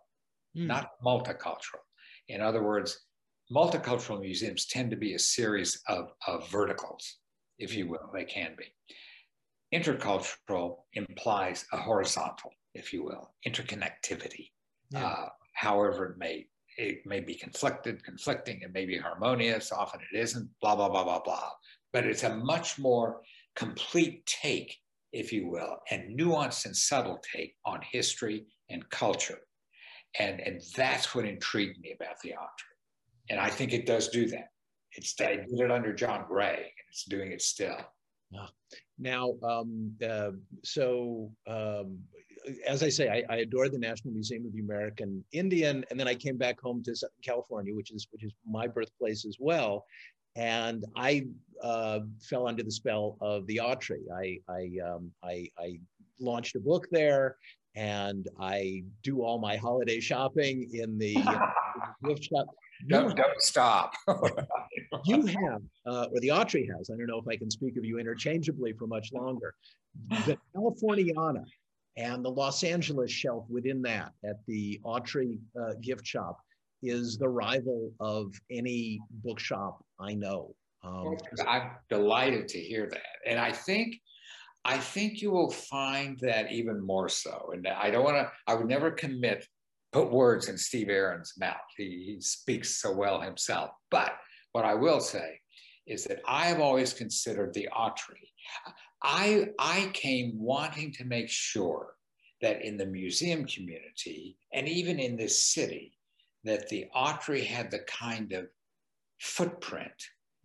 mm. 0.56 0.66
not 0.66 0.92
multicultural. 1.04 1.82
In 2.28 2.40
other 2.40 2.62
words, 2.62 3.00
multicultural 3.52 4.20
museums 4.20 4.66
tend 4.66 4.92
to 4.92 4.96
be 4.96 5.14
a 5.14 5.18
series 5.18 5.82
of, 5.88 6.12
of 6.28 6.48
verticals, 6.50 7.16
if 7.58 7.74
you 7.74 7.88
will, 7.88 8.10
they 8.14 8.24
can 8.24 8.54
be. 8.56 8.64
Intercultural 9.76 10.76
implies 10.94 11.66
a 11.72 11.78
horizontal, 11.78 12.52
if 12.74 12.92
you 12.92 13.04
will, 13.04 13.34
interconnectivity. 13.46 14.50
Yeah. 14.90 15.04
Uh, 15.04 15.28
however, 15.54 16.12
it 16.12 16.18
may 16.18 16.46
it 16.76 17.04
may 17.04 17.18
be 17.18 17.34
conflicted, 17.34 18.04
conflicting, 18.04 18.60
it 18.62 18.72
may 18.72 18.86
be 18.86 18.96
harmonious, 18.96 19.72
often 19.72 19.98
it 20.12 20.16
isn't, 20.16 20.48
blah, 20.60 20.76
blah, 20.76 20.88
blah, 20.88 21.02
blah, 21.02 21.20
blah. 21.20 21.50
But 21.92 22.06
it's 22.06 22.22
a 22.22 22.36
much 22.36 22.78
more 22.78 23.20
complete 23.56 24.24
take, 24.26 24.76
if 25.12 25.32
you 25.32 25.48
will, 25.48 25.78
and 25.90 26.14
nuance 26.14 26.66
and 26.66 26.76
subtlety 26.76 27.54
on 27.64 27.80
history 27.82 28.46
and 28.70 28.88
culture. 28.90 29.38
And, 30.18 30.40
and 30.40 30.60
that's 30.76 31.14
what 31.14 31.24
intrigued 31.24 31.80
me 31.80 31.94
about 31.98 32.20
the 32.22 32.30
Autry. 32.30 32.76
And 33.30 33.38
I 33.40 33.50
think 33.50 33.72
it 33.72 33.86
does 33.86 34.08
do 34.08 34.26
that. 34.28 34.48
It's 34.92 35.14
I 35.20 35.36
did 35.36 35.60
it 35.60 35.70
under 35.70 35.92
John 35.92 36.24
Gray, 36.26 36.56
and 36.56 36.86
it's 36.90 37.04
doing 37.04 37.30
it 37.30 37.42
still. 37.42 37.76
Now, 38.98 39.34
um, 39.42 39.92
uh, 40.06 40.30
so 40.64 41.30
um, 41.46 41.98
as 42.66 42.82
I 42.82 42.88
say, 42.88 43.08
I, 43.08 43.34
I, 43.34 43.38
adore 43.38 43.68
the 43.68 43.78
National 43.78 44.12
Museum 44.12 44.46
of 44.46 44.52
the 44.52 44.60
American 44.60 45.24
Indian, 45.32 45.84
and 45.90 45.98
then 45.98 46.08
I 46.08 46.14
came 46.14 46.36
back 46.36 46.60
home 46.60 46.82
to 46.84 46.94
California, 47.22 47.74
which 47.74 47.90
is 47.90 48.06
which 48.10 48.24
is 48.24 48.32
my 48.46 48.66
birthplace 48.66 49.24
as 49.26 49.36
well, 49.38 49.84
and 50.38 50.84
I 50.96 51.26
uh, 51.62 52.00
fell 52.22 52.46
under 52.46 52.62
the 52.62 52.70
spell 52.70 53.18
of 53.20 53.46
the 53.46 53.56
Autry. 53.56 54.02
I 54.14 54.38
I, 54.48 54.70
um, 54.88 55.10
I 55.22 55.50
I 55.58 55.80
launched 56.20 56.56
a 56.56 56.60
book 56.60 56.86
there, 56.90 57.36
and 57.74 58.26
I 58.40 58.84
do 59.02 59.22
all 59.22 59.38
my 59.38 59.56
holiday 59.56 60.00
shopping 60.00 60.70
in 60.72 60.96
the, 60.98 61.14
gift 62.04 62.24
shop. 62.24 62.46
Don't, 62.86 63.16
don't 63.16 63.40
stop. 63.40 63.92
you 65.04 65.26
have, 65.26 65.62
uh, 65.84 66.06
or 66.12 66.20
the 66.20 66.28
Autry 66.28 66.64
has, 66.76 66.90
I 66.90 66.96
don't 66.96 67.06
know 67.06 67.18
if 67.18 67.26
I 67.28 67.36
can 67.36 67.50
speak 67.50 67.76
of 67.76 67.84
you 67.84 67.98
interchangeably 67.98 68.72
for 68.72 68.86
much 68.86 69.12
longer, 69.12 69.54
the 70.26 70.38
Californiana 70.54 71.44
and 71.96 72.24
the 72.24 72.30
Los 72.30 72.62
Angeles 72.62 73.10
shelf 73.10 73.44
within 73.48 73.82
that 73.82 74.12
at 74.24 74.36
the 74.46 74.80
Autry 74.84 75.38
uh, 75.60 75.74
gift 75.80 76.06
shop 76.06 76.38
is 76.82 77.18
the 77.18 77.28
rival 77.28 77.92
of 78.00 78.32
any 78.50 79.00
bookshop 79.24 79.84
I 80.00 80.14
know. 80.14 80.54
Um, 80.84 81.16
I'm 81.46 81.70
delighted 81.90 82.48
to 82.48 82.60
hear 82.60 82.88
that. 82.90 83.16
And 83.26 83.38
I 83.38 83.52
think 83.52 83.96
I 84.64 84.78
think 84.78 85.22
you 85.22 85.30
will 85.30 85.50
find 85.50 86.18
that 86.20 86.52
even 86.52 86.84
more 86.84 87.08
so. 87.08 87.50
And 87.54 87.66
I 87.66 87.90
don't 87.90 88.04
want 88.04 88.16
to, 88.16 88.30
I 88.46 88.54
would 88.54 88.66
never 88.66 88.90
commit, 88.90 89.46
put 89.92 90.10
words 90.10 90.48
in 90.48 90.58
Steve 90.58 90.90
Aron's 90.90 91.32
mouth. 91.38 91.56
He, 91.76 92.04
he 92.04 92.20
speaks 92.20 92.80
so 92.80 92.92
well 92.92 93.20
himself. 93.20 93.70
But 93.90 94.12
what 94.52 94.64
I 94.64 94.74
will 94.74 95.00
say 95.00 95.40
is 95.86 96.04
that 96.04 96.20
I 96.26 96.46
have 96.46 96.60
always 96.60 96.92
considered 96.92 97.54
the 97.54 97.68
Autry. 97.74 98.28
I, 99.02 99.48
I 99.58 99.90
came 99.94 100.32
wanting 100.38 100.92
to 100.94 101.04
make 101.04 101.30
sure 101.30 101.94
that 102.42 102.62
in 102.62 102.76
the 102.76 102.86
museum 102.86 103.46
community 103.46 104.36
and 104.52 104.68
even 104.68 104.98
in 104.98 105.16
this 105.16 105.44
city, 105.44 105.97
that 106.48 106.68
the 106.68 106.86
Autry 106.94 107.44
had 107.44 107.70
the 107.70 107.80
kind 107.80 108.32
of 108.32 108.46
footprint 109.20 109.92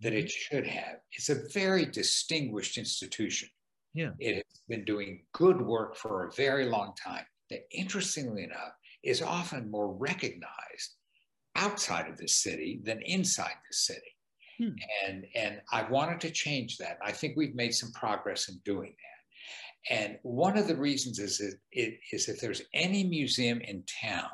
that 0.02 0.14
it 0.14 0.26
mm-hmm. 0.26 0.56
should 0.56 0.68
have. 0.68 0.98
It's 1.12 1.30
a 1.30 1.48
very 1.54 1.86
distinguished 1.86 2.78
institution. 2.78 3.50
Yeah. 3.94 4.12
It 4.20 4.36
has 4.36 4.62
been 4.68 4.86
doing 4.86 5.24
good 5.34 5.62
work 5.62 5.96
for 5.96 6.26
a 6.26 6.32
very 6.34 6.66
long 6.66 6.94
time 7.02 7.26
that, 7.50 7.62
interestingly 7.72 8.44
enough, 8.44 8.74
is 9.04 9.22
often 9.22 9.70
more 9.70 9.94
recognized 9.94 10.96
outside 11.56 12.10
of 12.10 12.18
the 12.18 12.28
city 12.28 12.82
than 12.84 13.02
inside 13.04 13.56
the 13.70 13.76
city. 13.76 14.02
Hmm. 14.58 14.70
And, 15.08 15.26
and 15.36 15.62
I 15.72 15.84
wanted 15.90 16.20
to 16.22 16.32
change 16.32 16.78
that. 16.78 16.98
I 17.04 17.12
think 17.12 17.36
we've 17.36 17.56
made 17.56 17.74
some 17.74 17.92
progress 17.92 18.50
in 18.50 18.60
doing 18.66 18.96
that. 18.96 19.96
And 19.96 20.18
one 20.24 20.58
of 20.58 20.68
the 20.68 20.76
reasons 20.76 21.20
is, 21.20 21.42
it, 21.42 21.56
it, 21.72 22.00
is 22.12 22.30
if 22.30 22.40
there's 22.40 22.62
any 22.74 23.04
museum 23.04 23.60
in 23.62 23.84
town 24.02 24.30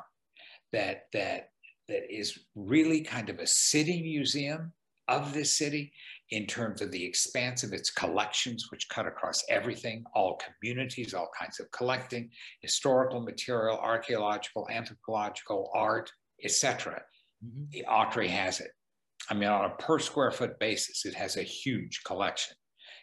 that, 0.72 1.06
that, 1.12 1.49
that 1.90 2.10
is 2.10 2.38
really 2.54 3.02
kind 3.02 3.28
of 3.28 3.38
a 3.38 3.46
city 3.46 4.02
museum 4.02 4.72
of 5.08 5.34
this 5.34 5.58
city, 5.58 5.92
in 6.30 6.46
terms 6.46 6.80
of 6.80 6.92
the 6.92 7.04
expanse 7.04 7.64
of 7.64 7.72
its 7.72 7.90
collections, 7.90 8.66
which 8.70 8.88
cut 8.88 9.06
across 9.06 9.42
everything, 9.48 10.04
all 10.14 10.38
communities, 10.38 11.12
all 11.12 11.28
kinds 11.38 11.58
of 11.58 11.70
collecting, 11.72 12.30
historical 12.62 13.20
material, 13.20 13.78
archaeological, 13.78 14.68
anthropological, 14.70 15.70
art, 15.74 16.10
etc. 16.44 17.02
Mm-hmm. 17.44 17.64
The 17.72 17.84
Autry 17.90 18.28
has 18.28 18.60
it. 18.60 18.70
I 19.28 19.34
mean, 19.34 19.48
on 19.48 19.64
a 19.64 19.74
per 19.74 19.98
square 19.98 20.30
foot 20.30 20.58
basis, 20.60 21.04
it 21.04 21.14
has 21.14 21.36
a 21.36 21.42
huge 21.42 22.02
collection. 22.06 22.54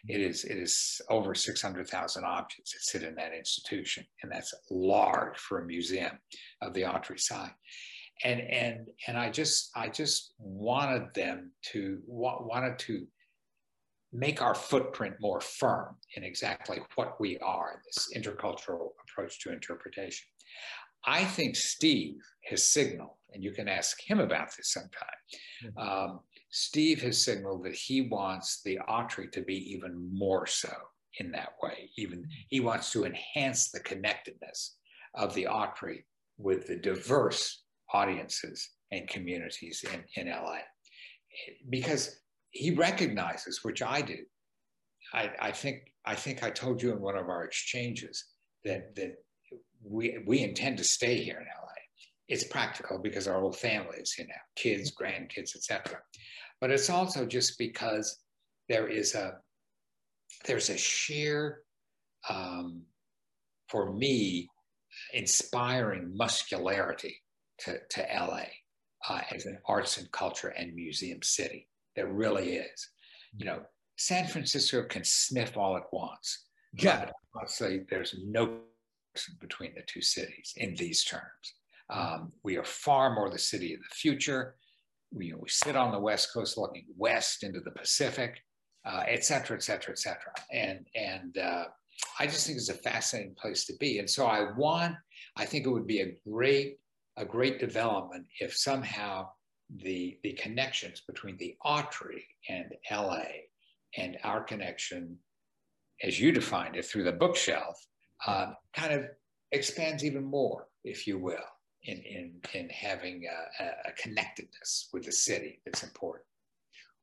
Mm-hmm. 0.08 0.20
It 0.20 0.26
is 0.30 0.44
it 0.44 0.56
is 0.56 1.00
over 1.10 1.34
600,000 1.34 2.24
objects 2.24 2.72
that 2.72 2.80
sit 2.80 3.02
in 3.06 3.14
that 3.16 3.34
institution, 3.36 4.06
and 4.22 4.32
that's 4.32 4.54
large 4.70 5.36
for 5.36 5.60
a 5.60 5.66
museum 5.66 6.18
of 6.62 6.72
the 6.72 6.82
Autry 6.82 7.20
size 7.20 7.50
and 8.24 8.40
and 8.40 8.86
and 9.06 9.16
I 9.16 9.30
just 9.30 9.70
I 9.76 9.88
just 9.88 10.34
wanted 10.38 11.14
them 11.14 11.52
to 11.72 12.00
wanted 12.06 12.78
to 12.80 13.06
make 14.12 14.40
our 14.40 14.54
footprint 14.54 15.16
more 15.20 15.40
firm 15.40 15.96
in 16.14 16.24
exactly 16.24 16.78
what 16.94 17.20
we 17.20 17.38
are, 17.38 17.82
this 17.84 18.10
intercultural 18.16 18.90
approach 19.02 19.38
to 19.40 19.52
interpretation. 19.52 20.26
I 21.04 21.24
think 21.24 21.56
Steve 21.56 22.16
has 22.46 22.68
signaled, 22.68 23.16
and 23.32 23.44
you 23.44 23.52
can 23.52 23.68
ask 23.68 23.98
him 24.04 24.18
about 24.18 24.48
this 24.56 24.72
sometime. 24.72 25.08
Mm-hmm. 25.64 25.78
Um, 25.78 26.20
Steve 26.50 27.02
has 27.02 27.22
signaled 27.22 27.64
that 27.64 27.74
he 27.74 28.02
wants 28.02 28.62
the 28.64 28.78
Autry 28.88 29.30
to 29.32 29.42
be 29.42 29.72
even 29.72 30.10
more 30.12 30.46
so 30.46 30.72
in 31.20 31.30
that 31.32 31.52
way. 31.62 31.90
Even 31.96 32.24
he 32.48 32.60
wants 32.60 32.90
to 32.92 33.04
enhance 33.04 33.70
the 33.70 33.80
connectedness 33.80 34.76
of 35.14 35.34
the 35.34 35.44
Autry 35.44 36.04
with 36.38 36.66
the 36.66 36.76
diverse 36.76 37.62
audiences 37.92 38.70
and 38.90 39.08
communities 39.08 39.84
in, 39.92 40.04
in 40.20 40.32
LA. 40.32 40.58
Because 41.68 42.20
he 42.50 42.70
recognizes, 42.72 43.62
which 43.62 43.82
I 43.82 44.02
do. 44.02 44.18
I, 45.12 45.30
I 45.40 45.50
think 45.52 45.92
I 46.04 46.14
think 46.14 46.42
I 46.42 46.50
told 46.50 46.82
you 46.82 46.92
in 46.92 47.00
one 47.00 47.16
of 47.16 47.28
our 47.28 47.44
exchanges 47.44 48.24
that 48.64 48.94
that 48.96 49.16
we 49.82 50.18
we 50.26 50.42
intend 50.42 50.78
to 50.78 50.84
stay 50.84 51.22
here 51.22 51.38
in 51.38 51.44
LA. 51.44 51.72
It's 52.28 52.44
practical 52.44 52.98
because 52.98 53.26
our 53.26 53.40
whole 53.40 53.52
family 53.52 53.98
is 53.98 54.12
here 54.12 54.26
now, 54.28 54.34
kids, 54.56 54.92
grandkids, 54.94 55.56
etc. 55.56 55.98
But 56.60 56.70
it's 56.70 56.90
also 56.90 57.24
just 57.24 57.58
because 57.58 58.18
there 58.68 58.88
is 58.88 59.14
a 59.14 59.38
there's 60.44 60.70
a 60.70 60.76
sheer 60.76 61.62
um, 62.28 62.82
for 63.68 63.92
me 63.92 64.48
inspiring 65.14 66.12
muscularity 66.16 67.22
to, 67.60 67.78
to 67.90 68.06
LA 68.14 68.44
uh, 69.08 69.20
as 69.34 69.46
an 69.46 69.58
arts 69.66 69.98
and 69.98 70.10
culture 70.12 70.48
and 70.48 70.74
museum 70.74 71.22
city. 71.22 71.68
There 71.96 72.12
really 72.12 72.56
is. 72.56 72.88
You 73.36 73.46
know, 73.46 73.62
San 73.96 74.26
Francisco 74.26 74.84
can 74.84 75.04
sniff 75.04 75.56
all 75.56 75.76
it 75.76 75.84
wants. 75.92 76.46
Yeah. 76.74 77.10
honestly, 77.34 77.84
there's 77.90 78.14
no 78.24 78.60
between 79.40 79.74
the 79.74 79.82
two 79.86 80.02
cities 80.02 80.54
in 80.56 80.74
these 80.74 81.04
terms. 81.04 81.54
Um, 81.90 82.32
we 82.44 82.56
are 82.56 82.64
far 82.64 83.14
more 83.14 83.30
the 83.30 83.38
city 83.38 83.74
of 83.74 83.80
the 83.80 83.94
future. 83.94 84.56
We, 85.12 85.26
you 85.26 85.32
know, 85.32 85.38
we 85.42 85.48
sit 85.48 85.76
on 85.76 85.90
the 85.90 85.98
West 85.98 86.32
Coast 86.32 86.58
looking 86.58 86.84
west 86.96 87.42
into 87.42 87.60
the 87.60 87.70
Pacific, 87.70 88.38
uh, 88.84 89.04
et 89.08 89.24
cetera, 89.24 89.56
et 89.56 89.62
cetera, 89.62 89.92
et 89.92 89.98
cetera. 89.98 90.32
And, 90.52 90.86
and 90.94 91.38
uh, 91.38 91.64
I 92.18 92.26
just 92.26 92.46
think 92.46 92.58
it's 92.58 92.68
a 92.68 92.74
fascinating 92.74 93.34
place 93.34 93.64
to 93.66 93.72
be. 93.80 93.98
And 93.98 94.08
so 94.08 94.26
I 94.26 94.52
want, 94.56 94.94
I 95.36 95.46
think 95.46 95.66
it 95.66 95.70
would 95.70 95.86
be 95.86 96.00
a 96.00 96.16
great, 96.28 96.78
a 97.18 97.24
great 97.24 97.58
development 97.58 98.26
if 98.40 98.56
somehow 98.56 99.28
the, 99.76 100.18
the 100.22 100.32
connections 100.34 101.02
between 101.06 101.36
the 101.36 101.54
Autry 101.66 102.22
and 102.48 102.72
LA 102.90 103.24
and 103.96 104.16
our 104.24 104.42
connection, 104.42 105.16
as 106.02 106.18
you 106.18 106.32
defined 106.32 106.76
it, 106.76 106.84
through 106.84 107.04
the 107.04 107.12
bookshelf, 107.12 107.76
uh, 108.26 108.52
kind 108.74 108.94
of 108.94 109.06
expands 109.52 110.04
even 110.04 110.24
more, 110.24 110.68
if 110.84 111.06
you 111.06 111.18
will, 111.18 111.36
in, 111.82 111.98
in, 111.98 112.32
in 112.54 112.68
having 112.70 113.24
a, 113.60 113.64
a 113.88 113.92
connectedness 113.92 114.88
with 114.92 115.04
the 115.04 115.12
city 115.12 115.60
that's 115.64 115.82
important. 115.82 116.24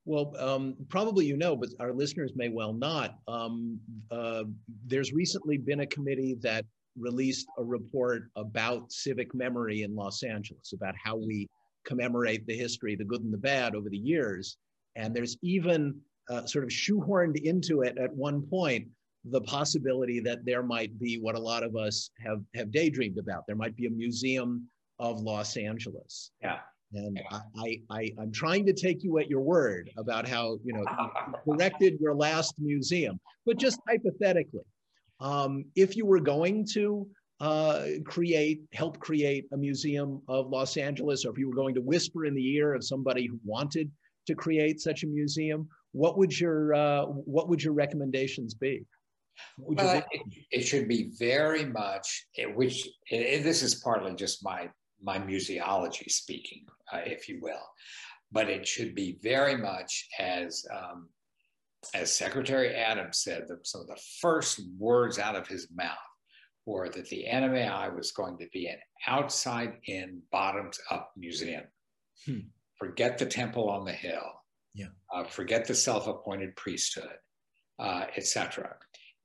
Well, 0.05 0.33
um, 0.37 0.75
probably 0.87 1.25
you 1.25 1.35
know, 1.35 1.55
but 1.55 1.69
our 1.79 1.91
listeners 1.91 2.31
may 2.35 2.49
well 2.49 2.73
not. 2.73 3.15
Um, 3.27 3.79
uh, 4.11 4.43
there's 4.85 5.11
recently 5.11 5.57
been 5.57 5.79
a 5.79 5.87
committee 5.87 6.37
that 6.41 6.65
released 6.97 7.47
a 7.57 7.63
report 7.63 8.29
about 8.35 8.91
civic 8.91 9.33
memory 9.33 9.83
in 9.83 9.95
Los 9.95 10.23
Angeles, 10.23 10.73
about 10.73 10.95
how 11.01 11.15
we 11.15 11.47
commemorate 11.85 12.45
the 12.47 12.55
history, 12.55 12.95
the 12.95 13.03
good 13.03 13.21
and 13.21 13.33
the 13.33 13.37
bad 13.37 13.75
over 13.75 13.89
the 13.89 13.97
years. 13.97 14.57
And 14.95 15.13
there's 15.13 15.37
even 15.41 15.99
uh, 16.29 16.45
sort 16.45 16.63
of 16.63 16.69
shoehorned 16.71 17.37
into 17.43 17.81
it 17.81 17.97
at 17.97 18.13
one 18.13 18.41
point 18.41 18.87
the 19.25 19.41
possibility 19.41 20.19
that 20.19 20.45
there 20.45 20.63
might 20.63 20.97
be 20.99 21.17
what 21.17 21.35
a 21.35 21.39
lot 21.39 21.63
of 21.63 21.75
us 21.75 22.11
have 22.23 22.41
have 22.53 22.71
daydreamed 22.71 23.17
about. 23.17 23.45
There 23.47 23.55
might 23.55 23.75
be 23.75 23.87
a 23.87 23.89
museum 23.89 24.67
of 24.99 25.21
Los 25.21 25.57
Angeles. 25.57 26.31
Yeah. 26.41 26.59
And 26.93 27.19
I, 27.57 27.81
I, 27.89 28.13
I'm 28.19 28.31
trying 28.31 28.65
to 28.67 28.73
take 28.73 29.03
you 29.03 29.17
at 29.17 29.27
your 29.29 29.41
word 29.41 29.89
about 29.97 30.27
how, 30.27 30.59
you 30.63 30.71
know, 30.73 30.85
you 31.27 31.33
corrected 31.43 31.97
your 31.99 32.13
last 32.13 32.55
museum, 32.59 33.19
but 33.45 33.57
just 33.57 33.79
hypothetically, 33.87 34.61
um, 35.19 35.65
if 35.75 35.95
you 35.95 36.05
were 36.05 36.19
going 36.19 36.65
to 36.73 37.07
uh, 37.39 37.85
create, 38.05 38.61
help 38.73 38.99
create 38.99 39.45
a 39.53 39.57
museum 39.57 40.21
of 40.27 40.49
Los 40.49 40.77
Angeles, 40.77 41.25
or 41.25 41.31
if 41.31 41.37
you 41.37 41.49
were 41.49 41.55
going 41.55 41.75
to 41.75 41.81
whisper 41.81 42.25
in 42.25 42.33
the 42.33 42.55
ear 42.55 42.73
of 42.73 42.83
somebody 42.83 43.27
who 43.27 43.39
wanted 43.43 43.91
to 44.27 44.35
create 44.35 44.79
such 44.79 45.03
a 45.03 45.07
museum, 45.07 45.67
what 45.91 46.17
would 46.17 46.37
your, 46.37 46.73
uh, 46.73 47.03
what 47.03 47.49
would 47.49 47.63
your 47.63 47.73
recommendations 47.73 48.53
be? 48.53 48.85
Well, 49.57 50.03
it, 50.11 50.21
it, 50.51 50.61
should 50.61 50.87
be 50.87 51.11
very 51.19 51.65
much, 51.65 52.25
which 52.55 52.87
this 53.11 53.63
is 53.63 53.75
partly 53.75 54.15
just 54.15 54.43
my 54.45 54.69
my 55.01 55.19
museology 55.19 56.09
speaking, 56.09 56.65
uh, 56.91 57.01
if 57.05 57.29
you 57.29 57.39
will, 57.41 57.67
but 58.31 58.49
it 58.49 58.67
should 58.67 58.95
be 58.95 59.17
very 59.21 59.55
much 59.55 60.07
as 60.19 60.65
um, 60.73 61.09
as 61.93 62.15
Secretary 62.15 62.73
Adams 62.73 63.19
said. 63.19 63.45
The, 63.47 63.59
some 63.63 63.81
of 63.81 63.87
the 63.87 63.99
first 64.21 64.61
words 64.77 65.19
out 65.19 65.35
of 65.35 65.47
his 65.47 65.67
mouth 65.73 65.97
were 66.65 66.89
that 66.89 67.09
the 67.09 67.25
NMAI 67.31 67.95
was 67.95 68.11
going 68.11 68.37
to 68.39 68.47
be 68.51 68.67
an 68.67 68.77
outside-in, 69.07 70.21
bottoms-up 70.31 71.11
museum. 71.15 71.63
Hmm. 72.25 72.39
Forget 72.77 73.17
the 73.17 73.25
temple 73.25 73.69
on 73.69 73.85
the 73.85 73.93
hill. 73.93 74.31
Yeah. 74.73 74.87
Uh, 75.13 75.23
forget 75.23 75.65
the 75.65 75.75
self-appointed 75.75 76.55
priesthood, 76.55 77.17
uh, 77.79 78.05
etc. 78.17 78.75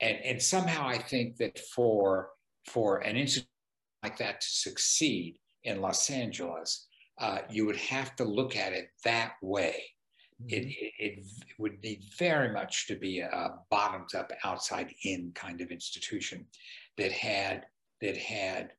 And 0.01 0.19
and 0.25 0.41
somehow 0.41 0.87
I 0.87 0.99
think 0.99 1.37
that 1.39 1.59
for 1.59 2.31
for 2.67 2.99
an 2.99 3.17
institution 3.17 3.49
like 4.03 4.19
that 4.19 4.41
to 4.41 4.47
succeed, 4.47 5.41
in 5.65 5.81
Los 5.81 6.11
Angeles, 6.11 6.87
uh, 7.21 7.39
you 7.51 7.67
would 7.67 7.77
have 7.77 8.17
to 8.17 8.25
look 8.25 8.57
at 8.57 8.73
it 8.73 8.89
that 9.05 9.33
way. 9.43 9.85
Mm-hmm. 10.43 10.55
It, 10.55 10.67
it, 10.67 10.93
it, 10.99 11.25
would 11.59 11.83
need 11.83 12.05
very 12.19 12.53
much 12.53 12.87
to 12.87 12.97
be 12.97 13.21
a 13.21 13.55
bottoms 13.71 14.15
up, 14.15 14.33
outside 14.45 14.95
in 15.05 15.33
kind 15.35 15.61
of 15.61 15.71
institution 15.71 16.47
that 16.97 17.13
had 17.13 17.67
that 18.01 18.17
had 18.17 18.71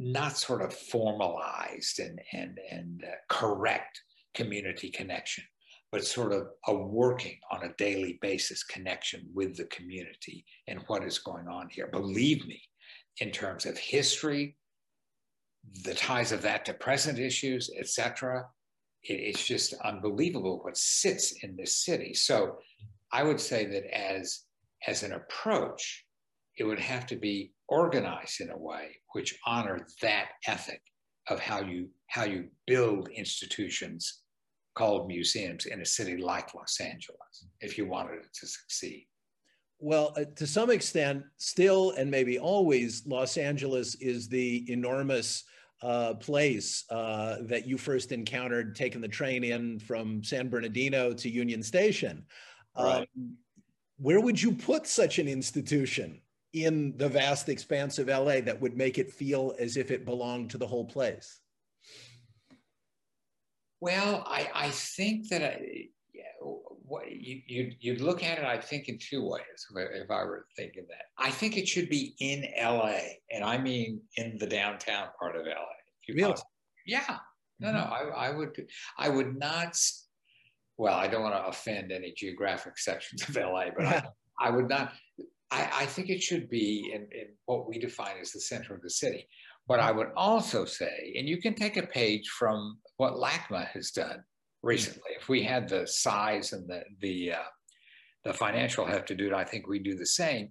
not 0.00 0.36
sort 0.36 0.62
of 0.62 0.72
formalized 0.74 2.00
and 2.00 2.20
and 2.32 2.58
and 2.70 3.04
uh, 3.04 3.14
correct 3.28 4.00
community 4.34 4.90
connection, 4.90 5.44
but 5.92 6.04
sort 6.04 6.32
of 6.32 6.48
a 6.66 6.74
working 6.74 7.38
on 7.50 7.64
a 7.64 7.74
daily 7.78 8.18
basis 8.20 8.62
connection 8.62 9.28
with 9.34 9.56
the 9.56 9.66
community 9.66 10.44
and 10.66 10.80
what 10.86 11.04
is 11.04 11.18
going 11.18 11.48
on 11.48 11.68
here. 11.70 11.88
Believe 11.88 12.46
me, 12.46 12.60
in 13.20 13.30
terms 13.30 13.66
of 13.66 13.76
history, 13.78 14.56
the 15.84 15.94
ties 15.94 16.32
of 16.32 16.42
that 16.42 16.64
to 16.64 16.74
present 16.74 17.18
issues, 17.18 17.70
etc. 17.78 18.46
It, 19.02 19.14
it's 19.14 19.46
just 19.46 19.74
unbelievable 19.84 20.60
what 20.62 20.76
sits 20.76 21.32
in 21.42 21.56
this 21.56 21.84
city. 21.84 22.14
So 22.14 22.58
I 23.12 23.22
would 23.22 23.40
say 23.40 23.66
that 23.66 23.84
as 23.96 24.44
as 24.86 25.02
an 25.02 25.12
approach, 25.12 26.04
it 26.56 26.64
would 26.64 26.80
have 26.80 27.06
to 27.06 27.16
be 27.16 27.52
organized 27.68 28.40
in 28.40 28.50
a 28.50 28.56
way 28.56 28.96
which 29.12 29.38
honored 29.46 29.84
that 30.02 30.28
ethic 30.46 30.80
of 31.28 31.40
how 31.40 31.60
you 31.60 31.88
how 32.08 32.24
you 32.24 32.48
build 32.66 33.08
institutions 33.10 34.22
called 34.74 35.08
museums 35.08 35.66
in 35.66 35.80
a 35.80 35.84
city 35.84 36.16
like 36.16 36.54
Los 36.54 36.78
Angeles 36.80 37.46
if 37.60 37.76
you 37.76 37.86
wanted 37.86 38.20
it 38.20 38.32
to 38.32 38.46
succeed. 38.46 39.06
Well, 39.80 40.12
uh, 40.16 40.24
to 40.36 40.46
some 40.46 40.70
extent, 40.70 41.22
still 41.36 41.92
and 41.92 42.10
maybe 42.10 42.38
always, 42.38 43.06
Los 43.06 43.36
Angeles 43.36 43.94
is 43.96 44.28
the 44.28 44.70
enormous 44.70 45.44
uh, 45.82 46.14
place 46.14 46.84
uh, 46.90 47.36
that 47.42 47.66
you 47.66 47.78
first 47.78 48.12
encountered 48.12 48.74
taking 48.74 49.00
the 49.00 49.08
train 49.08 49.44
in 49.44 49.78
from 49.78 50.22
San 50.24 50.48
Bernardino 50.48 51.12
to 51.14 51.28
Union 51.28 51.62
Station. 51.62 52.24
Right. 52.76 53.08
Um, 53.16 53.36
where 53.98 54.20
would 54.20 54.40
you 54.40 54.52
put 54.52 54.86
such 54.86 55.18
an 55.18 55.28
institution 55.28 56.20
in 56.52 56.96
the 56.96 57.08
vast 57.08 57.48
expanse 57.48 57.98
of 57.98 58.08
LA 58.08 58.40
that 58.40 58.60
would 58.60 58.76
make 58.76 58.98
it 58.98 59.12
feel 59.12 59.54
as 59.58 59.76
if 59.76 59.90
it 59.90 60.04
belonged 60.04 60.50
to 60.50 60.58
the 60.58 60.66
whole 60.66 60.84
place? 60.84 61.40
Well, 63.80 64.24
I, 64.26 64.50
I 64.54 64.70
think 64.70 65.28
that 65.28 65.42
I, 65.42 65.88
what, 66.88 67.10
you, 67.10 67.40
you, 67.46 67.72
you'd 67.80 68.00
look 68.00 68.22
at 68.22 68.38
it, 68.38 68.44
I 68.44 68.58
think, 68.58 68.88
in 68.88 68.98
two 68.98 69.24
ways, 69.26 69.42
if 69.76 70.10
I 70.10 70.24
were 70.24 70.46
thinking 70.56 70.86
that. 70.88 71.24
I 71.24 71.30
think 71.30 71.56
it 71.56 71.68
should 71.68 71.88
be 71.88 72.14
in 72.18 72.44
LA, 72.60 72.98
and 73.30 73.44
I 73.44 73.58
mean 73.58 74.00
in 74.16 74.38
the 74.38 74.46
downtown 74.46 75.08
part 75.18 75.36
of 75.36 75.46
LA. 75.46 76.14
Really? 76.14 76.34
Yeah. 76.86 77.18
No, 77.60 77.72
no, 77.72 77.80
mm-hmm. 77.80 78.14
I, 78.14 78.26
I 78.26 78.30
would, 78.30 78.66
I 78.98 79.08
would 79.08 79.36
not, 79.36 79.76
well, 80.76 80.96
I 80.96 81.08
don't 81.08 81.22
want 81.22 81.34
to 81.34 81.46
offend 81.46 81.92
any 81.92 82.14
geographic 82.16 82.78
sections 82.78 83.28
of 83.28 83.36
LA, 83.36 83.66
but. 83.76 83.86
I, 83.86 84.02
I 84.40 84.50
would 84.50 84.68
not, 84.68 84.92
I, 85.50 85.68
I 85.72 85.86
think 85.86 86.10
it 86.10 86.22
should 86.22 86.48
be 86.48 86.92
in, 86.94 87.02
in 87.12 87.28
what 87.46 87.68
we 87.68 87.78
define 87.78 88.16
as 88.20 88.32
the 88.32 88.40
center 88.40 88.74
of 88.74 88.82
the 88.82 88.90
city. 88.90 89.26
But 89.66 89.80
I 89.80 89.90
would 89.90 90.08
also 90.16 90.64
say, 90.64 91.14
and 91.18 91.28
you 91.28 91.40
can 91.40 91.54
take 91.54 91.76
a 91.76 91.86
page 91.86 92.28
from 92.28 92.78
what 92.96 93.14
LACMA 93.14 93.66
has 93.68 93.90
done 93.90 94.22
recently. 94.62 95.10
If 95.20 95.28
we 95.28 95.42
had 95.42 95.68
the 95.68 95.86
size 95.86 96.52
and 96.52 96.68
the 96.68 96.82
the 97.00 97.32
uh, 97.32 97.48
the 98.24 98.34
financial 98.34 98.84
have 98.84 99.04
to 99.06 99.14
do 99.14 99.26
it, 99.28 99.32
I 99.32 99.44
think 99.44 99.66
we 99.66 99.78
do 99.78 99.94
the 99.94 100.06
same. 100.06 100.50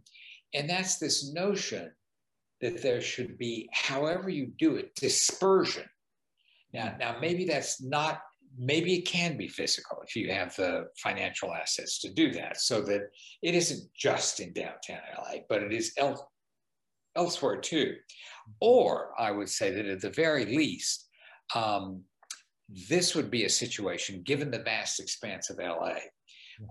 And 0.53 0.69
that's 0.69 0.97
this 0.97 1.31
notion 1.33 1.91
that 2.61 2.81
there 2.81 3.01
should 3.01 3.37
be, 3.37 3.69
however 3.71 4.29
you 4.29 4.47
do 4.57 4.77
it, 4.77 4.95
dispersion. 4.95 5.85
Now, 6.73 6.95
now 6.99 7.17
maybe 7.19 7.45
that's 7.45 7.81
not. 7.81 8.21
Maybe 8.59 8.95
it 8.95 9.01
can 9.01 9.37
be 9.37 9.47
physical 9.47 9.99
if 10.07 10.15
you 10.15 10.31
have 10.31 10.55
the 10.55 10.87
financial 10.97 11.53
assets 11.53 11.99
to 11.99 12.11
do 12.11 12.31
that, 12.31 12.59
so 12.59 12.81
that 12.81 13.01
it 13.43 13.53
isn't 13.53 13.87
just 13.93 14.39
in 14.39 14.51
downtown 14.53 15.01
LA, 15.15 15.41
but 15.47 15.61
it 15.61 15.71
is 15.71 15.93
el- 15.97 16.31
elsewhere 17.15 17.57
too. 17.57 17.95
Or 18.59 19.11
I 19.19 19.29
would 19.29 19.49
say 19.49 19.71
that 19.71 19.85
at 19.85 20.01
the 20.01 20.09
very 20.09 20.45
least, 20.45 21.07
um, 21.53 22.03
this 22.69 23.15
would 23.15 23.31
be 23.31 23.45
a 23.45 23.49
situation, 23.49 24.23
given 24.23 24.51
the 24.51 24.59
vast 24.59 24.99
expanse 24.99 25.49
of 25.49 25.59
LA, 25.59 25.95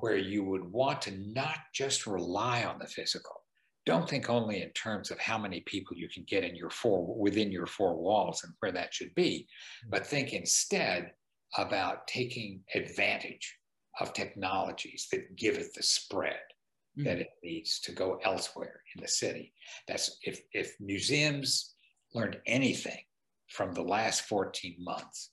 where 0.01 0.17
you 0.17 0.45
would 0.45 0.65
want 0.65 1.01
to 1.03 1.13
not 1.33 1.59
just 1.75 2.07
rely 2.07 2.65
on 2.65 2.79
the 2.79 2.87
physical. 2.87 3.43
Don't 3.87 4.09
think 4.09 4.29
only 4.29 4.63
in 4.63 4.71
terms 4.71 5.11
of 5.11 5.19
how 5.21 5.39
many 5.39 5.61
people 5.61 5.97
you 5.97 6.09
can 6.09 6.25
get 6.27 6.43
in 6.43 6.57
your 6.57 6.71
four 6.71 7.17
within 7.17 7.53
your 7.53 7.67
four 7.67 7.97
walls 7.97 8.43
and 8.43 8.53
where 8.59 8.73
that 8.73 8.93
should 8.93 9.15
be, 9.15 9.47
but 9.89 10.07
think 10.07 10.33
instead 10.33 11.13
about 11.57 12.07
taking 12.09 12.61
advantage 12.75 13.57
of 14.01 14.13
technologies 14.13 15.07
that 15.13 15.37
give 15.37 15.57
it 15.57 15.73
the 15.75 15.83
spread 15.83 16.35
mm-hmm. 16.99 17.05
that 17.05 17.19
it 17.19 17.31
needs 17.43 17.81
to 17.81 17.93
go 17.93 18.19
elsewhere 18.25 18.81
in 18.95 19.03
the 19.03 19.09
city. 19.09 19.53
That's 19.87 20.19
if 20.23 20.41
if 20.53 20.75
museums 20.81 21.75
learned 22.13 22.39
anything 22.47 23.03
from 23.49 23.73
the 23.73 23.83
last 23.83 24.23
14 24.23 24.77
months, 24.81 25.31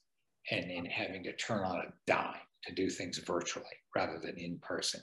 and 0.52 0.70
in 0.72 0.86
having 0.86 1.24
to 1.24 1.34
turn 1.34 1.64
on 1.64 1.80
a 1.80 1.94
dime 2.08 2.36
to 2.66 2.74
do 2.74 2.90
things 2.90 3.18
virtually 3.20 3.66
rather 3.96 4.20
than 4.20 4.38
in 4.38 4.58
person. 4.60 5.02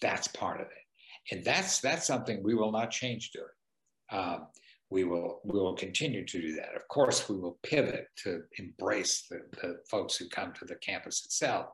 That's 0.00 0.28
part 0.28 0.60
of 0.60 0.66
it, 0.66 1.34
and 1.34 1.44
that's 1.44 1.80
that's 1.80 2.06
something 2.06 2.42
we 2.42 2.54
will 2.54 2.72
not 2.72 2.90
change 2.90 3.32
to. 3.32 4.16
Um, 4.16 4.46
we 4.90 5.04
will 5.04 5.40
we 5.44 5.58
will 5.58 5.74
continue 5.74 6.24
to 6.24 6.40
do 6.40 6.54
that. 6.56 6.74
Of 6.74 6.88
course, 6.88 7.28
we 7.28 7.36
will 7.36 7.58
pivot 7.62 8.06
to 8.24 8.42
embrace 8.58 9.26
the, 9.30 9.40
the 9.60 9.76
folks 9.90 10.16
who 10.16 10.28
come 10.28 10.52
to 10.54 10.64
the 10.64 10.76
campus 10.76 11.24
itself. 11.24 11.66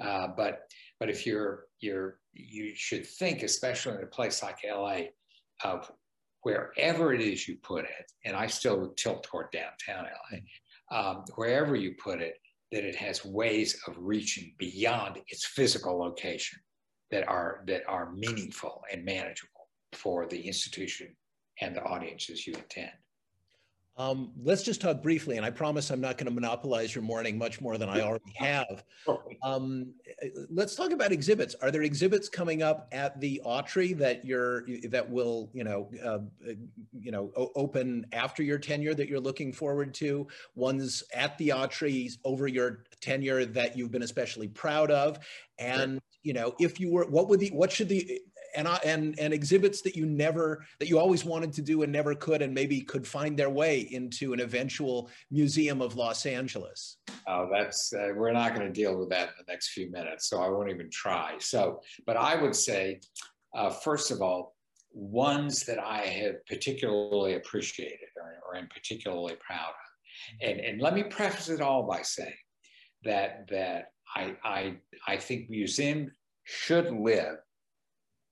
Uh, 0.00 0.28
but 0.36 0.62
but 0.98 1.10
if 1.10 1.26
you're 1.26 1.66
you're 1.80 2.18
you 2.32 2.72
should 2.74 3.06
think, 3.06 3.42
especially 3.42 3.94
in 3.94 4.02
a 4.02 4.06
place 4.06 4.42
like 4.42 4.58
LA, 4.68 4.98
of 5.64 5.90
wherever 6.42 7.12
it 7.12 7.20
is 7.20 7.48
you 7.48 7.56
put 7.62 7.84
it, 7.84 8.12
and 8.24 8.36
I 8.36 8.46
still 8.46 8.92
tilt 8.96 9.22
toward 9.24 9.50
downtown 9.52 10.04
LA 10.04 10.38
um, 10.90 11.24
wherever 11.36 11.76
you 11.76 11.94
put 12.02 12.20
it, 12.20 12.34
that 12.72 12.84
it 12.84 12.96
has 12.96 13.24
ways 13.24 13.80
of 13.86 13.94
reaching 13.98 14.54
beyond 14.58 15.18
its 15.28 15.46
physical 15.46 15.98
location 15.98 16.58
that 17.10 17.26
are 17.28 17.64
that 17.66 17.82
are 17.88 18.12
meaningful 18.12 18.82
and 18.92 19.04
manageable 19.04 19.68
for 19.92 20.26
the 20.26 20.40
institution 20.40 21.14
and 21.60 21.74
the 21.74 21.82
audiences 21.82 22.46
you 22.46 22.54
attend. 22.54 22.92
Um, 24.00 24.32
let's 24.42 24.62
just 24.62 24.80
talk 24.80 25.02
briefly, 25.02 25.36
and 25.36 25.44
I 25.44 25.50
promise 25.50 25.90
I'm 25.90 26.00
not 26.00 26.16
going 26.16 26.24
to 26.26 26.32
monopolize 26.32 26.94
your 26.94 27.04
morning 27.04 27.36
much 27.36 27.60
more 27.60 27.76
than 27.76 27.90
I 27.90 28.00
already 28.00 28.32
have. 28.36 28.84
Um, 29.42 29.94
let's 30.50 30.74
talk 30.74 30.92
about 30.92 31.12
exhibits. 31.12 31.54
Are 31.62 31.70
there 31.70 31.82
exhibits 31.82 32.28
coming 32.28 32.62
up 32.62 32.88
at 32.92 33.18
the 33.18 33.40
Autry 33.44 33.96
that 33.96 34.22
you're 34.22 34.66
that 34.84 35.08
will 35.08 35.48
you 35.54 35.64
know 35.64 35.90
uh, 36.04 36.18
you 36.92 37.10
know 37.10 37.32
open 37.56 38.04
after 38.12 38.42
your 38.42 38.58
tenure 38.58 38.94
that 38.94 39.08
you're 39.08 39.18
looking 39.18 39.50
forward 39.52 39.94
to? 39.94 40.28
Ones 40.54 41.02
at 41.14 41.38
the 41.38 41.48
Autry 41.48 42.10
over 42.24 42.46
your 42.46 42.84
tenure 43.00 43.46
that 43.46 43.76
you've 43.76 43.90
been 43.90 44.02
especially 44.02 44.48
proud 44.48 44.90
of, 44.90 45.18
and 45.58 45.98
you 46.22 46.34
know 46.34 46.54
if 46.60 46.78
you 46.78 46.92
were 46.92 47.06
what 47.06 47.28
would 47.28 47.40
the 47.40 47.48
what 47.48 47.72
should 47.72 47.88
the 47.88 48.20
and 48.54 48.68
and 48.84 49.18
and 49.18 49.32
exhibits 49.32 49.82
that 49.82 49.96
you 49.96 50.06
never 50.06 50.64
that 50.78 50.88
you 50.88 50.98
always 50.98 51.24
wanted 51.24 51.52
to 51.54 51.62
do 51.62 51.82
and 51.82 51.92
never 51.92 52.14
could 52.14 52.42
and 52.42 52.54
maybe 52.54 52.80
could 52.80 53.06
find 53.06 53.36
their 53.36 53.50
way 53.50 53.80
into 53.90 54.32
an 54.32 54.40
eventual 54.40 55.10
museum 55.30 55.80
of 55.80 55.96
Los 55.96 56.26
Angeles. 56.26 56.98
Oh, 57.26 57.48
that's 57.52 57.92
uh, 57.92 58.12
we're 58.14 58.32
not 58.32 58.54
going 58.54 58.66
to 58.66 58.72
deal 58.72 58.98
with 58.98 59.10
that 59.10 59.28
in 59.28 59.34
the 59.38 59.52
next 59.52 59.70
few 59.70 59.90
minutes, 59.90 60.28
so 60.28 60.40
I 60.40 60.48
won't 60.48 60.70
even 60.70 60.90
try. 60.90 61.36
So, 61.38 61.80
but 62.06 62.16
I 62.16 62.40
would 62.40 62.54
say, 62.54 63.00
uh, 63.54 63.70
first 63.70 64.10
of 64.10 64.22
all, 64.22 64.56
ones 64.92 65.64
that 65.64 65.78
I 65.78 66.06
have 66.06 66.44
particularly 66.46 67.34
appreciated 67.34 68.08
or, 68.16 68.34
or 68.46 68.56
am 68.56 68.68
particularly 68.68 69.36
proud 69.44 69.70
of, 69.70 70.48
and 70.48 70.60
and 70.60 70.80
let 70.80 70.94
me 70.94 71.04
preface 71.04 71.48
it 71.48 71.60
all 71.60 71.84
by 71.84 72.02
saying 72.02 72.34
that 73.04 73.48
that 73.50 73.92
I 74.14 74.36
I 74.44 74.76
I 75.06 75.16
think 75.16 75.50
museums 75.50 76.12
should 76.44 76.90
live 76.90 77.36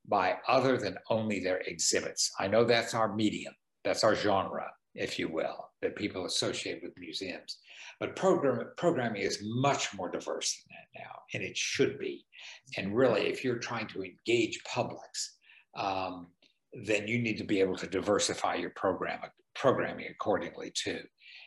by 0.09 0.37
other 0.49 0.77
than 0.77 0.97
only 1.11 1.41
their 1.41 1.59
exhibits. 1.59 2.31
I 2.39 2.49
know 2.49 2.65
that's 2.65 2.95
our 2.95 3.15
medium, 3.15 3.55
that's 3.85 4.05
our 4.05 4.15
genre, 4.15 4.67
if 4.95 5.19
you 5.19 5.29
will, 5.29 5.71
that 5.83 5.97
people 5.97 6.25
associate 6.25 6.81
with 6.83 6.99
museums. 6.99 7.59
But 8.01 8.17
program, 8.17 8.71
programming 8.77 9.23
is 9.23 9.43
much 9.43 9.95
more 9.95 10.11
diverse 10.11 10.63
than 10.63 10.77
that 10.77 11.05
now, 11.05 11.15
and 11.35 11.43
it 11.43 11.57
should 11.57 11.99
be. 11.99 12.25
And 12.77 12.97
really, 12.97 13.23
if 13.27 13.45
you're 13.45 13.59
trying 13.59 13.89
to 13.89 14.03
engage 14.03 14.63
publics, 14.65 15.37
um, 15.77 16.29
then 16.85 17.09
you 17.09 17.19
need 17.19 17.39
to 17.39 17.45
be 17.45 17.61
able 17.61 17.77
to 17.77 17.87
diversify 17.87 18.55
your 18.55 18.71
program, 18.77 19.21
programming 19.55 20.07
accordingly 20.11 20.73
too. 20.75 21.01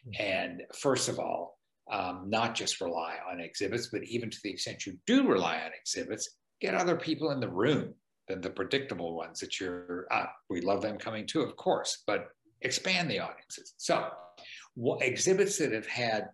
Mm-hmm. 0.07 0.22
And 0.22 0.62
first 0.78 1.09
of 1.09 1.20
all, 1.20 1.57
um, 1.91 2.26
not 2.28 2.55
just 2.55 2.82
rely 2.82 3.18
on 3.30 3.39
exhibits, 3.39 3.89
but 3.91 4.03
even 4.03 4.30
to 4.30 4.38
the 4.43 4.51
extent 4.51 4.86
you 4.86 4.93
do 5.05 5.28
rely 5.28 5.57
on 5.57 5.72
exhibits, 5.80 6.38
get 6.59 6.74
other 6.74 6.95
people 6.95 7.32
in 7.32 7.39
the 7.39 7.49
room 7.49 7.93
than 8.32 8.42
the 8.42 8.50
predictable 8.50 9.16
ones 9.16 9.40
that 9.42 9.60
you're, 9.60 10.08
uh, 10.12 10.26
we 10.50 10.62
love 10.62 10.82
them 10.82 10.98
coming 10.98 11.28
too, 11.28 11.42
of 11.42 11.56
course, 11.58 12.04
but 12.08 12.30
expand 12.62 13.12
the 13.12 13.20
audiences. 13.20 13.74
So 13.78 14.08
exhibits 15.02 15.58
that 15.58 15.74
have 15.74 15.88
had 15.88 16.30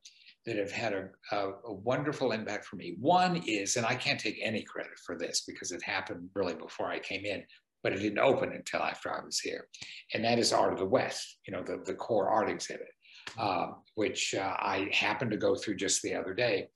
that 0.46 0.56
have 0.56 0.72
had 0.72 0.94
a, 0.94 1.10
a, 1.34 1.50
a, 1.66 1.74
wonderful 1.74 2.32
impact 2.32 2.66
for 2.66 2.78
me. 2.78 2.96
One 3.02 3.44
is, 3.46 3.76
and 3.76 3.86
I 3.86 3.96
can't 3.96 4.18
take 4.18 4.40
any 4.42 4.64
credit 4.64 4.98
for 5.06 5.18
this 5.18 5.44
because 5.46 5.74
it 5.74 5.84
happened 5.84 6.30
really 6.36 6.54
before 6.54 6.90
I 6.90 7.00
came 7.00 7.26
in, 7.26 7.44
but 7.84 7.92
it 7.92 8.00
didn't 8.00 8.20
open 8.20 8.54
until 8.54 8.80
after 8.80 9.14
I 9.14 9.26
was 9.26 9.40
here. 9.40 9.68
And 10.14 10.24
that 10.24 10.40
is 10.40 10.54
Art 10.54 10.72
of 10.72 10.80
the 10.80 10.86
West, 10.86 11.40
you 11.46 11.54
know, 11.54 11.64
the, 11.64 11.82
the 11.86 11.96
core 11.96 12.30
art 12.30 12.50
exhibit, 12.50 12.88
um, 13.38 13.76
which 13.96 14.36
uh, 14.36 14.56
I 14.58 14.90
happened 14.94 15.32
to 15.32 15.38
go 15.38 15.54
through 15.54 15.76
just 15.76 16.02
the 16.02 16.16
other 16.16 16.34
day. 16.34 16.70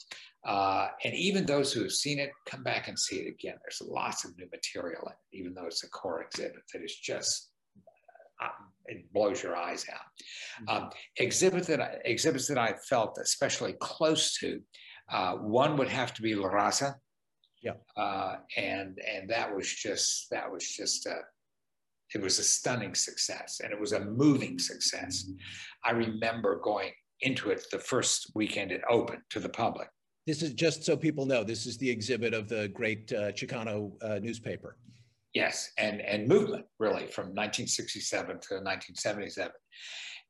Uh, 0.45 0.87
and 1.03 1.13
even 1.13 1.45
those 1.45 1.71
who 1.71 1.83
have 1.83 1.91
seen 1.91 2.19
it, 2.19 2.31
come 2.47 2.63
back 2.63 2.87
and 2.87 2.97
see 2.97 3.17
it 3.17 3.27
again. 3.29 3.55
There's 3.61 3.81
lots 3.87 4.25
of 4.25 4.35
new 4.37 4.47
material 4.51 5.03
in 5.05 5.11
it, 5.11 5.37
even 5.37 5.53
though 5.53 5.67
it's 5.67 5.83
a 5.83 5.89
core 5.89 6.23
exhibit 6.23 6.63
that 6.73 6.83
is 6.83 6.95
just, 6.95 7.51
uh, 8.43 8.47
it 8.85 9.11
blows 9.13 9.43
your 9.43 9.55
eyes 9.55 9.85
out. 9.91 9.99
Mm-hmm. 10.67 10.83
Um, 10.85 10.89
exhibit 11.17 11.67
that 11.67 11.79
I, 11.79 11.97
exhibits 12.05 12.47
that 12.47 12.57
I 12.57 12.73
felt 12.89 13.19
especially 13.21 13.73
close 13.79 14.37
to, 14.39 14.59
uh, 15.11 15.33
one 15.35 15.77
would 15.77 15.89
have 15.89 16.13
to 16.15 16.21
be 16.23 16.33
La 16.33 16.49
Raza. 16.49 16.95
Yeah. 17.61 17.73
Uh, 17.95 18.37
and, 18.57 18.97
and 19.07 19.29
that 19.29 19.55
was 19.55 19.71
just, 19.71 20.27
that 20.31 20.51
was 20.51 20.67
just 20.67 21.05
a, 21.05 21.17
it 22.15 22.21
was 22.21 22.39
a 22.39 22.43
stunning 22.43 22.95
success 22.95 23.61
and 23.63 23.71
it 23.71 23.79
was 23.79 23.91
a 23.91 23.99
moving 23.99 24.57
success. 24.57 25.23
Mm-hmm. 25.23 25.35
I 25.85 25.91
remember 25.91 26.59
going 26.63 26.91
into 27.21 27.51
it 27.51 27.63
the 27.71 27.77
first 27.77 28.31
weekend 28.33 28.71
it 28.71 28.81
opened 28.89 29.21
to 29.29 29.39
the 29.39 29.47
public 29.47 29.87
this 30.27 30.41
is 30.41 30.53
just 30.53 30.83
so 30.83 30.95
people 30.95 31.25
know, 31.25 31.43
this 31.43 31.65
is 31.65 31.77
the 31.77 31.89
exhibit 31.89 32.33
of 32.33 32.47
the 32.47 32.67
great 32.69 33.11
uh, 33.11 33.31
Chicano 33.31 33.91
uh, 34.03 34.19
newspaper. 34.19 34.77
Yes, 35.33 35.71
and, 35.77 36.01
and 36.01 36.27
movement, 36.27 36.65
really, 36.77 37.07
from 37.07 37.27
1967 37.27 38.25
to 38.25 38.33
1977, 38.33 39.51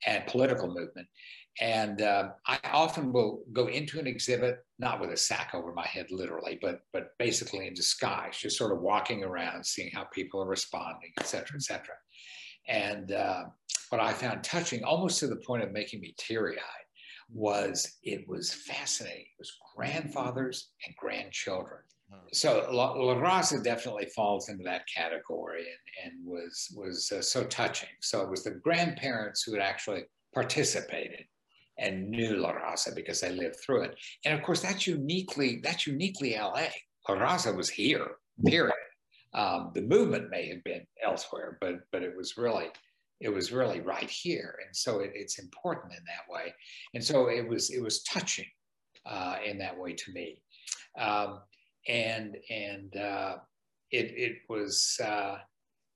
and 0.05 0.25
political 0.27 0.67
movement. 0.67 1.07
And 1.59 2.01
uh, 2.01 2.29
I 2.47 2.59
often 2.71 3.11
will 3.11 3.41
go 3.51 3.67
into 3.67 3.99
an 3.99 4.07
exhibit, 4.07 4.59
not 4.79 5.01
with 5.01 5.11
a 5.11 5.17
sack 5.17 5.51
over 5.53 5.73
my 5.73 5.85
head, 5.85 6.07
literally, 6.09 6.57
but, 6.61 6.81
but 6.93 7.09
basically 7.19 7.67
in 7.67 7.73
disguise, 7.73 8.37
just 8.37 8.57
sort 8.57 8.71
of 8.71 8.79
walking 8.79 9.23
around, 9.23 9.65
seeing 9.65 9.91
how 9.93 10.05
people 10.13 10.41
are 10.41 10.47
responding, 10.47 11.11
et 11.19 11.27
cetera, 11.27 11.57
et 11.57 11.63
cetera. 11.63 11.95
And 12.67 13.11
uh, 13.11 13.43
what 13.89 14.01
I 14.01 14.13
found 14.13 14.43
touching, 14.43 14.83
almost 14.83 15.19
to 15.19 15.27
the 15.27 15.35
point 15.35 15.63
of 15.63 15.71
making 15.71 15.99
me 15.99 16.15
teary 16.17 16.57
eyed, 16.57 16.80
was 17.33 17.97
it 18.03 18.27
was 18.27 18.53
fascinating. 18.53 19.21
It 19.21 19.39
was 19.39 19.57
grandfathers 19.75 20.69
and 20.85 20.95
grandchildren. 20.95 21.81
So 22.33 22.67
La, 22.71 22.91
La 22.91 23.15
Raza 23.15 23.63
definitely 23.63 24.07
falls 24.07 24.49
into 24.49 24.63
that 24.63 24.83
category 24.93 25.65
and, 26.03 26.13
and 26.13 26.25
was 26.25 26.73
was 26.75 27.11
uh, 27.11 27.21
so 27.21 27.43
touching. 27.45 27.89
So 28.01 28.21
it 28.21 28.29
was 28.29 28.43
the 28.43 28.51
grandparents 28.51 29.43
who 29.43 29.53
had 29.53 29.61
actually 29.61 30.03
participated 30.33 31.25
and 31.77 32.09
knew 32.09 32.37
La 32.37 32.53
Raza 32.53 32.93
because 32.95 33.21
they 33.21 33.31
lived 33.31 33.57
through 33.59 33.83
it. 33.83 33.95
And 34.25 34.37
of 34.37 34.43
course, 34.43 34.61
that's 34.61 34.87
uniquely 34.87 35.61
that's 35.63 35.87
uniquely 35.87 36.35
LA. 36.35 36.67
La 37.07 37.15
Raza 37.15 37.55
was 37.55 37.69
here. 37.69 38.07
Period. 38.45 38.73
Um, 39.33 39.71
the 39.73 39.81
movement 39.81 40.29
may 40.29 40.47
have 40.49 40.63
been 40.63 40.85
elsewhere, 41.03 41.57
but 41.61 41.75
but 41.91 42.03
it 42.03 42.15
was 42.15 42.37
really 42.37 42.67
it 43.21 43.29
was 43.29 43.51
really 43.51 43.81
right 43.81 44.09
here 44.09 44.55
and 44.65 44.75
so 44.75 44.99
it, 44.99 45.11
it's 45.13 45.39
important 45.39 45.93
in 45.93 46.03
that 46.05 46.33
way. 46.33 46.53
And 46.93 47.03
so 47.03 47.29
it 47.29 47.47
was 47.47 47.69
it 47.69 47.81
was 47.81 48.03
touching 48.03 48.47
uh, 49.05 49.37
in 49.45 49.57
that 49.59 49.77
way 49.77 49.93
to 49.93 50.11
me. 50.11 50.41
Um, 50.99 51.39
and 51.87 52.37
and 52.49 52.95
uh, 52.95 53.35
it, 53.91 54.11
it 54.15 54.37
was 54.49 54.99
uh, 55.03 55.37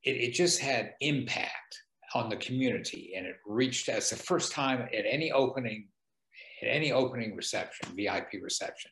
it, 0.03 0.15
it 0.15 0.33
just 0.33 0.59
had 0.59 0.93
impact 1.01 1.77
on 2.13 2.29
the 2.29 2.37
community 2.37 3.13
and 3.17 3.25
it 3.25 3.35
reached 3.45 3.89
as 3.89 4.09
the 4.09 4.15
first 4.15 4.51
time 4.51 4.81
at 4.81 5.05
any 5.09 5.31
opening 5.31 5.87
at 6.61 6.69
any 6.69 6.91
opening 6.91 7.35
reception 7.35 7.89
vip 7.95 8.27
reception 8.41 8.91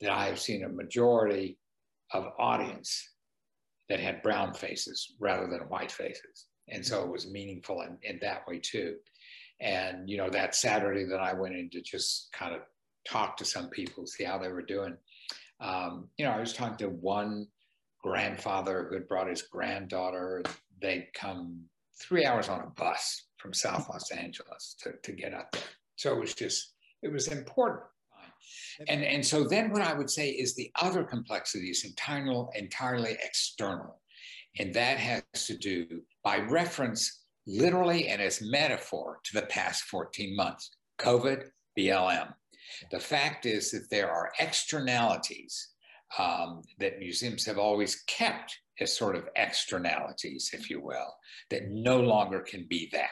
that 0.00 0.10
i 0.10 0.24
have 0.24 0.40
seen 0.40 0.64
a 0.64 0.68
majority 0.68 1.58
of 2.12 2.28
audience 2.38 3.06
that 3.88 4.00
had 4.00 4.22
brown 4.22 4.54
faces 4.54 5.14
rather 5.20 5.46
than 5.46 5.60
white 5.68 5.92
faces 5.92 6.46
and 6.68 6.84
so 6.84 7.02
it 7.02 7.10
was 7.10 7.30
meaningful 7.30 7.82
in, 7.82 7.98
in 8.02 8.18
that 8.20 8.46
way 8.46 8.58
too. 8.58 8.96
And, 9.60 10.08
you 10.08 10.16
know, 10.16 10.30
that 10.30 10.54
Saturday 10.54 11.04
that 11.04 11.20
I 11.20 11.32
went 11.32 11.54
in 11.54 11.70
to 11.70 11.80
just 11.80 12.32
kind 12.32 12.54
of 12.54 12.62
talk 13.06 13.36
to 13.36 13.44
some 13.44 13.68
people, 13.68 14.06
see 14.06 14.24
how 14.24 14.38
they 14.38 14.48
were 14.48 14.62
doing. 14.62 14.96
Um, 15.60 16.08
you 16.16 16.24
know, 16.24 16.32
I 16.32 16.40
was 16.40 16.52
talking 16.52 16.76
to 16.78 16.88
one 16.88 17.46
grandfather 18.02 18.86
who 18.88 18.94
had 18.94 19.08
brought 19.08 19.28
his 19.28 19.42
granddaughter. 19.42 20.42
They'd 20.80 21.08
come 21.14 21.60
three 22.00 22.26
hours 22.26 22.48
on 22.48 22.60
a 22.60 22.66
bus 22.66 23.26
from 23.38 23.54
South 23.54 23.88
Los 23.88 24.10
Angeles 24.10 24.74
to, 24.80 24.92
to 25.02 25.12
get 25.12 25.32
up 25.32 25.52
there. 25.52 25.62
So 25.96 26.12
it 26.12 26.20
was 26.20 26.34
just, 26.34 26.74
it 27.02 27.12
was 27.12 27.28
important. 27.28 27.84
And, 28.88 29.04
and 29.04 29.24
so 29.24 29.44
then 29.44 29.70
what 29.70 29.82
I 29.82 29.94
would 29.94 30.10
say 30.10 30.30
is 30.30 30.54
the 30.54 30.70
other 30.82 31.04
complexity 31.04 31.70
is 31.70 31.84
entirely, 31.84 32.46
entirely 32.56 33.16
external. 33.24 34.00
And 34.58 34.72
that 34.74 34.98
has 34.98 35.46
to 35.46 35.56
do 35.56 36.02
by 36.22 36.38
reference, 36.38 37.24
literally 37.46 38.08
and 38.08 38.22
as 38.22 38.40
metaphor 38.40 39.20
to 39.24 39.40
the 39.40 39.46
past 39.46 39.84
14 39.84 40.34
months 40.36 40.70
COVID, 41.00 41.48
BLM. 41.78 42.32
The 42.90 43.00
fact 43.00 43.46
is 43.46 43.70
that 43.72 43.88
there 43.90 44.10
are 44.10 44.32
externalities 44.38 45.74
um, 46.18 46.62
that 46.78 46.98
museums 46.98 47.44
have 47.46 47.58
always 47.58 48.02
kept 48.06 48.56
as 48.80 48.96
sort 48.96 49.16
of 49.16 49.28
externalities, 49.36 50.50
if 50.52 50.70
you 50.70 50.80
will, 50.80 51.14
that 51.50 51.68
no 51.70 52.00
longer 52.00 52.40
can 52.40 52.66
be 52.68 52.88
that. 52.92 53.10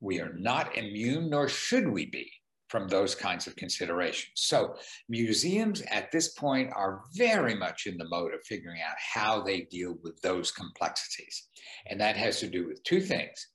We 0.00 0.20
are 0.20 0.32
not 0.34 0.76
immune, 0.76 1.30
nor 1.30 1.48
should 1.48 1.88
we 1.88 2.06
be, 2.06 2.30
from 2.74 2.88
those 2.88 3.14
kinds 3.14 3.46
of 3.46 3.54
considerations. 3.54 4.32
So 4.34 4.74
museums 5.08 5.80
at 5.92 6.10
this 6.10 6.30
point 6.30 6.72
are 6.74 7.02
very 7.14 7.54
much 7.54 7.86
in 7.86 7.96
the 7.96 8.08
mode 8.08 8.34
of 8.34 8.42
figuring 8.42 8.80
out 8.80 8.96
how 8.98 9.42
they 9.42 9.60
deal 9.60 9.96
with 10.02 10.20
those 10.22 10.50
complexities. 10.50 11.46
And 11.86 12.00
that 12.00 12.16
has 12.16 12.40
to 12.40 12.48
do 12.48 12.66
with 12.66 12.82
two 12.82 13.00
things. 13.00 13.46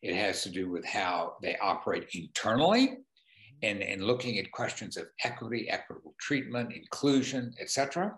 It 0.00 0.14
has 0.14 0.44
to 0.44 0.50
do 0.50 0.70
with 0.70 0.84
how 0.84 1.38
they 1.42 1.56
operate 1.56 2.06
internally 2.14 2.98
and, 3.64 3.82
and 3.82 4.04
looking 4.04 4.38
at 4.38 4.52
questions 4.52 4.96
of 4.96 5.06
equity, 5.24 5.68
equitable 5.68 6.14
treatment, 6.20 6.72
inclusion, 6.72 7.52
etc. 7.60 8.14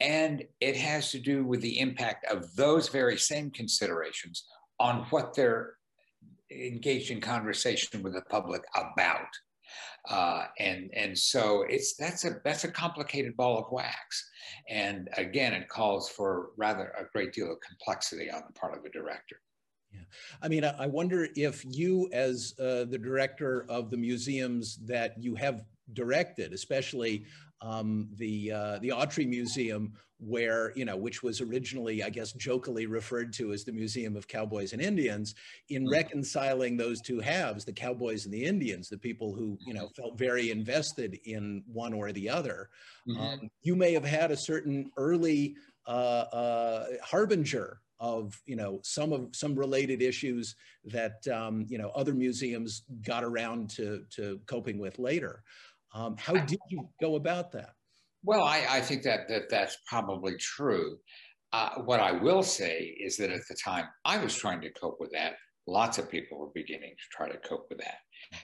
And 0.00 0.42
it 0.62 0.74
has 0.74 1.10
to 1.10 1.18
do 1.18 1.44
with 1.44 1.60
the 1.60 1.78
impact 1.80 2.24
of 2.32 2.56
those 2.56 2.88
very 2.88 3.18
same 3.18 3.50
considerations 3.50 4.44
on 4.80 5.04
what 5.10 5.34
they're 5.34 5.74
engaged 6.50 7.10
in 7.10 7.20
conversation 7.20 8.02
with 8.02 8.14
the 8.14 8.22
public 8.30 8.62
about. 8.74 9.28
Uh, 10.08 10.46
and 10.58 10.90
and 10.94 11.16
so 11.16 11.64
it's 11.68 11.94
that's 11.94 12.24
a 12.24 12.40
that's 12.44 12.64
a 12.64 12.68
complicated 12.68 13.36
ball 13.36 13.58
of 13.58 13.70
wax, 13.70 14.28
and 14.68 15.08
again, 15.16 15.52
it 15.52 15.68
calls 15.68 16.08
for 16.08 16.50
rather 16.56 16.92
a 16.98 17.04
great 17.12 17.32
deal 17.32 17.52
of 17.52 17.58
complexity 17.60 18.30
on 18.30 18.42
the 18.46 18.52
part 18.52 18.76
of 18.76 18.82
the 18.82 18.90
director. 18.90 19.36
Yeah, 19.92 20.00
I 20.40 20.48
mean, 20.48 20.64
I 20.64 20.86
wonder 20.86 21.28
if 21.36 21.64
you, 21.64 22.08
as 22.12 22.54
uh, 22.58 22.84
the 22.84 22.98
director 22.98 23.66
of 23.68 23.90
the 23.90 23.96
museums 23.96 24.78
that 24.86 25.22
you 25.22 25.34
have 25.34 25.64
directed, 25.92 26.52
especially 26.52 27.26
um, 27.62 28.08
the 28.16 28.52
uh, 28.52 28.78
the 28.80 28.88
Autry 28.88 29.26
Museum, 29.26 29.92
where 30.18 30.72
you 30.76 30.84
know, 30.84 30.96
which 30.96 31.22
was 31.22 31.40
originally, 31.40 32.02
I 32.02 32.10
guess, 32.10 32.32
jokingly 32.32 32.86
referred 32.86 33.32
to 33.34 33.52
as 33.52 33.64
the 33.64 33.72
Museum 33.72 34.16
of 34.16 34.28
Cowboys 34.28 34.72
and 34.72 34.82
Indians, 34.82 35.34
in 35.68 35.84
mm-hmm. 35.84 35.92
reconciling 35.92 36.76
those 36.76 37.00
two 37.00 37.20
halves, 37.20 37.64
the 37.64 37.72
cowboys 37.72 38.24
and 38.24 38.34
the 38.34 38.44
Indians, 38.44 38.88
the 38.88 38.98
people 38.98 39.34
who 39.34 39.56
you 39.64 39.74
know 39.74 39.88
felt 39.96 40.18
very 40.18 40.50
invested 40.50 41.18
in 41.24 41.62
one 41.72 41.92
or 41.92 42.12
the 42.12 42.28
other. 42.28 42.68
Mm-hmm. 43.08 43.20
Um, 43.20 43.50
you 43.62 43.76
may 43.76 43.92
have 43.92 44.04
had 44.04 44.30
a 44.30 44.36
certain 44.36 44.90
early 44.96 45.56
uh, 45.86 46.24
uh, 46.32 46.86
harbinger 47.02 47.78
of 48.02 48.42
you 48.46 48.56
know 48.56 48.80
some 48.82 49.12
of 49.12 49.28
some 49.32 49.54
related 49.54 50.02
issues 50.02 50.56
that 50.84 51.26
um, 51.28 51.64
you 51.68 51.78
know 51.78 51.90
other 51.94 52.12
museums 52.12 52.82
got 53.06 53.22
around 53.22 53.70
to 53.70 54.02
to 54.10 54.40
coping 54.46 54.78
with 54.78 54.98
later. 54.98 55.44
Um, 55.94 56.16
how 56.18 56.32
did 56.32 56.60
you 56.68 56.88
go 57.00 57.16
about 57.16 57.52
that? 57.52 57.70
Well, 58.24 58.44
I, 58.44 58.64
I 58.68 58.80
think 58.80 59.02
that, 59.02 59.28
that 59.28 59.50
that's 59.50 59.76
probably 59.86 60.36
true. 60.36 60.98
Uh, 61.52 61.82
what 61.84 62.00
I 62.00 62.12
will 62.12 62.42
say 62.42 62.96
is 62.98 63.16
that 63.18 63.30
at 63.30 63.42
the 63.48 63.56
time 63.62 63.84
I 64.04 64.18
was 64.18 64.34
trying 64.34 64.60
to 64.62 64.72
cope 64.72 64.98
with 65.00 65.10
that, 65.12 65.34
lots 65.66 65.98
of 65.98 66.10
people 66.10 66.38
were 66.38 66.50
beginning 66.54 66.90
to 66.90 67.16
try 67.16 67.28
to 67.28 67.38
cope 67.38 67.66
with 67.68 67.78
that 67.78 67.98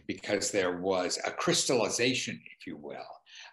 because 0.06 0.50
there 0.50 0.80
was 0.80 1.18
a 1.24 1.30
crystallization, 1.30 2.38
if 2.58 2.66
you 2.66 2.76
will, 2.76 2.98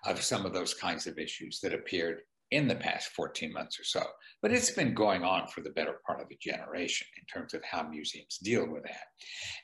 of 0.05 0.21
some 0.21 0.45
of 0.45 0.53
those 0.53 0.73
kinds 0.73 1.07
of 1.07 1.17
issues 1.17 1.59
that 1.61 1.73
appeared 1.73 2.19
in 2.51 2.67
the 2.67 2.75
past 2.75 3.09
14 3.15 3.51
months 3.53 3.79
or 3.79 3.83
so. 3.83 4.03
But 4.41 4.51
it's 4.51 4.71
been 4.71 4.93
going 4.93 5.23
on 5.23 5.47
for 5.47 5.61
the 5.61 5.71
better 5.71 5.99
part 6.05 6.21
of 6.21 6.27
a 6.31 6.37
generation 6.41 7.07
in 7.17 7.25
terms 7.25 7.53
of 7.53 7.63
how 7.63 7.87
museums 7.87 8.37
deal 8.43 8.67
with 8.69 8.83
that. 8.83 9.05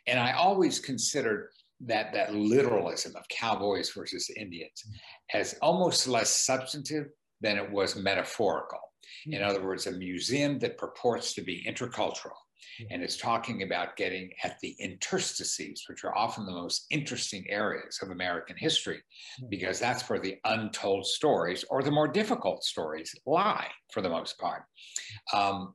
And 0.07 0.19
I 0.19 0.32
always 0.34 0.79
considered 0.79 1.49
that 1.86 2.13
that 2.13 2.34
literalism 2.34 3.15
of 3.15 3.27
cowboys 3.29 3.91
versus 3.91 4.29
Indians 4.38 4.84
as 5.34 5.55
almost 5.61 6.07
less 6.07 6.29
substantive 6.29 7.07
than 7.41 7.57
it 7.57 7.71
was 7.71 7.95
metaphorical. 7.95 8.79
In 9.27 9.41
hmm. 9.41 9.47
other 9.47 9.63
words, 9.63 9.88
a 9.88 9.91
museum 9.91 10.59
that 10.59 10.77
purports 10.77 11.34
to 11.34 11.41
be 11.41 11.65
intercultural 11.67 12.38
and 12.89 13.03
is 13.03 13.17
talking 13.17 13.63
about 13.63 13.95
getting 13.97 14.29
at 14.43 14.57
the 14.61 14.75
interstices, 14.79 15.84
which 15.88 16.03
are 16.03 16.15
often 16.15 16.45
the 16.45 16.51
most 16.51 16.86
interesting 16.89 17.43
areas 17.49 17.99
of 18.01 18.11
American 18.11 18.55
history, 18.57 19.01
hmm. 19.39 19.47
because 19.49 19.79
that's 19.79 20.07
where 20.09 20.19
the 20.19 20.38
untold 20.45 21.05
stories 21.05 21.65
or 21.69 21.84
the 21.84 21.91
more 21.91 22.07
difficult 22.07 22.63
stories 22.63 23.13
lie 23.25 23.67
for 23.91 24.01
the 24.01 24.09
most 24.09 24.38
part. 24.39 24.63
Um, 25.34 25.73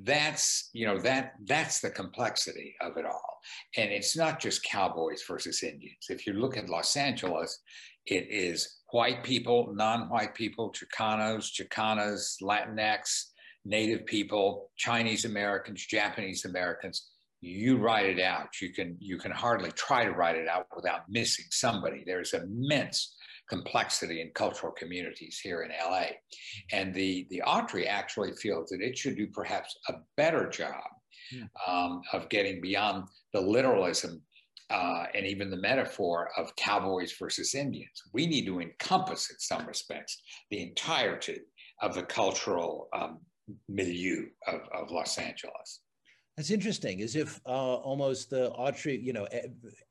that's 0.00 0.70
you 0.72 0.86
know 0.86 0.98
that 0.98 1.34
that's 1.44 1.80
the 1.80 1.90
complexity 1.90 2.74
of 2.80 2.96
it 2.96 3.04
all. 3.04 3.38
And 3.76 3.90
it's 3.90 4.16
not 4.16 4.40
just 4.40 4.64
cowboys 4.64 5.22
versus 5.28 5.62
indians. 5.62 6.06
If 6.08 6.26
you 6.26 6.32
look 6.32 6.56
at 6.56 6.70
los 6.70 6.96
angeles 6.96 7.60
it 8.06 8.26
is 8.30 8.78
white 8.90 9.22
people 9.22 9.72
non-white 9.74 10.34
people 10.34 10.72
chicanos 10.72 11.50
chicanas 11.52 12.36
latinx 12.42 13.26
native 13.64 14.04
people 14.06 14.70
chinese 14.76 15.24
americans 15.24 15.86
japanese 15.86 16.44
americans. 16.44 17.08
You 17.44 17.76
write 17.76 18.06
it 18.06 18.20
out. 18.20 18.60
You 18.60 18.72
can 18.72 18.96
you 19.00 19.18
can 19.18 19.32
hardly 19.32 19.72
try 19.72 20.04
to 20.04 20.12
write 20.12 20.36
it 20.36 20.46
out 20.46 20.68
without 20.76 21.08
missing 21.08 21.46
somebody. 21.50 22.04
There's 22.06 22.34
immense 22.34 23.16
complexity 23.48 24.20
in 24.20 24.30
cultural 24.34 24.72
communities 24.72 25.40
here 25.42 25.62
in 25.62 25.70
LA. 25.70 26.06
And 26.72 26.94
the, 26.94 27.26
the 27.30 27.42
Autry 27.46 27.86
actually 27.86 28.32
feels 28.32 28.70
that 28.70 28.80
it 28.80 28.96
should 28.96 29.16
do 29.16 29.26
perhaps 29.26 29.76
a 29.88 29.94
better 30.16 30.48
job 30.48 30.84
yeah. 31.30 31.44
um, 31.66 32.02
of 32.12 32.28
getting 32.28 32.60
beyond 32.60 33.04
the 33.32 33.40
literalism 33.40 34.22
uh, 34.70 35.04
and 35.14 35.26
even 35.26 35.50
the 35.50 35.56
metaphor 35.56 36.30
of 36.38 36.56
cowboys 36.56 37.12
versus 37.18 37.54
Indians. 37.54 38.02
We 38.14 38.26
need 38.26 38.46
to 38.46 38.60
encompass, 38.60 39.30
in 39.30 39.38
some 39.38 39.66
respects, 39.66 40.22
the 40.50 40.62
entirety 40.62 41.40
of 41.82 41.94
the 41.94 42.04
cultural 42.04 42.88
um, 42.94 43.20
milieu 43.68 44.26
of, 44.46 44.60
of 44.72 44.90
Los 44.90 45.18
Angeles. 45.18 45.81
That's 46.42 46.50
interesting. 46.50 47.02
As 47.02 47.14
if 47.14 47.40
uh, 47.46 47.76
almost 47.76 48.28
the 48.28 48.50
Autry, 48.58 49.00
you 49.00 49.12
know, 49.12 49.28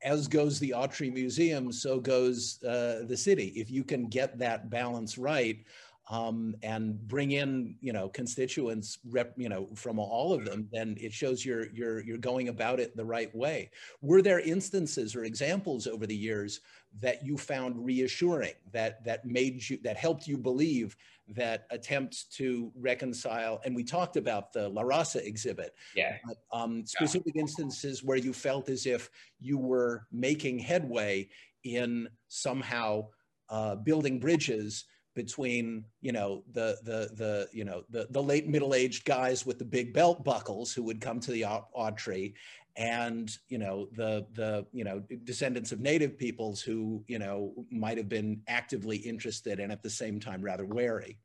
as 0.02 0.28
goes 0.28 0.60
the 0.60 0.74
Autry 0.76 1.10
Museum, 1.10 1.72
so 1.72 1.98
goes 1.98 2.62
uh, 2.62 3.04
the 3.08 3.16
city. 3.16 3.54
If 3.56 3.70
you 3.70 3.82
can 3.82 4.06
get 4.06 4.38
that 4.38 4.68
balance 4.68 5.16
right 5.16 5.64
um, 6.10 6.54
and 6.62 7.00
bring 7.08 7.30
in, 7.30 7.76
you 7.80 7.94
know, 7.94 8.10
constituents, 8.10 8.98
rep, 9.08 9.32
you 9.38 9.48
know, 9.48 9.66
from 9.74 9.98
all 9.98 10.34
of 10.34 10.44
them, 10.44 10.68
then 10.70 10.94
it 11.00 11.14
shows 11.14 11.42
you're 11.42 11.72
you're 11.72 12.04
you're 12.04 12.18
going 12.18 12.48
about 12.48 12.80
it 12.80 12.94
the 12.94 13.04
right 13.06 13.34
way. 13.34 13.70
Were 14.02 14.20
there 14.20 14.40
instances 14.40 15.16
or 15.16 15.24
examples 15.24 15.86
over 15.86 16.06
the 16.06 16.14
years 16.14 16.60
that 17.00 17.24
you 17.24 17.38
found 17.38 17.82
reassuring 17.82 18.52
that 18.72 19.02
that 19.06 19.24
made 19.24 19.66
you 19.70 19.78
that 19.84 19.96
helped 19.96 20.26
you 20.26 20.36
believe 20.36 20.96
that 21.34 21.66
attempts 21.70 22.24
to 22.36 22.72
reconcile, 22.78 23.60
and 23.64 23.74
we 23.74 23.84
talked 23.84 24.16
about 24.16 24.52
the 24.52 24.68
La 24.68 24.82
Raza 24.82 25.24
exhibit. 25.24 25.74
Yeah. 25.94 26.16
um, 26.52 26.84
specific 26.86 27.34
yeah. 27.34 27.42
instances 27.42 28.02
where 28.02 28.18
you 28.18 28.32
felt 28.32 28.68
as 28.68 28.86
if 28.86 29.10
you 29.40 29.58
were 29.58 30.06
making 30.12 30.58
headway 30.58 31.28
in 31.64 32.08
somehow 32.28 33.06
uh, 33.48 33.76
building 33.76 34.18
bridges 34.18 34.84
between 35.14 35.84
you 36.00 36.12
know 36.12 36.42
the 36.52 36.78
the 36.84 37.10
the 37.16 37.48
you 37.52 37.64
know 37.64 37.82
the 37.90 38.06
the 38.10 38.22
late 38.22 38.48
middle 38.48 38.74
aged 38.74 39.04
guys 39.04 39.44
with 39.44 39.58
the 39.58 39.64
big 39.64 39.92
belt 39.92 40.24
buckles 40.24 40.72
who 40.72 40.82
would 40.82 41.00
come 41.00 41.20
to 41.20 41.30
the 41.32 41.42
Autry 41.42 42.32
and 42.76 43.36
you 43.48 43.58
know 43.58 43.88
the 43.92 44.26
the 44.32 44.64
you 44.72 44.84
know 44.84 45.02
descendants 45.24 45.72
of 45.72 45.80
native 45.80 46.16
peoples 46.16 46.60
who 46.60 47.04
you 47.06 47.18
know 47.18 47.52
might 47.70 47.98
have 47.98 48.08
been 48.08 48.40
actively 48.48 48.96
interested 48.96 49.60
and 49.60 49.70
at 49.70 49.82
the 49.82 49.90
same 49.90 50.18
time 50.18 50.40
rather 50.42 50.64
wary 50.64 51.18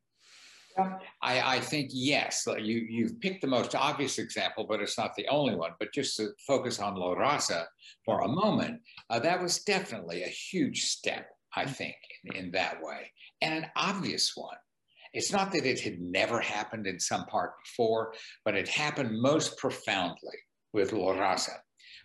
I, 1.22 1.56
I, 1.56 1.60
think 1.60 1.90
yes, 1.92 2.46
you, 2.46 2.86
you've 2.88 3.20
picked 3.20 3.40
the 3.40 3.48
most 3.48 3.74
obvious 3.74 4.18
example, 4.18 4.64
but 4.68 4.80
it's 4.80 4.96
not 4.96 5.16
the 5.16 5.26
only 5.26 5.56
one. 5.56 5.72
But 5.80 5.92
just 5.92 6.16
to 6.18 6.28
focus 6.46 6.78
on 6.78 6.94
La 6.94 7.16
Raza 7.16 7.64
for 8.04 8.20
a 8.20 8.28
moment, 8.28 8.80
uh, 9.10 9.18
that 9.18 9.42
was 9.42 9.64
definitely 9.64 10.22
a 10.22 10.28
huge 10.28 10.84
step, 10.84 11.30
I 11.56 11.64
mm. 11.64 11.70
think, 11.70 11.96
in, 12.24 12.36
in 12.36 12.50
that 12.52 12.80
way, 12.80 13.10
and 13.42 13.54
an 13.54 13.70
obvious 13.74 14.36
one. 14.36 14.56
It's 15.14 15.32
not 15.32 15.50
that 15.52 15.66
it 15.66 15.80
had 15.80 16.00
never 16.00 16.38
happened 16.38 16.86
in 16.86 17.00
some 17.00 17.24
part 17.26 17.54
before, 17.64 18.12
but 18.44 18.54
it 18.54 18.68
happened 18.68 19.20
most 19.20 19.56
profoundly 19.56 20.38
with 20.72 20.92
La 20.92 21.14
Raza. 21.14 21.58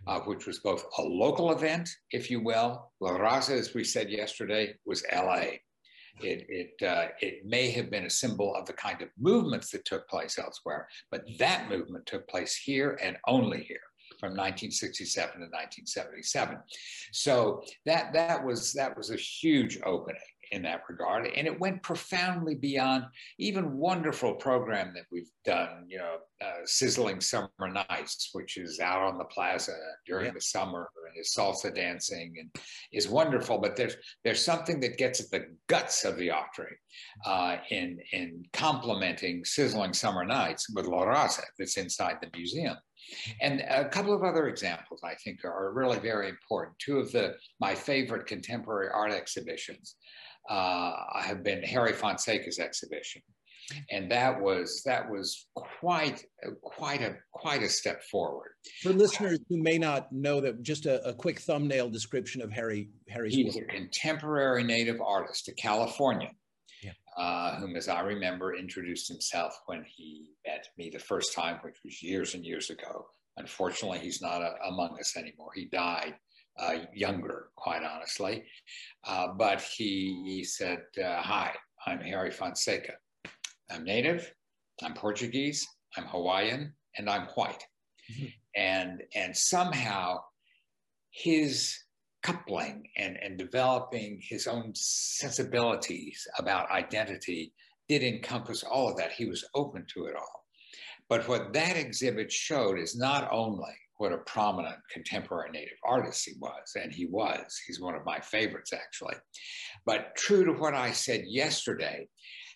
Uh, 0.05 0.19
which 0.21 0.45
was 0.45 0.59
both 0.59 0.83
a 0.97 1.01
local 1.01 1.53
event, 1.53 1.89
if 2.11 2.29
you 2.29 2.41
will. 2.41 2.91
La 2.99 3.11
Raza, 3.11 3.57
as 3.57 3.73
we 3.73 3.85
said 3.85 4.09
yesterday, 4.09 4.73
was 4.85 5.01
LA. 5.13 5.59
It, 6.21 6.45
it, 6.49 6.85
uh, 6.85 7.07
it 7.21 7.45
may 7.45 7.71
have 7.71 7.89
been 7.89 8.05
a 8.05 8.09
symbol 8.09 8.53
of 8.53 8.65
the 8.65 8.73
kind 8.73 9.01
of 9.01 9.07
movements 9.17 9.71
that 9.71 9.85
took 9.85 10.07
place 10.09 10.37
elsewhere, 10.37 10.89
but 11.09 11.23
that 11.39 11.69
movement 11.69 12.05
took 12.05 12.27
place 12.27 12.55
here 12.55 12.99
and 13.01 13.17
only 13.27 13.63
here 13.63 13.79
from 14.19 14.31
1967 14.31 15.33
to 15.33 15.39
1977. 15.39 16.57
So 17.11 17.63
that, 17.85 18.13
that, 18.13 18.43
was, 18.43 18.73
that 18.73 18.97
was 18.97 19.09
a 19.09 19.15
huge 19.15 19.79
opening 19.85 20.21
in 20.53 20.61
that 20.61 20.83
regard. 20.87 21.27
And 21.35 21.47
it 21.47 21.59
went 21.59 21.81
profoundly 21.81 22.53
beyond 22.53 23.05
even 23.39 23.75
wonderful 23.75 24.35
program 24.35 24.93
that 24.93 25.05
we've 25.11 25.31
done, 25.43 25.85
you 25.87 25.97
know, 25.97 26.17
uh, 26.41 26.61
Sizzling 26.65 27.21
Summer 27.21 27.49
Nights, 27.59 28.29
which 28.33 28.57
is 28.57 28.79
out 28.79 29.01
on 29.01 29.17
the 29.17 29.25
plaza 29.25 29.73
during 30.05 30.27
yeah. 30.27 30.33
the 30.33 30.41
summer 30.41 30.89
and 31.07 31.19
is 31.19 31.33
salsa 31.35 31.73
dancing 31.73 32.35
and 32.39 32.49
is 32.91 33.07
wonderful. 33.07 33.57
But 33.57 33.75
there's 33.75 33.95
there's 34.23 34.43
something 34.43 34.79
that 34.81 34.97
gets 34.97 35.19
at 35.19 35.31
the 35.31 35.47
guts 35.67 36.05
of 36.05 36.17
the 36.17 36.29
Autry 36.29 36.73
uh, 37.25 37.57
in, 37.71 37.99
in 38.11 38.43
complementing 38.53 39.43
Sizzling 39.45 39.93
Summer 39.93 40.23
Nights 40.23 40.67
with 40.75 40.85
La 40.85 41.03
Raza 41.03 41.43
that's 41.57 41.77
inside 41.77 42.17
the 42.21 42.29
museum. 42.35 42.77
And 43.41 43.61
a 43.61 43.89
couple 43.89 44.13
of 44.13 44.23
other 44.23 44.47
examples 44.47 45.01
I 45.03 45.15
think 45.15 45.43
are 45.43 45.73
really 45.73 45.99
very 45.99 46.29
important. 46.29 46.77
Two 46.79 46.99
of 46.99 47.11
the 47.11 47.35
my 47.59 47.75
favorite 47.75 48.27
contemporary 48.27 48.89
art 48.93 49.11
exhibitions 49.11 49.95
have 50.49 51.43
been 51.43 51.63
Harry 51.63 51.93
Fonseca's 51.93 52.59
exhibition, 52.59 53.21
and 53.89 54.11
that 54.11 54.39
was 54.39 54.81
that 54.85 55.09
was 55.09 55.47
quite 55.55 56.25
quite 56.61 57.01
a 57.01 57.15
quite 57.31 57.63
a 57.63 57.69
step 57.69 58.03
forward. 58.03 58.51
For 58.81 58.89
listeners 58.89 59.39
who 59.49 59.61
may 59.61 59.77
not 59.77 60.11
know 60.11 60.41
that, 60.41 60.61
just 60.61 60.85
a, 60.85 61.05
a 61.07 61.13
quick 61.13 61.39
thumbnail 61.39 61.89
description 61.89 62.41
of 62.41 62.51
Harry 62.51 62.89
Harry's 63.09 63.35
He's 63.35 63.55
work. 63.55 63.65
a 63.69 63.75
contemporary 63.75 64.63
native 64.63 65.01
artist, 65.01 65.47
a 65.47 65.53
Californian. 65.53 66.35
Yeah. 66.81 66.91
Uh, 67.17 67.59
whom, 67.59 67.77
as 67.77 67.87
I 67.87 68.01
remember, 68.01 68.55
introduced 68.55 69.07
himself 69.07 69.57
when 69.67 69.85
he 69.87 70.31
met 70.45 70.67
me 70.77 70.89
the 70.91 70.99
first 70.99 71.33
time, 71.33 71.59
which 71.61 71.77
was 71.85 72.03
years 72.03 72.33
and 72.33 72.43
years 72.43 72.69
ago, 72.69 73.05
Unfortunately, 73.37 73.99
he's 73.99 74.21
not 74.21 74.41
a, 74.41 74.55
among 74.67 74.97
us 74.99 75.17
anymore. 75.17 75.51
He 75.55 75.65
died 75.65 76.15
uh, 76.59 76.75
younger, 76.93 77.49
quite 77.55 77.83
honestly. 77.83 78.43
Uh, 79.05 79.27
but 79.37 79.61
he, 79.61 80.23
he 80.25 80.43
said, 80.43 80.81
uh, 81.03 81.21
Hi, 81.21 81.51
I'm 81.85 81.99
Harry 81.99 82.31
Fonseca. 82.31 82.93
I'm 83.71 83.83
native, 83.83 84.31
I'm 84.83 84.93
Portuguese, 84.93 85.67
I'm 85.97 86.05
Hawaiian, 86.05 86.73
and 86.97 87.09
I'm 87.09 87.27
white. 87.35 87.63
Mm-hmm. 88.11 88.25
And, 88.55 89.03
and 89.15 89.35
somehow 89.35 90.19
his 91.11 91.77
coupling 92.23 92.87
and, 92.97 93.17
and 93.21 93.37
developing 93.37 94.19
his 94.21 94.47
own 94.47 94.71
sensibilities 94.75 96.25
about 96.37 96.71
identity 96.71 97.53
did 97.89 98.03
encompass 98.03 98.63
all 98.63 98.89
of 98.89 98.97
that. 98.97 99.11
He 99.11 99.25
was 99.25 99.45
open 99.55 99.85
to 99.93 100.05
it 100.05 100.15
all. 100.15 100.45
But 101.09 101.27
what 101.27 101.53
that 101.53 101.77
exhibit 101.77 102.31
showed 102.31 102.79
is 102.79 102.95
not 102.95 103.29
only 103.31 103.75
what 104.03 104.11
a 104.11 104.17
prominent 104.17 104.75
contemporary 104.91 105.49
Native 105.49 105.77
artist 105.85 106.25
he 106.25 106.33
was, 106.37 106.73
and 106.75 106.91
he 106.93 107.05
was, 107.05 107.57
he's 107.65 107.79
one 107.79 107.95
of 107.95 108.03
my 108.03 108.19
favorites 108.19 108.73
actually, 108.73 109.15
but 109.85 110.13
true 110.17 110.43
to 110.43 110.51
what 110.51 110.73
I 110.73 110.91
said 110.91 111.23
yesterday, 111.25 112.09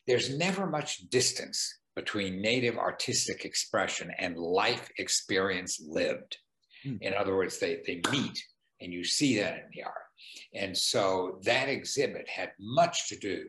there's 0.08 0.38
never 0.38 0.68
much 0.68 1.10
distance 1.10 1.74
between 1.96 2.42
Native 2.42 2.78
artistic 2.78 3.46
expression 3.46 4.12
and 4.20 4.36
life 4.38 4.90
experience 4.98 5.82
lived. 5.88 6.38
Hmm. 6.84 6.98
In 7.00 7.14
other 7.14 7.34
words, 7.34 7.60
they, 7.60 7.80
they 7.88 8.02
meet 8.12 8.38
and 8.82 8.92
you 8.92 9.06
see 9.06 9.40
that 9.40 9.54
in 9.54 9.70
the 9.74 9.84
art. 9.84 9.96
And 10.54 10.78
so 10.78 11.40
that 11.44 11.70
exhibit 11.70 12.28
had 12.28 12.52
much 12.60 13.08
to 13.08 13.18
do 13.18 13.46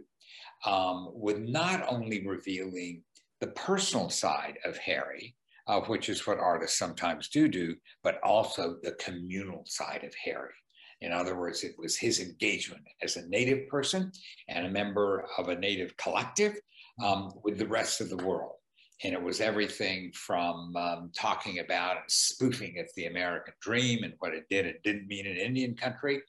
um, 0.64 1.08
with 1.14 1.38
not 1.40 1.84
only 1.88 2.24
revealing 2.24 3.02
the 3.40 3.48
personal 3.48 4.08
side 4.08 4.56
of 4.64 4.78
Harry, 4.78 5.34
uh, 5.68 5.80
which 5.82 6.08
is 6.08 6.26
what 6.26 6.38
artists 6.38 6.78
sometimes 6.78 7.28
do 7.28 7.46
do, 7.48 7.74
but 8.02 8.18
also 8.22 8.76
the 8.82 8.92
communal 8.92 9.62
side 9.66 10.02
of 10.04 10.14
Harry. 10.24 10.54
In 11.00 11.12
other 11.12 11.38
words, 11.38 11.62
it 11.62 11.74
was 11.78 11.96
his 11.96 12.20
engagement 12.20 12.82
as 13.02 13.16
a 13.16 13.28
Native 13.28 13.68
person 13.68 14.10
and 14.48 14.66
a 14.66 14.70
member 14.70 15.26
of 15.36 15.48
a 15.48 15.54
Native 15.54 15.96
collective 15.96 16.56
um, 17.04 17.30
with 17.44 17.58
the 17.58 17.68
rest 17.68 18.00
of 18.00 18.08
the 18.08 18.16
world. 18.16 18.57
And 19.04 19.14
it 19.14 19.22
was 19.22 19.40
everything 19.40 20.10
from 20.12 20.74
um, 20.76 21.10
talking 21.16 21.60
about 21.60 21.98
and 21.98 22.04
spoofing 22.08 22.78
at 22.78 22.86
the 22.96 23.06
American 23.06 23.54
dream 23.60 24.02
and 24.02 24.14
what 24.18 24.34
it 24.34 24.44
did 24.50 24.66
and 24.66 24.74
didn't 24.82 25.06
mean 25.06 25.26
in 25.26 25.36
Indian 25.36 25.76
country, 25.76 26.20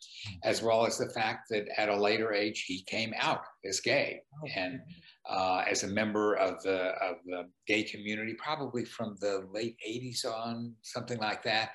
as 0.43 0.61
well 0.61 0.85
as 0.85 0.97
the 0.97 1.09
fact 1.09 1.49
that 1.49 1.67
at 1.77 1.89
a 1.89 1.95
later 1.95 2.31
age 2.31 2.65
he 2.67 2.83
came 2.83 3.13
out 3.17 3.41
as 3.65 3.79
gay 3.79 4.21
and 4.55 4.79
uh, 5.27 5.63
as 5.69 5.83
a 5.83 5.87
member 5.87 6.35
of 6.35 6.61
the 6.63 6.89
of 7.01 7.17
the 7.25 7.49
gay 7.67 7.83
community, 7.83 8.35
probably 8.37 8.85
from 8.85 9.15
the 9.19 9.47
late 9.51 9.75
'80s 9.87 10.25
on, 10.25 10.73
something 10.81 11.19
like 11.19 11.43
that. 11.43 11.71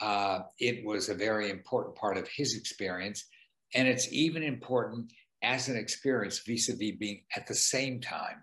Uh, 0.00 0.40
it 0.58 0.84
was 0.86 1.10
a 1.10 1.14
very 1.14 1.50
important 1.50 1.94
part 1.96 2.16
of 2.16 2.26
his 2.28 2.56
experience, 2.56 3.26
and 3.74 3.86
it's 3.86 4.10
even 4.12 4.42
important 4.42 5.12
as 5.42 5.68
an 5.68 5.76
experience 5.76 6.40
vis-a-vis 6.46 6.96
being 6.98 7.22
at 7.36 7.46
the 7.46 7.54
same 7.54 8.00
time 8.00 8.42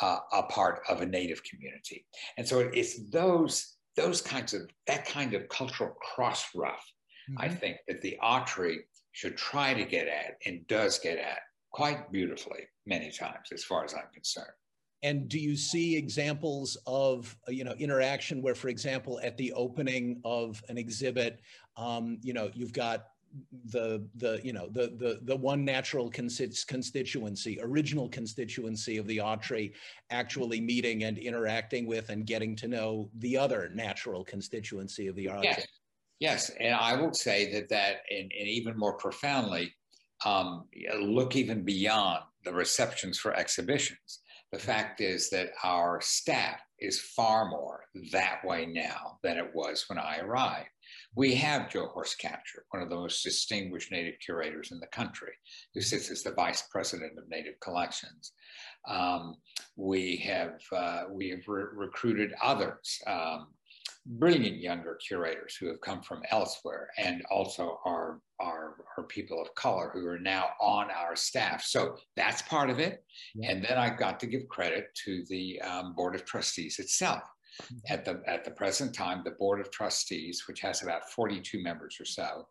uh, 0.00 0.18
a 0.32 0.42
part 0.44 0.82
of 0.88 1.02
a 1.02 1.06
native 1.06 1.42
community. 1.44 2.06
And 2.38 2.46
so 2.46 2.60
it's 2.72 3.10
those 3.10 3.76
those 3.96 4.22
kinds 4.22 4.54
of 4.54 4.62
that 4.86 5.04
kind 5.06 5.34
of 5.34 5.48
cultural 5.48 5.90
cross 6.00 6.46
rough, 6.54 6.84
mm-hmm. 7.30 7.42
I 7.42 7.48
think 7.48 7.76
that 7.88 8.00
the 8.00 8.18
Autry 8.22 8.78
should 9.12 9.36
try 9.36 9.74
to 9.74 9.84
get 9.84 10.08
at 10.08 10.36
and 10.46 10.66
does 10.66 10.98
get 10.98 11.18
at 11.18 11.40
quite 11.72 12.10
beautifully 12.10 12.60
many 12.86 13.10
times, 13.10 13.52
as 13.52 13.64
far 13.64 13.84
as 13.84 13.94
I'm 13.94 14.08
concerned. 14.12 14.48
And 15.02 15.28
do 15.28 15.38
you 15.38 15.56
see 15.56 15.96
examples 15.96 16.78
of 16.86 17.36
you 17.48 17.64
know 17.64 17.72
interaction 17.72 18.40
where, 18.40 18.54
for 18.54 18.68
example, 18.68 19.20
at 19.22 19.36
the 19.36 19.52
opening 19.52 20.20
of 20.24 20.62
an 20.68 20.78
exhibit, 20.78 21.40
um, 21.76 22.18
you 22.22 22.32
know, 22.32 22.50
you've 22.54 22.72
got 22.72 23.06
the 23.70 24.06
the 24.16 24.40
you 24.44 24.52
know 24.52 24.68
the 24.68 24.92
the 24.98 25.20
the 25.22 25.36
one 25.36 25.64
natural 25.64 26.10
constituency 26.10 27.58
original 27.62 28.08
constituency 28.08 28.98
of 28.98 29.06
the 29.06 29.18
Autry 29.18 29.72
actually 30.10 30.60
meeting 30.60 31.04
and 31.04 31.18
interacting 31.18 31.86
with 31.86 32.10
and 32.10 32.26
getting 32.26 32.54
to 32.56 32.68
know 32.68 33.08
the 33.18 33.36
other 33.36 33.70
natural 33.74 34.24
constituency 34.24 35.06
of 35.06 35.16
the 35.16 35.26
Autry 35.26 35.44
yes, 35.44 35.66
yes. 36.20 36.50
and 36.60 36.74
i 36.74 36.94
will 36.94 37.14
say 37.14 37.52
that 37.52 37.68
that 37.70 38.02
and, 38.10 38.30
and 38.38 38.48
even 38.48 38.76
more 38.76 38.94
profoundly 38.98 39.72
um, 40.24 40.64
look 41.00 41.36
even 41.36 41.62
beyond 41.62 42.20
the 42.44 42.52
receptions 42.52 43.18
for 43.18 43.34
exhibitions. 43.34 44.20
The 44.52 44.58
fact 44.58 45.00
is 45.00 45.30
that 45.30 45.50
our 45.64 46.00
staff 46.00 46.60
is 46.78 47.00
far 47.00 47.48
more 47.48 47.84
that 48.12 48.44
way 48.44 48.66
now 48.66 49.18
than 49.22 49.38
it 49.38 49.50
was 49.54 49.84
when 49.88 49.98
i 49.98 50.18
arrived 50.18 50.68
we 51.14 51.34
have 51.34 51.70
Joe 51.70 51.86
Horse 51.86 52.14
Capture, 52.14 52.64
one 52.70 52.82
of 52.82 52.88
the 52.88 52.96
most 52.96 53.22
distinguished 53.22 53.92
Native 53.92 54.14
curators 54.24 54.72
in 54.72 54.80
the 54.80 54.86
country, 54.88 55.32
who 55.74 55.80
sits 55.80 56.10
as 56.10 56.22
the 56.22 56.32
vice 56.32 56.64
president 56.70 57.18
of 57.18 57.28
Native 57.28 57.60
Collections. 57.60 58.32
Um, 58.88 59.36
we 59.76 60.16
have 60.18 60.60
uh, 60.74 61.04
we 61.10 61.28
have 61.30 61.46
re 61.46 61.64
recruited 61.74 62.32
others, 62.42 62.98
um, 63.06 63.48
brilliant 64.06 64.56
younger 64.56 64.98
curators 65.06 65.54
who 65.54 65.66
have 65.66 65.80
come 65.82 66.02
from 66.02 66.22
elsewhere, 66.30 66.88
and 66.98 67.22
also 67.30 67.78
our, 67.84 68.20
our, 68.40 68.76
our 68.96 69.04
people 69.04 69.40
of 69.40 69.54
color 69.54 69.90
who 69.92 70.06
are 70.06 70.18
now 70.18 70.46
on 70.60 70.88
our 70.90 71.14
staff. 71.14 71.62
So 71.62 71.96
that's 72.16 72.42
part 72.42 72.70
of 72.70 72.80
it. 72.80 73.04
Yeah. 73.34 73.50
And 73.50 73.64
then 73.64 73.78
I've 73.78 73.98
got 73.98 74.18
to 74.20 74.26
give 74.26 74.48
credit 74.48 74.86
to 75.04 75.24
the 75.28 75.60
um, 75.60 75.94
board 75.94 76.14
of 76.14 76.24
trustees 76.24 76.78
itself 76.78 77.22
at 77.88 78.04
the, 78.04 78.22
at 78.26 78.44
the 78.44 78.50
present 78.50 78.94
time, 78.94 79.22
the 79.24 79.32
Board 79.32 79.60
of 79.60 79.70
Trustees, 79.70 80.44
which 80.46 80.60
has 80.60 80.82
about 80.82 81.10
42 81.10 81.62
members 81.62 81.96
or 82.00 82.04
so, 82.04 82.46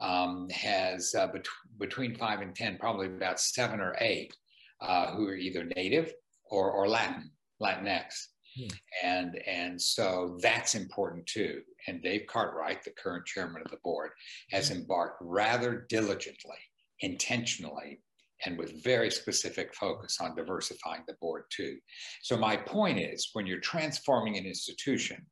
um, 0.00 0.48
has 0.50 1.14
uh, 1.14 1.26
bet- 1.26 1.46
between 1.78 2.14
five 2.14 2.40
and 2.40 2.54
10, 2.54 2.78
probably 2.78 3.06
about 3.06 3.40
seven 3.40 3.80
or 3.80 3.96
eight, 4.00 4.34
uh, 4.80 5.12
who 5.12 5.26
are 5.28 5.36
either 5.36 5.64
native 5.76 6.12
or, 6.46 6.70
or 6.70 6.88
Latin, 6.88 7.30
Latinx. 7.62 8.26
Hmm. 8.56 8.68
And, 9.04 9.36
and 9.46 9.80
so 9.80 10.38
that's 10.42 10.74
important 10.74 11.26
too. 11.26 11.60
And 11.86 12.02
Dave 12.02 12.26
Cartwright, 12.26 12.82
the 12.82 12.90
current 12.90 13.26
chairman 13.26 13.62
of 13.64 13.70
the 13.70 13.78
board, 13.84 14.10
has 14.50 14.70
hmm. 14.70 14.76
embarked 14.76 15.18
rather 15.20 15.86
diligently, 15.88 16.58
intentionally 17.00 18.00
and 18.44 18.58
with 18.58 18.82
very 18.82 19.10
specific 19.10 19.74
focus 19.74 20.18
on 20.20 20.34
diversifying 20.34 21.02
the 21.06 21.14
board 21.20 21.44
too. 21.50 21.78
So 22.22 22.36
my 22.36 22.56
point 22.56 22.98
is, 22.98 23.30
when 23.32 23.46
you're 23.46 23.60
transforming 23.60 24.36
an 24.36 24.46
institution, 24.46 25.24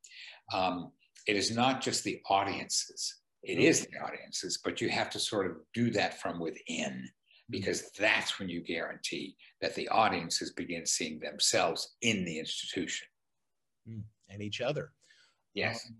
um, 0.53 0.91
it 1.27 1.35
is 1.35 1.51
not 1.51 1.81
just 1.81 2.03
the 2.03 2.19
audiences. 2.29 3.15
It 3.43 3.53
mm-hmm. 3.53 3.61
is 3.61 3.87
the 3.87 3.99
audiences, 3.99 4.59
but 4.63 4.81
you 4.81 4.89
have 4.89 5.09
to 5.11 5.19
sort 5.19 5.47
of 5.47 5.57
do 5.73 5.91
that 5.91 6.19
from 6.21 6.39
within 6.39 6.91
mm-hmm. 6.91 7.51
because 7.51 7.91
that's 7.97 8.39
when 8.39 8.49
you 8.49 8.61
guarantee 8.61 9.35
that 9.61 9.75
the 9.75 9.87
audiences 9.89 10.51
begin 10.53 10.85
seeing 10.85 11.19
themselves 11.19 11.95
in 12.01 12.25
the 12.25 12.39
institution. 12.39 13.07
Mm, 13.89 14.03
and 14.29 14.41
each 14.41 14.61
other. 14.61 14.91
Yes. 15.53 15.85
Um, 15.87 15.95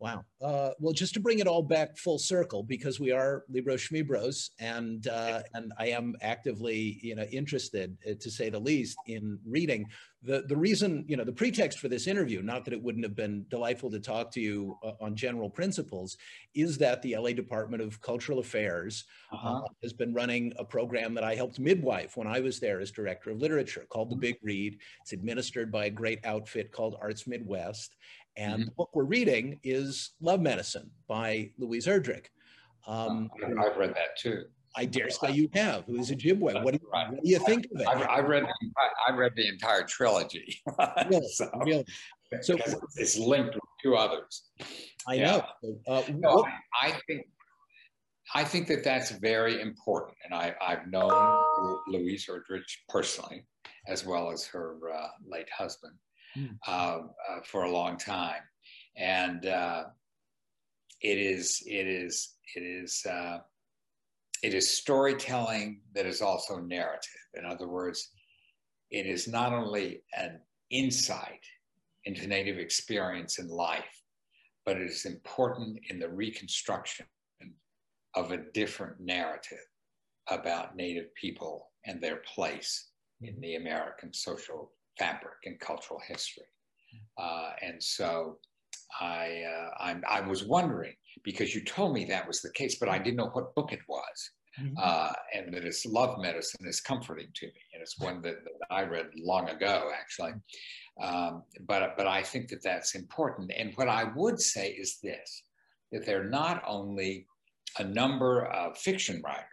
Wow. 0.00 0.24
Uh, 0.42 0.70
well, 0.80 0.92
just 0.92 1.14
to 1.14 1.20
bring 1.20 1.38
it 1.38 1.46
all 1.46 1.62
back 1.62 1.96
full 1.96 2.18
circle, 2.18 2.62
because 2.62 2.98
we 2.98 3.12
are 3.12 3.44
Libro 3.48 3.76
Schmibros, 3.76 4.50
and 4.58 5.06
uh, 5.06 5.42
and 5.54 5.72
I 5.78 5.88
am 5.88 6.14
actively, 6.20 6.98
you 7.02 7.14
know, 7.14 7.22
interested, 7.24 7.96
uh, 8.08 8.14
to 8.20 8.30
say 8.30 8.50
the 8.50 8.58
least, 8.58 8.96
in 9.06 9.38
reading. 9.46 9.86
The 10.22 10.44
the 10.48 10.56
reason, 10.56 11.04
you 11.06 11.16
know, 11.16 11.24
the 11.24 11.32
pretext 11.32 11.78
for 11.78 11.88
this 11.88 12.06
interview, 12.06 12.42
not 12.42 12.64
that 12.64 12.74
it 12.74 12.82
wouldn't 12.82 13.04
have 13.04 13.14
been 13.14 13.46
delightful 13.50 13.90
to 13.92 14.00
talk 14.00 14.32
to 14.32 14.40
you 14.40 14.76
uh, 14.82 14.92
on 15.00 15.14
general 15.14 15.48
principles, 15.48 16.16
is 16.54 16.76
that 16.78 17.00
the 17.02 17.16
LA 17.16 17.30
Department 17.30 17.82
of 17.82 18.00
Cultural 18.00 18.40
Affairs. 18.40 19.04
Uh, 19.32 19.62
has 19.82 19.92
been 19.92 20.14
running 20.14 20.52
a 20.58 20.64
program 20.64 21.12
that 21.12 21.24
I 21.24 21.34
helped 21.34 21.58
midwife 21.58 22.16
when 22.16 22.28
I 22.28 22.38
was 22.38 22.60
there 22.60 22.80
as 22.80 22.92
director 22.92 23.30
of 23.30 23.40
literature, 23.40 23.84
called 23.88 24.10
The 24.10 24.14
mm-hmm. 24.14 24.20
Big 24.20 24.36
Read. 24.44 24.78
It's 25.02 25.12
administered 25.12 25.72
by 25.72 25.86
a 25.86 25.90
great 25.90 26.24
outfit 26.24 26.70
called 26.70 26.96
Arts 27.00 27.26
Midwest 27.26 27.96
and 28.36 28.54
mm-hmm. 28.54 28.64
the 28.64 28.70
book 28.72 28.90
we're 28.94 29.04
reading 29.04 29.60
is 29.62 30.12
Love 30.20 30.40
Medicine 30.40 30.90
by 31.08 31.50
Louise 31.58 31.86
Erdrich. 31.86 32.26
Um, 32.86 33.30
I've 33.42 33.76
read 33.76 33.90
that 33.90 34.18
too. 34.18 34.44
I 34.76 34.84
dare 34.86 35.08
say 35.08 35.32
you 35.32 35.48
have. 35.54 35.84
Who 35.84 35.96
is 35.96 36.10
Ojibwe? 36.10 36.40
What 36.40 36.74
do 36.74 36.80
you, 36.82 36.90
right. 36.92 37.10
what 37.10 37.22
do 37.22 37.30
you 37.30 37.38
think 37.38 37.66
of 37.72 37.80
it? 37.80 37.86
I've, 37.86 38.08
I've 38.08 38.28
read. 38.28 38.44
I 39.08 39.12
read 39.14 39.32
the 39.36 39.46
entire 39.46 39.84
trilogy. 39.84 40.60
really? 41.08 41.28
so, 41.28 41.48
really? 41.64 41.84
So 42.42 42.56
it's 42.96 43.16
linked 43.16 43.54
with 43.54 43.62
two 43.82 43.94
others. 43.94 44.42
I 45.06 45.14
yeah. 45.14 45.42
know. 45.62 45.78
Uh, 45.86 46.02
no, 46.14 46.34
what, 46.34 46.50
I 46.82 46.98
think. 47.06 47.26
I 48.34 48.42
think 48.42 48.66
that 48.68 48.82
that's 48.82 49.10
very 49.10 49.60
important, 49.60 50.16
and 50.24 50.34
I, 50.34 50.54
I've 50.60 50.88
known 50.88 51.12
Louise 51.86 52.26
Erdrich 52.26 52.78
personally, 52.88 53.46
as 53.86 54.04
well 54.04 54.32
as 54.32 54.46
her 54.46 54.76
uh, 54.92 55.08
late 55.24 55.48
husband 55.50 55.92
uh, 56.66 56.70
uh, 56.70 57.00
for 57.44 57.64
a 57.64 57.70
long 57.70 57.96
time, 57.96 58.42
and 58.96 59.46
uh, 59.46 59.84
it 61.00 61.18
is 61.18 61.62
it 61.66 61.86
is 61.86 62.34
it 62.56 62.62
is 62.62 63.04
uh, 63.08 63.38
it 64.42 64.54
is 64.54 64.70
storytelling 64.70 65.80
that 65.94 66.06
is 66.06 66.20
also 66.20 66.58
narrative. 66.58 67.10
In 67.34 67.44
other 67.44 67.68
words, 67.68 68.10
it 68.90 69.06
is 69.06 69.26
not 69.26 69.52
only 69.52 70.02
an 70.16 70.40
insight 70.70 71.44
into 72.04 72.26
Native 72.26 72.58
experience 72.58 73.38
in 73.38 73.48
life, 73.48 74.02
but 74.66 74.76
it 74.76 74.90
is 74.90 75.06
important 75.06 75.78
in 75.88 75.98
the 75.98 76.08
reconstruction 76.08 77.06
of 78.14 78.30
a 78.30 78.44
different 78.52 79.00
narrative 79.00 79.66
about 80.28 80.76
Native 80.76 81.14
people 81.14 81.70
and 81.86 82.00
their 82.00 82.22
place 82.34 82.90
in 83.20 83.40
the 83.40 83.56
American 83.56 84.12
social 84.12 84.72
fabric 84.98 85.34
and 85.44 85.58
cultural 85.60 86.00
history. 86.06 86.46
Uh, 87.18 87.50
and 87.62 87.82
so 87.82 88.38
I, 89.00 89.42
uh, 89.80 89.94
i 90.08 90.20
was 90.20 90.44
wondering 90.44 90.94
because 91.24 91.54
you 91.54 91.64
told 91.64 91.94
me 91.94 92.04
that 92.06 92.26
was 92.26 92.40
the 92.40 92.52
case, 92.52 92.76
but 92.78 92.88
I 92.88 92.98
didn't 92.98 93.16
know 93.16 93.30
what 93.32 93.54
book 93.54 93.72
it 93.72 93.80
was. 93.88 94.30
Mm-hmm. 94.60 94.74
Uh, 94.80 95.12
and 95.34 95.52
that 95.52 95.64
it's 95.64 95.84
love 95.84 96.20
medicine 96.20 96.64
is 96.66 96.80
comforting 96.80 97.26
to 97.34 97.46
me. 97.46 97.52
And 97.72 97.82
it's 97.82 97.98
one 97.98 98.22
that, 98.22 98.36
that 98.44 98.66
I 98.70 98.84
read 98.84 99.06
long 99.18 99.48
ago, 99.48 99.90
actually. 99.98 100.32
Um, 101.02 101.42
but, 101.66 101.96
but 101.96 102.06
I 102.06 102.22
think 102.22 102.50
that 102.50 102.62
that's 102.62 102.94
important. 102.94 103.50
And 103.56 103.72
what 103.74 103.88
I 103.88 104.04
would 104.14 104.40
say 104.40 104.70
is 104.70 104.98
this 105.02 105.42
that 105.90 106.06
there 106.06 106.20
are 106.20 106.28
not 106.28 106.62
only 106.66 107.26
a 107.78 107.84
number 107.84 108.46
of 108.46 108.76
fiction 108.78 109.22
writers. 109.24 109.44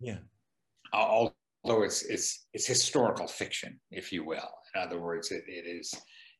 Yeah. 0.00 0.18
Although 0.92 1.32
it's, 1.82 2.02
it's, 2.02 2.46
it's 2.52 2.66
historical 2.66 3.26
fiction, 3.26 3.78
if 3.90 4.12
you 4.12 4.24
will. 4.24 4.50
In 4.74 4.80
other 4.80 5.00
words, 5.00 5.30
it, 5.30 5.44
it 5.46 5.66
is 5.66 5.94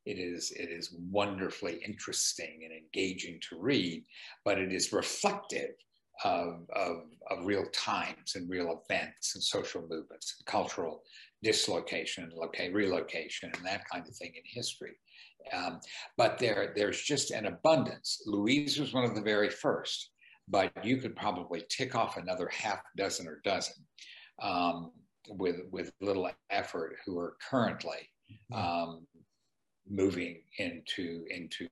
it 0.07 0.19
is 0.19 0.53
it 0.53 0.71
is 0.71 0.95
wonderfully 1.11 1.81
interesting 1.85 2.61
and 2.65 2.73
engaging 2.73 3.41
to 3.49 3.61
read, 3.61 4.05
but 4.45 4.59
it 4.59 4.73
is 4.73 4.93
reflective 4.93 5.73
of, 6.25 6.67
of, 6.75 6.97
of 7.31 7.45
real 7.45 7.65
times 7.73 8.35
and 8.35 8.51
real 8.51 8.83
events 8.85 9.35
and 9.35 9.45
social 9.45 9.83
movements 9.83 10.37
and 10.39 10.47
cultural 10.47 11.03
dislocation 11.43 12.25
and 12.25 12.33
loca- 12.33 12.71
relocation 12.73 13.51
and 13.55 13.65
that 13.65 13.89
kind 13.89 14.07
of 14.09 14.17
thing 14.17 14.33
in 14.35 14.43
history. 14.45 14.97
Um, 15.53 15.81
but 16.17 16.39
there, 16.39 16.73
there's 16.75 17.01
just 17.03 17.31
an 17.31 17.47
abundance. 17.47 18.23
Louise 18.27 18.79
was 18.79 18.93
one 18.93 19.05
of 19.05 19.15
the 19.15 19.23
very 19.23 19.49
first, 19.49 20.11
but 20.49 20.73
you 20.85 20.97
could 20.97 21.15
probably 21.15 21.65
tick 21.69 21.95
off 21.95 22.17
another 22.17 22.49
half 22.49 22.81
dozen 22.97 23.29
or 23.29 23.41
dozen 23.45 23.75
um, 24.43 24.91
with, 25.29 25.61
with 25.71 25.93
little 26.01 26.29
effort 26.51 26.97
who 27.07 27.19
are 27.19 27.37
currently 27.49 28.09
um, 28.53 29.07
moving 29.89 30.43
into, 30.59 31.25
into 31.31 31.69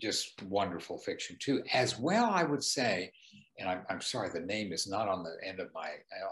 just 0.00 0.42
wonderful 0.42 0.98
fiction 0.98 1.36
too. 1.40 1.62
As 1.72 1.98
well, 1.98 2.30
I 2.30 2.44
would 2.44 2.62
say, 2.62 3.10
and 3.58 3.68
I'm, 3.68 3.82
I'm 3.88 4.00
sorry, 4.00 4.28
the 4.28 4.40
name 4.40 4.72
is 4.72 4.86
not 4.86 5.08
on 5.08 5.22
the 5.22 5.36
end 5.46 5.60
of 5.60 5.68
my 5.74 5.88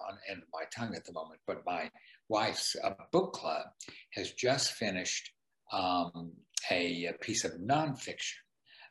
on 0.08 0.18
end 0.28 0.42
of 0.42 0.48
my 0.52 0.64
tongue 0.74 0.94
at 0.94 1.04
the 1.04 1.12
moment, 1.12 1.40
but 1.46 1.64
my 1.64 1.90
wife's 2.28 2.76
uh, 2.82 2.90
book 3.12 3.32
club 3.32 3.66
has 4.12 4.32
just 4.32 4.72
finished 4.72 5.30
um, 5.72 6.32
a, 6.70 7.06
a, 7.06 7.12
piece 7.14 7.44
of 7.44 7.52
nonfiction 7.52 8.34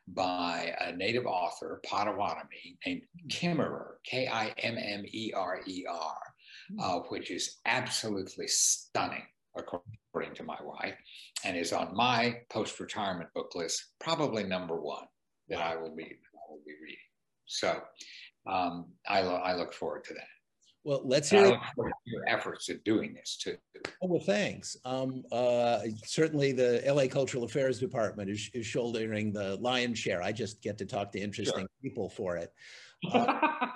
by 0.08 0.74
a 0.80 0.94
native 0.94 1.26
author, 1.26 1.80
Potawatomi, 1.86 2.76
named 2.84 3.02
Kimmerer, 3.28 3.94
K 4.04 4.26
I 4.26 4.52
M 4.58 4.76
M 4.76 5.04
E 5.06 5.32
R 5.34 5.60
E 5.66 5.84
R, 5.88 6.16
hmm. 6.70 6.80
uh, 6.80 6.98
which 7.08 7.30
is 7.30 7.58
absolutely 7.64 8.48
stunning, 8.48 9.24
according 9.56 9.98
to 10.22 10.44
my 10.44 10.58
wife, 10.62 10.94
and 11.44 11.56
is 11.56 11.72
on 11.72 11.94
my 11.94 12.36
post 12.50 12.78
retirement 12.78 13.30
book 13.34 13.54
list, 13.54 13.92
probably 14.00 14.44
number 14.44 14.80
one 14.80 15.06
that 15.48 15.60
I 15.60 15.76
will 15.76 15.94
be, 15.94 16.04
I 16.04 16.50
will 16.50 16.60
be 16.66 16.72
reading. 16.82 16.96
So 17.46 17.80
um, 18.46 18.86
I, 19.08 19.22
lo- 19.22 19.42
I 19.44 19.54
look 19.54 19.72
forward 19.72 20.04
to 20.04 20.14
that. 20.14 20.26
Well, 20.84 21.00
let's 21.02 21.30
hear 21.30 21.58
your 22.04 22.28
efforts 22.28 22.68
at 22.68 22.84
doing 22.84 23.14
this 23.14 23.38
too. 23.38 23.56
Oh, 24.02 24.06
well, 24.06 24.20
thanks. 24.20 24.76
Um, 24.84 25.22
uh, 25.32 25.80
certainly, 26.04 26.52
the 26.52 26.82
LA 26.86 27.06
Cultural 27.06 27.44
Affairs 27.44 27.80
Department 27.80 28.28
is, 28.28 28.50
is, 28.52 28.66
shouldering 28.66 29.32
the 29.32 29.56
lion's 29.62 29.98
share. 29.98 30.22
I 30.22 30.30
just 30.30 30.60
get 30.60 30.76
to 30.78 30.84
talk 30.84 31.10
to 31.12 31.18
interesting 31.18 31.60
sure. 31.60 31.68
people 31.82 32.08
for 32.10 32.36
it. 32.36 32.52
Uh, 33.12 33.66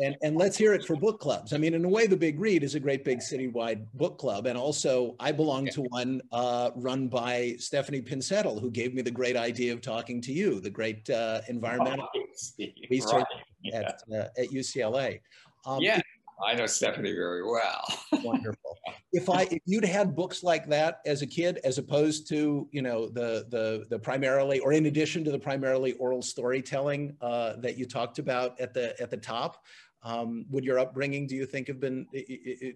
and, 0.00 0.16
and 0.22 0.36
let's 0.36 0.56
hear 0.56 0.72
it 0.74 0.84
for 0.84 0.96
book 0.96 1.20
clubs. 1.20 1.52
I 1.52 1.58
mean, 1.58 1.74
in 1.74 1.84
a 1.84 1.88
way, 1.88 2.06
the 2.06 2.16
Big 2.16 2.38
Read 2.40 2.62
is 2.62 2.74
a 2.74 2.80
great 2.80 3.04
big 3.04 3.18
citywide 3.18 3.86
book 3.94 4.18
club. 4.18 4.46
And 4.46 4.56
also, 4.56 5.16
I 5.20 5.32
belong 5.32 5.66
to 5.68 5.82
one 5.82 6.20
uh, 6.32 6.70
run 6.74 7.08
by 7.08 7.56
Stephanie 7.58 8.02
Pincetl, 8.02 8.60
who 8.60 8.70
gave 8.70 8.94
me 8.94 9.02
the 9.02 9.10
great 9.10 9.36
idea 9.36 9.72
of 9.72 9.80
talking 9.80 10.20
to 10.22 10.32
you, 10.32 10.60
the 10.60 10.70
great 10.70 11.08
uh, 11.10 11.40
environmental 11.48 12.08
oh, 12.14 12.64
research 12.90 13.12
right. 13.12 13.26
yeah. 13.62 13.78
at, 13.78 14.02
uh, 14.12 14.28
at 14.38 14.48
UCLA. 14.50 15.20
Um, 15.66 15.80
yeah. 15.80 16.00
I 16.44 16.54
know 16.54 16.66
Stephanie 16.66 17.12
very 17.12 17.42
well. 17.44 17.84
wonderful. 18.22 18.76
If 19.12 19.28
I 19.28 19.42
if 19.50 19.60
you'd 19.66 19.84
had 19.84 20.14
books 20.14 20.44
like 20.44 20.68
that 20.68 21.00
as 21.04 21.20
a 21.20 21.26
kid, 21.26 21.58
as 21.64 21.78
opposed 21.78 22.28
to 22.28 22.68
you 22.70 22.80
know 22.80 23.08
the 23.08 23.44
the 23.48 23.84
the 23.90 23.98
primarily 23.98 24.60
or 24.60 24.72
in 24.72 24.86
addition 24.86 25.24
to 25.24 25.32
the 25.32 25.38
primarily 25.38 25.94
oral 25.94 26.22
storytelling 26.22 27.16
uh, 27.20 27.54
that 27.56 27.76
you 27.76 27.86
talked 27.86 28.20
about 28.20 28.60
at 28.60 28.72
the 28.72 28.94
at 29.02 29.10
the 29.10 29.16
top, 29.16 29.64
um, 30.04 30.46
would 30.48 30.64
your 30.64 30.78
upbringing 30.78 31.26
do 31.26 31.34
you 31.34 31.44
think 31.44 31.66
have 31.66 31.80
been 31.80 32.06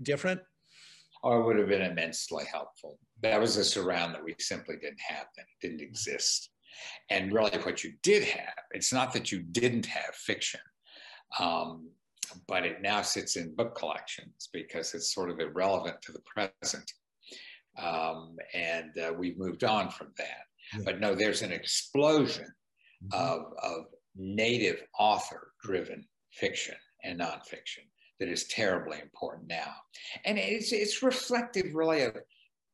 different? 0.03 0.41
Oh, 1.23 1.41
it 1.41 1.47
would 1.47 1.57
have 1.57 1.69
been 1.69 1.83
immensely 1.83 2.45
helpful. 2.53 2.99
That 3.23 3.41
was 3.41 3.57
a 3.57 3.65
surround 3.65 4.13
that 4.15 4.25
we 4.25 4.35
simply 4.41 4.75
didn't 4.75 5.01
have 5.01 5.27
then. 5.37 5.47
It 5.49 5.67
didn't 5.69 5.81
exist. 5.81 6.51
And 7.11 7.33
really, 7.33 7.57
what 7.59 7.85
you 7.85 7.93
did 8.03 8.25
have, 8.25 8.65
it's 8.73 8.93
not 8.93 9.13
that 9.13 9.31
you 9.31 9.41
didn't 9.41 9.87
have 9.87 10.15
fiction. 10.15 10.61
Um, 11.39 11.91
but 12.47 12.65
it 12.65 12.83
now 12.83 13.03
sits 13.03 13.37
in 13.37 13.55
book 13.55 13.75
collections 13.75 14.49
because 14.53 14.95
it's 14.95 15.15
sort 15.15 15.31
of 15.31 15.41
irrelevant 15.41 16.01
to 16.03 16.13
the 16.13 16.21
present. 16.21 16.93
Um, 17.81 18.37
and 18.55 18.91
uh, 18.99 19.13
we've 19.13 19.39
moved 19.39 19.65
on 19.65 19.91
from 19.91 20.09
that. 20.19 20.45
Yeah. 20.73 20.83
But 20.85 21.01
no, 21.01 21.15
there's 21.15 21.43
an 21.43 21.53
explosion 21.53 22.53
mm-hmm. 23.05 23.21
of, 23.21 23.53
of 23.63 23.87
native 24.17 24.83
author 24.99 25.53
driven 25.61 26.07
fiction 26.31 26.77
and 27.03 27.21
nonfiction 27.21 27.85
that 28.21 28.29
is 28.29 28.47
terribly 28.47 29.01
important 29.01 29.49
now. 29.49 29.73
And 30.25 30.39
it's, 30.39 30.73
it's 30.73 31.03
reflective 31.03 31.75
really 31.75 32.03
of, 32.03 32.17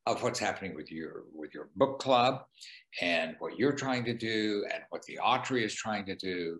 of 0.05 0.21
what's 0.23 0.39
happening 0.39 0.75
with 0.75 0.91
your, 0.91 1.23
with 1.33 1.53
your 1.53 1.69
book 1.75 1.99
club 1.99 2.43
and 3.01 3.35
what 3.39 3.57
you're 3.57 3.73
trying 3.73 4.05
to 4.05 4.13
do 4.13 4.65
and 4.71 4.83
what 4.89 5.03
the 5.03 5.19
Autry 5.23 5.63
is 5.63 5.73
trying 5.73 6.05
to 6.05 6.15
do 6.15 6.59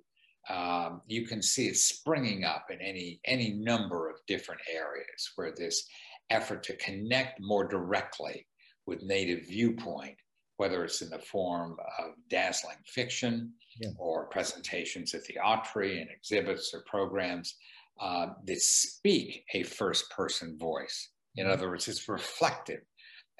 um, 0.49 1.01
you 1.07 1.25
can 1.25 1.41
see 1.41 1.67
it 1.67 1.77
springing 1.77 2.43
up 2.43 2.67
in 2.69 2.81
any 2.81 3.19
any 3.25 3.51
number 3.51 4.09
of 4.09 4.15
different 4.27 4.61
areas 4.71 5.31
where 5.35 5.53
this 5.55 5.87
effort 6.29 6.63
to 6.63 6.75
connect 6.77 7.39
more 7.39 7.67
directly 7.67 8.47
with 8.87 9.03
native 9.03 9.47
viewpoint, 9.47 10.15
whether 10.57 10.83
it's 10.83 11.01
in 11.01 11.09
the 11.09 11.19
form 11.19 11.77
of 11.99 12.13
dazzling 12.29 12.77
fiction 12.87 13.53
yeah. 13.79 13.89
or 13.97 14.27
presentations 14.27 15.13
at 15.13 15.23
the 15.25 15.37
Autry 15.43 16.01
and 16.01 16.09
exhibits 16.09 16.73
or 16.73 16.83
programs 16.87 17.55
uh, 17.99 18.27
that 18.45 18.61
speak 18.61 19.43
a 19.53 19.63
first 19.63 20.09
person 20.09 20.57
voice. 20.57 21.09
In 21.35 21.45
mm-hmm. 21.45 21.53
other 21.53 21.69
words, 21.69 21.87
it's 21.87 22.09
reflective 22.09 22.81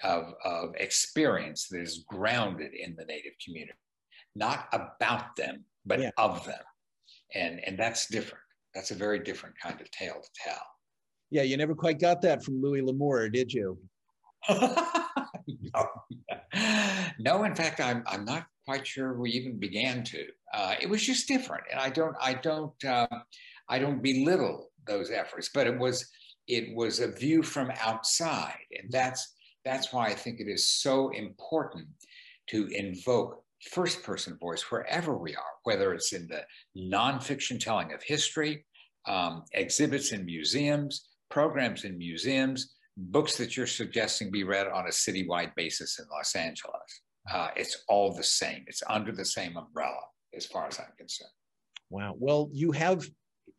of, 0.03 0.33
of 0.45 0.75
experience 0.75 1.67
that 1.69 1.81
is 1.81 2.05
grounded 2.07 2.73
in 2.73 2.95
the 2.95 3.05
native 3.05 3.33
community, 3.43 3.73
not 4.35 4.67
about 4.71 5.35
them, 5.35 5.65
but 5.85 5.99
yeah. 5.99 6.11
of 6.17 6.45
them 6.45 6.61
and 7.33 7.59
and 7.65 7.77
that's 7.77 8.07
different. 8.07 8.43
That's 8.73 8.91
a 8.91 8.95
very 8.95 9.19
different 9.19 9.55
kind 9.61 9.79
of 9.81 9.89
tale 9.91 10.21
to 10.21 10.29
tell. 10.43 10.61
Yeah, 11.29 11.43
you 11.43 11.57
never 11.57 11.75
quite 11.75 11.99
got 11.99 12.21
that 12.21 12.43
from 12.43 12.61
Louis 12.61 12.81
L'Amour, 12.81 13.29
did 13.29 13.51
you? 13.51 13.77
no. 14.49 15.87
no, 17.19 17.43
in 17.43 17.55
fact, 17.55 17.79
I'm 17.79 18.03
I'm 18.07 18.25
not 18.25 18.45
quite 18.65 18.85
sure 18.85 19.13
we 19.13 19.31
even 19.31 19.59
began 19.59 20.03
to. 20.05 20.25
Uh, 20.53 20.75
it 20.81 20.89
was 20.89 21.05
just 21.05 21.27
different, 21.27 21.63
and 21.71 21.79
I 21.79 21.89
don't 21.89 22.15
I 22.21 22.33
don't 22.33 22.83
uh, 22.85 23.07
I 23.69 23.79
don't 23.79 24.01
belittle 24.01 24.69
those 24.87 25.11
efforts, 25.11 25.49
but 25.53 25.67
it 25.67 25.77
was 25.77 26.09
it 26.47 26.75
was 26.75 26.99
a 26.99 27.11
view 27.11 27.43
from 27.43 27.71
outside, 27.81 28.65
and 28.77 28.91
that's 28.91 29.35
that's 29.63 29.93
why 29.93 30.07
I 30.07 30.15
think 30.15 30.39
it 30.39 30.47
is 30.47 30.67
so 30.67 31.09
important 31.09 31.87
to 32.47 32.67
invoke 32.67 33.43
first 33.69 34.03
person 34.03 34.37
voice 34.39 34.63
wherever 34.71 35.17
we 35.17 35.35
are, 35.35 35.53
whether 35.63 35.93
it's 35.93 36.13
in 36.13 36.27
the 36.27 36.43
nonfiction 36.77 37.59
telling 37.59 37.93
of 37.93 38.01
history, 38.03 38.65
um, 39.07 39.43
exhibits 39.53 40.11
in 40.11 40.25
museums, 40.25 41.09
programs 41.29 41.85
in 41.85 41.97
museums, 41.97 42.73
books 42.97 43.37
that 43.37 43.55
you're 43.55 43.67
suggesting 43.67 44.31
be 44.31 44.43
read 44.43 44.67
on 44.67 44.85
a 44.85 44.89
citywide 44.89 45.53
basis 45.55 45.99
in 45.99 46.05
Los 46.11 46.35
Angeles. 46.35 47.01
Uh, 47.31 47.49
it's 47.55 47.83
all 47.87 48.13
the 48.13 48.23
same. 48.23 48.63
It's 48.67 48.83
under 48.89 49.11
the 49.11 49.25
same 49.25 49.55
umbrella, 49.57 50.01
as 50.35 50.45
far 50.45 50.67
as 50.67 50.79
I'm 50.79 50.93
concerned. 50.97 51.31
Wow. 51.89 52.15
Well, 52.17 52.49
you 52.51 52.71
have 52.71 53.05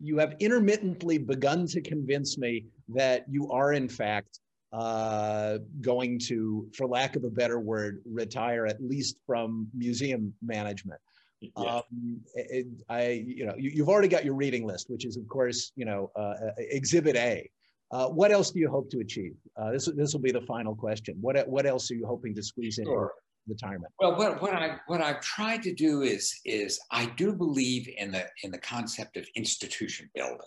you 0.01 0.19
have 0.19 0.35
intermittently 0.41 1.19
begun 1.19 1.67
to 1.67 1.81
convince 1.81 2.37
me 2.37 2.67
that 2.89 3.25
you 3.29 3.51
are 3.51 3.73
in 3.73 3.89
fact 3.89 4.41
uh, 4.73 5.59
going 5.81 6.19
to, 6.19 6.69
for 6.75 6.87
lack 6.87 7.17
of 7.17 7.25
a 7.25 7.31
better 7.31 7.61
word, 7.61 8.03
retire 8.07 8.67
at 8.67 8.83
least 8.83 9.17
from 9.27 9.69
museum 9.75 10.33
management. 10.43 11.01
Yeah. 11.41 11.51
Um, 11.57 12.21
it, 12.35 12.67
I, 12.89 13.25
you 13.27 13.45
know, 13.47 13.55
you, 13.59 13.83
have 13.83 13.89
already 13.89 14.09
got 14.09 14.25
your 14.25 14.35
reading 14.35 14.67
list, 14.67 14.89
which 14.89 15.05
is, 15.05 15.17
of 15.17 15.27
course, 15.29 15.73
you 15.77 15.85
know, 15.85 16.11
uh, 16.17 16.35
Exhibit 16.57 17.17
A. 17.17 17.51
Uh, 17.91 18.09
what 18.09 18.31
else 18.31 18.51
do 18.51 18.59
you 18.59 18.71
hope 18.71 18.89
to 18.91 19.01
achieve? 19.01 19.35
Uh, 19.57 19.71
this 19.71 19.87
this 19.97 20.15
will 20.15 20.21
be 20.21 20.33
the 20.33 20.41
final 20.43 20.75
question. 20.75 21.15
What 21.21 21.47
what 21.47 21.67
else 21.67 21.91
are 21.91 21.95
you 21.95 22.07
hoping 22.07 22.35
to 22.37 22.43
squeeze 22.43 22.79
in? 22.79 22.87
Sure. 22.87 23.13
retirement? 23.47 23.93
Well, 23.99 24.17
what, 24.17 24.41
what 24.41 24.55
I 24.55 24.79
what 24.87 25.03
I've 25.03 25.21
tried 25.21 25.63
to 25.65 25.75
do 25.75 26.01
is 26.01 26.35
is 26.47 26.81
I 26.91 27.07
do 27.17 27.35
believe 27.35 27.89
in 27.99 28.11
the 28.11 28.27
in 28.45 28.51
the 28.51 28.59
concept 28.59 29.19
of 29.19 29.27
institution 29.37 30.09
building, 30.15 30.39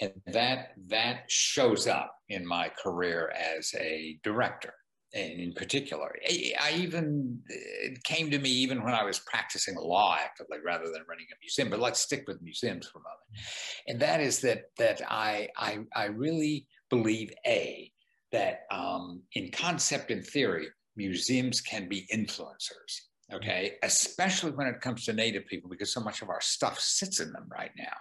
and 0.00 0.12
that 0.26 0.72
that 0.88 1.24
shows 1.28 1.86
up 1.86 2.16
in 2.28 2.46
my 2.46 2.70
career 2.82 3.32
as 3.56 3.72
a 3.78 4.18
director 4.22 4.74
in 5.12 5.52
particular. 5.54 6.14
I 6.26 6.74
even 6.76 7.40
it 7.48 8.02
came 8.04 8.30
to 8.30 8.38
me 8.38 8.48
even 8.48 8.82
when 8.82 8.94
I 8.94 9.04
was 9.04 9.18
practicing 9.18 9.76
law 9.76 10.16
actively 10.18 10.58
rather 10.64 10.84
than 10.84 11.04
running 11.08 11.26
a 11.30 11.36
museum. 11.40 11.68
But 11.68 11.80
let's 11.80 12.00
stick 12.00 12.24
with 12.26 12.40
museums 12.42 12.88
for 12.88 12.98
a 12.98 13.02
moment, 13.02 13.46
and 13.88 14.00
that 14.00 14.20
is 14.20 14.40
that 14.40 14.64
that 14.78 15.02
I 15.08 15.48
I, 15.56 15.80
I 15.94 16.04
really 16.06 16.66
believe 16.88 17.32
a 17.46 17.90
that 18.32 18.60
um, 18.70 19.22
in 19.34 19.50
concept 19.50 20.10
and 20.10 20.24
theory 20.24 20.68
museums 20.96 21.60
can 21.60 21.88
be 21.88 22.06
influencers. 22.12 23.00
Okay, 23.32 23.76
especially 23.82 24.50
when 24.50 24.66
it 24.66 24.80
comes 24.80 25.06
to 25.06 25.12
Native 25.12 25.46
people, 25.46 25.70
because 25.70 25.92
so 25.92 26.00
much 26.00 26.20
of 26.20 26.28
our 26.28 26.40
stuff 26.40 26.78
sits 26.78 27.18
in 27.18 27.32
them 27.32 27.48
right 27.50 27.70
now, 27.78 27.96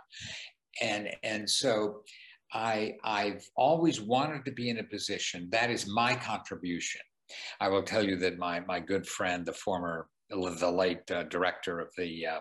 and 0.81 1.09
and 1.23 1.49
so 1.49 2.03
I, 2.53 2.97
I've 3.03 3.47
always 3.55 4.01
wanted 4.01 4.45
to 4.45 4.51
be 4.51 4.69
in 4.69 4.79
a 4.79 4.83
position 4.83 5.47
that 5.51 5.69
is 5.69 5.87
my 5.87 6.15
contribution. 6.15 7.01
I 7.59 7.69
will 7.69 7.83
tell 7.83 8.05
you 8.05 8.17
that 8.17 8.37
my, 8.37 8.59
my 8.61 8.79
good 8.79 9.07
friend, 9.07 9.45
the 9.45 9.53
former, 9.53 10.07
the 10.29 10.71
late 10.71 11.09
uh, 11.11 11.23
director 11.23 11.79
of 11.79 11.87
the 11.97 12.25
uh, 12.25 12.39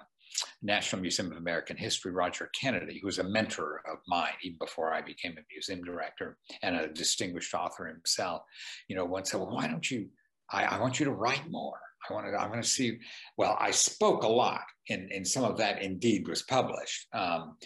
National 0.62 1.02
Museum 1.02 1.30
of 1.30 1.38
American 1.38 1.76
History, 1.76 2.12
Roger 2.12 2.50
Kennedy, 2.60 2.98
who 3.00 3.06
was 3.06 3.18
a 3.18 3.24
mentor 3.24 3.82
of 3.90 3.98
mine 4.08 4.32
even 4.42 4.58
before 4.58 4.92
I 4.92 5.00
became 5.00 5.32
a 5.32 5.44
museum 5.52 5.82
director 5.84 6.38
and 6.62 6.76
a 6.76 6.88
distinguished 6.88 7.54
author 7.54 7.86
himself, 7.86 8.42
you 8.88 8.96
know, 8.96 9.04
once 9.04 9.30
said, 9.30 9.40
well, 9.40 9.54
why 9.54 9.68
don't 9.68 9.88
you, 9.88 10.08
I, 10.50 10.64
I 10.64 10.80
want 10.80 10.98
you 10.98 11.06
to 11.06 11.12
write 11.12 11.48
more. 11.50 11.78
I 12.08 12.12
want 12.14 12.26
to, 12.26 12.32
I 12.32 12.46
want 12.48 12.62
to 12.62 12.68
see, 12.68 12.98
well, 13.36 13.56
I 13.60 13.70
spoke 13.70 14.22
a 14.22 14.28
lot 14.28 14.62
and, 14.88 15.10
and 15.12 15.26
some 15.26 15.44
of 15.44 15.58
that 15.58 15.82
indeed 15.82 16.26
was 16.26 16.42
published. 16.42 17.06
Um, 17.12 17.56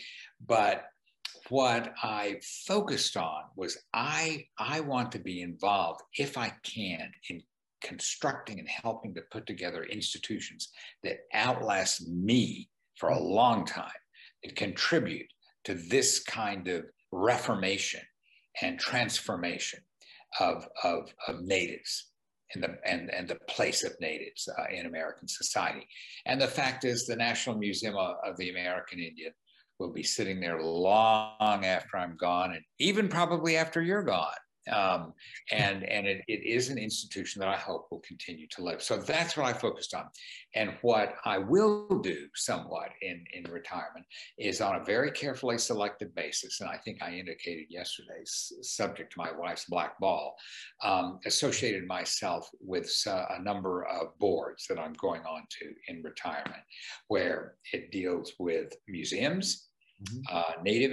but 0.46 0.84
what 1.48 1.92
I 2.02 2.40
focused 2.66 3.16
on 3.16 3.42
was 3.56 3.78
I 3.92 4.46
I 4.58 4.80
want 4.80 5.12
to 5.12 5.18
be 5.18 5.42
involved 5.42 6.00
if 6.18 6.38
I 6.38 6.52
can 6.62 7.12
in 7.28 7.42
constructing 7.82 8.58
and 8.58 8.68
helping 8.68 9.14
to 9.14 9.20
put 9.30 9.46
together 9.46 9.84
institutions 9.84 10.70
that 11.02 11.18
outlast 11.34 12.08
me 12.08 12.70
for 12.96 13.10
a 13.10 13.20
long 13.20 13.66
time 13.66 13.90
that 14.42 14.56
contribute 14.56 15.26
to 15.64 15.74
this 15.74 16.22
kind 16.22 16.66
of 16.68 16.84
reformation 17.12 18.00
and 18.62 18.78
transformation 18.78 19.80
of, 20.40 20.66
of, 20.82 21.12
of 21.28 21.42
natives 21.42 22.10
and 22.54 22.62
the, 22.62 22.76
and, 22.86 23.10
and 23.10 23.28
the 23.28 23.38
place 23.48 23.84
of 23.84 23.92
natives 24.00 24.48
uh, 24.58 24.64
in 24.72 24.86
American 24.86 25.28
society. 25.28 25.86
And 26.26 26.40
the 26.40 26.46
fact 26.46 26.84
is, 26.84 27.06
the 27.06 27.16
National 27.16 27.56
Museum 27.56 27.96
of, 27.96 28.16
of 28.24 28.36
the 28.36 28.50
American 28.50 28.98
Indian 28.98 29.32
will 29.78 29.92
be 29.92 30.02
sitting 30.02 30.40
there 30.40 30.60
long 30.60 31.64
after 31.64 31.96
I'm 31.96 32.16
gone, 32.16 32.52
and 32.52 32.62
even 32.78 33.08
probably 33.08 33.56
after 33.56 33.82
you're 33.82 34.02
gone. 34.02 34.34
Um, 34.72 35.12
and 35.52 35.84
and 35.84 36.06
it, 36.06 36.22
it 36.28 36.44
is 36.44 36.70
an 36.70 36.78
institution 36.78 37.40
that 37.40 37.48
I 37.48 37.56
hope 37.56 37.88
will 37.90 38.00
continue 38.00 38.46
to 38.48 38.62
live. 38.62 38.82
So 38.82 38.96
that's 38.96 39.36
what 39.36 39.46
I 39.46 39.52
focused 39.52 39.94
on. 39.94 40.04
And 40.54 40.74
what 40.82 41.16
I 41.24 41.38
will 41.38 41.98
do 42.00 42.28
somewhat 42.34 42.90
in, 43.02 43.24
in 43.32 43.50
retirement 43.50 44.06
is 44.38 44.60
on 44.60 44.76
a 44.76 44.84
very 44.84 45.10
carefully 45.10 45.58
selected 45.58 46.14
basis, 46.14 46.60
and 46.60 46.70
I 46.70 46.78
think 46.78 47.02
I 47.02 47.14
indicated 47.14 47.66
yesterday, 47.68 48.22
subject 48.24 49.12
to 49.12 49.18
my 49.18 49.30
wife's 49.36 49.64
black 49.66 49.98
ball, 49.98 50.36
um, 50.82 51.18
associated 51.26 51.86
myself 51.86 52.48
with 52.60 52.90
uh, 53.06 53.24
a 53.30 53.42
number 53.42 53.84
of 53.86 54.18
boards 54.18 54.66
that 54.68 54.78
I'm 54.78 54.92
going 54.94 55.22
on 55.22 55.42
to 55.60 55.74
in 55.88 56.02
retirement, 56.02 56.62
where 57.08 57.54
it 57.72 57.90
deals 57.90 58.32
with 58.38 58.72
museums, 58.88 59.68
mm-hmm. 60.02 60.36
uh, 60.36 60.62
native 60.62 60.92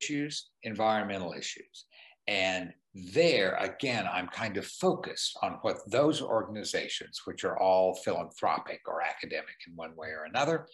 issues, 0.00 0.50
environmental 0.62 1.32
issues. 1.32 1.86
And 2.26 2.72
there, 3.12 3.54
again, 3.60 4.08
I'm 4.10 4.28
kind 4.28 4.56
of 4.56 4.66
focused 4.66 5.38
on 5.42 5.58
what 5.62 5.78
those 5.90 6.20
organizations, 6.20 7.22
which 7.24 7.44
are 7.44 7.58
all 7.58 7.94
philanthropic 7.94 8.80
or 8.86 9.02
academic 9.02 9.54
in 9.66 9.76
one 9.76 9.94
way 9.96 10.08
or 10.08 10.24
another, 10.24 10.66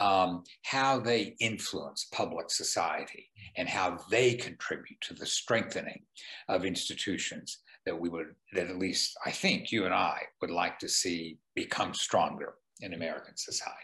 um, 0.00 0.44
how 0.64 1.00
they 1.00 1.34
influence 1.40 2.08
public 2.12 2.50
society 2.50 3.30
and 3.56 3.68
how 3.68 3.98
they 4.10 4.34
contribute 4.34 5.00
to 5.02 5.14
the 5.14 5.26
strengthening 5.26 6.02
of 6.48 6.64
institutions 6.64 7.58
that 7.86 7.98
we 7.98 8.08
would, 8.08 8.34
that 8.52 8.68
at 8.68 8.78
least 8.78 9.16
I 9.24 9.30
think 9.30 9.70
you 9.70 9.84
and 9.84 9.94
I 9.94 10.22
would 10.40 10.50
like 10.50 10.78
to 10.80 10.88
see 10.88 11.38
become 11.54 11.94
stronger 11.94 12.54
in 12.80 12.94
American 12.94 13.36
society. 13.36 13.74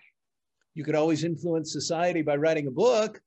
You 0.75 0.85
could 0.85 0.95
always 0.95 1.25
influence 1.25 1.73
society 1.73 2.23
by 2.23 2.37
writing 2.37 2.67
a 2.67 2.71
book. 2.71 3.21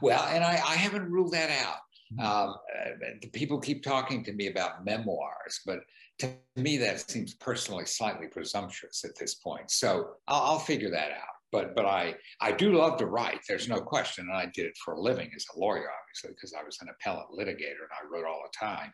Well, 0.00 0.22
and 0.24 0.44
I, 0.44 0.52
I 0.52 0.76
haven't 0.76 1.10
ruled 1.10 1.32
that 1.32 1.50
out. 1.50 1.80
Mm-hmm. 2.18 2.20
Um, 2.20 2.54
uh, 2.80 3.28
people 3.32 3.58
keep 3.58 3.82
talking 3.82 4.24
to 4.24 4.32
me 4.32 4.48
about 4.48 4.84
memoirs, 4.84 5.60
but 5.64 5.80
to 6.18 6.30
me 6.56 6.76
that 6.78 7.10
seems 7.10 7.34
personally 7.34 7.86
slightly 7.86 8.26
presumptuous 8.26 9.04
at 9.04 9.16
this 9.18 9.34
point. 9.34 9.70
So 9.70 10.10
I'll, 10.28 10.42
I'll 10.42 10.58
figure 10.58 10.90
that 10.90 11.10
out 11.12 11.41
but 11.52 11.76
but 11.76 11.84
I 11.84 12.14
I 12.40 12.50
do 12.50 12.74
love 12.74 12.96
to 12.98 13.06
write. 13.06 13.40
There's 13.46 13.68
no 13.68 13.80
question, 13.80 14.26
and 14.28 14.36
I 14.36 14.46
did 14.46 14.66
it 14.66 14.72
for 14.82 14.94
a 14.94 15.00
living 15.00 15.30
as 15.36 15.44
a 15.54 15.58
lawyer, 15.58 15.86
obviously, 16.00 16.30
because 16.30 16.54
I 16.58 16.64
was 16.64 16.78
an 16.80 16.88
appellate 16.88 17.26
litigator 17.30 17.84
and 17.84 17.92
I 17.92 18.08
wrote 18.10 18.24
all 18.26 18.42
the 18.42 18.66
time. 18.66 18.92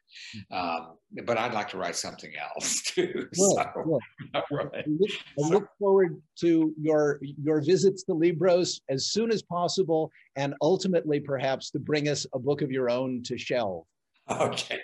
Um, 0.50 1.24
but 1.24 1.38
I'd 1.38 1.54
like 1.54 1.68
to 1.70 1.78
write 1.78 1.96
something 1.96 2.32
else 2.36 2.82
too. 2.86 3.28
Well, 3.38 3.72
so, 3.74 3.82
well. 3.86 4.00
Right. 4.50 4.68
I, 4.74 4.82
look, 4.86 5.10
look 5.36 5.68
forward 5.78 6.20
to 6.40 6.74
your 6.80 7.20
your 7.22 7.60
visits 7.60 8.02
to 8.04 8.14
Libros 8.14 8.80
as 8.88 9.06
soon 9.06 9.30
as 9.30 9.42
possible, 9.42 10.10
and 10.36 10.54
ultimately, 10.60 11.20
perhaps, 11.20 11.70
to 11.70 11.78
bring 11.78 12.08
us 12.08 12.26
a 12.34 12.38
book 12.38 12.62
of 12.62 12.70
your 12.70 12.90
own 12.90 13.22
to 13.24 13.38
shelve. 13.38 13.84
Okay. 14.30 14.78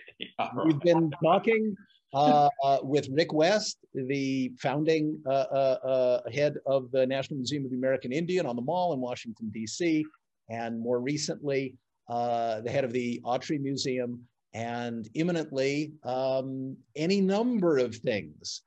We've 0.64 0.80
been 0.80 1.10
talking 1.22 1.76
uh, 2.14 2.48
uh, 2.62 2.78
with 2.82 3.08
Rick 3.10 3.32
West, 3.32 3.78
the 3.92 4.52
founding 4.58 5.20
uh, 5.26 5.30
uh, 5.30 5.78
uh, 6.24 6.30
head 6.30 6.56
of 6.66 6.90
the 6.92 7.06
National 7.06 7.38
Museum 7.38 7.64
of 7.64 7.70
the 7.70 7.76
American 7.76 8.12
Indian 8.12 8.46
on 8.46 8.56
the 8.56 8.62
Mall 8.62 8.92
in 8.92 9.00
Washington, 9.00 9.50
D.C., 9.52 10.04
and 10.48 10.78
more 10.78 11.00
recently, 11.00 11.74
the 12.08 12.70
head 12.70 12.84
of 12.84 12.92
the 12.92 13.20
Autry 13.24 13.60
Museum, 13.60 14.22
and 14.52 15.08
imminently 15.14 15.92
um, 16.04 16.76
any 16.94 17.20
number 17.20 17.78
of 17.78 17.96
things 17.96 18.62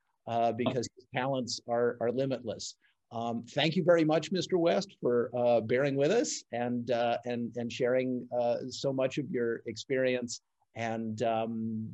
because 0.58 0.88
his 0.96 1.06
talents 1.16 1.62
are, 1.70 1.98
are 2.02 2.12
limitless. 2.12 2.76
Um, 3.14 3.46
thank 3.52 3.78
you 3.78 3.84
very 3.86 4.04
much, 4.04 4.34
Mr. 4.34 4.58
West, 4.58 4.98
for 5.00 5.30
bearing 5.68 5.96
with 5.96 6.12
us 6.12 6.44
and 6.52 6.90
and 7.26 7.56
and 7.56 7.72
sharing 7.72 8.28
so 8.70 8.92
much 8.92 9.18
of 9.18 9.30
your 9.30 9.62
experience. 9.68 10.42
And 10.76 11.22
um, 11.24 11.88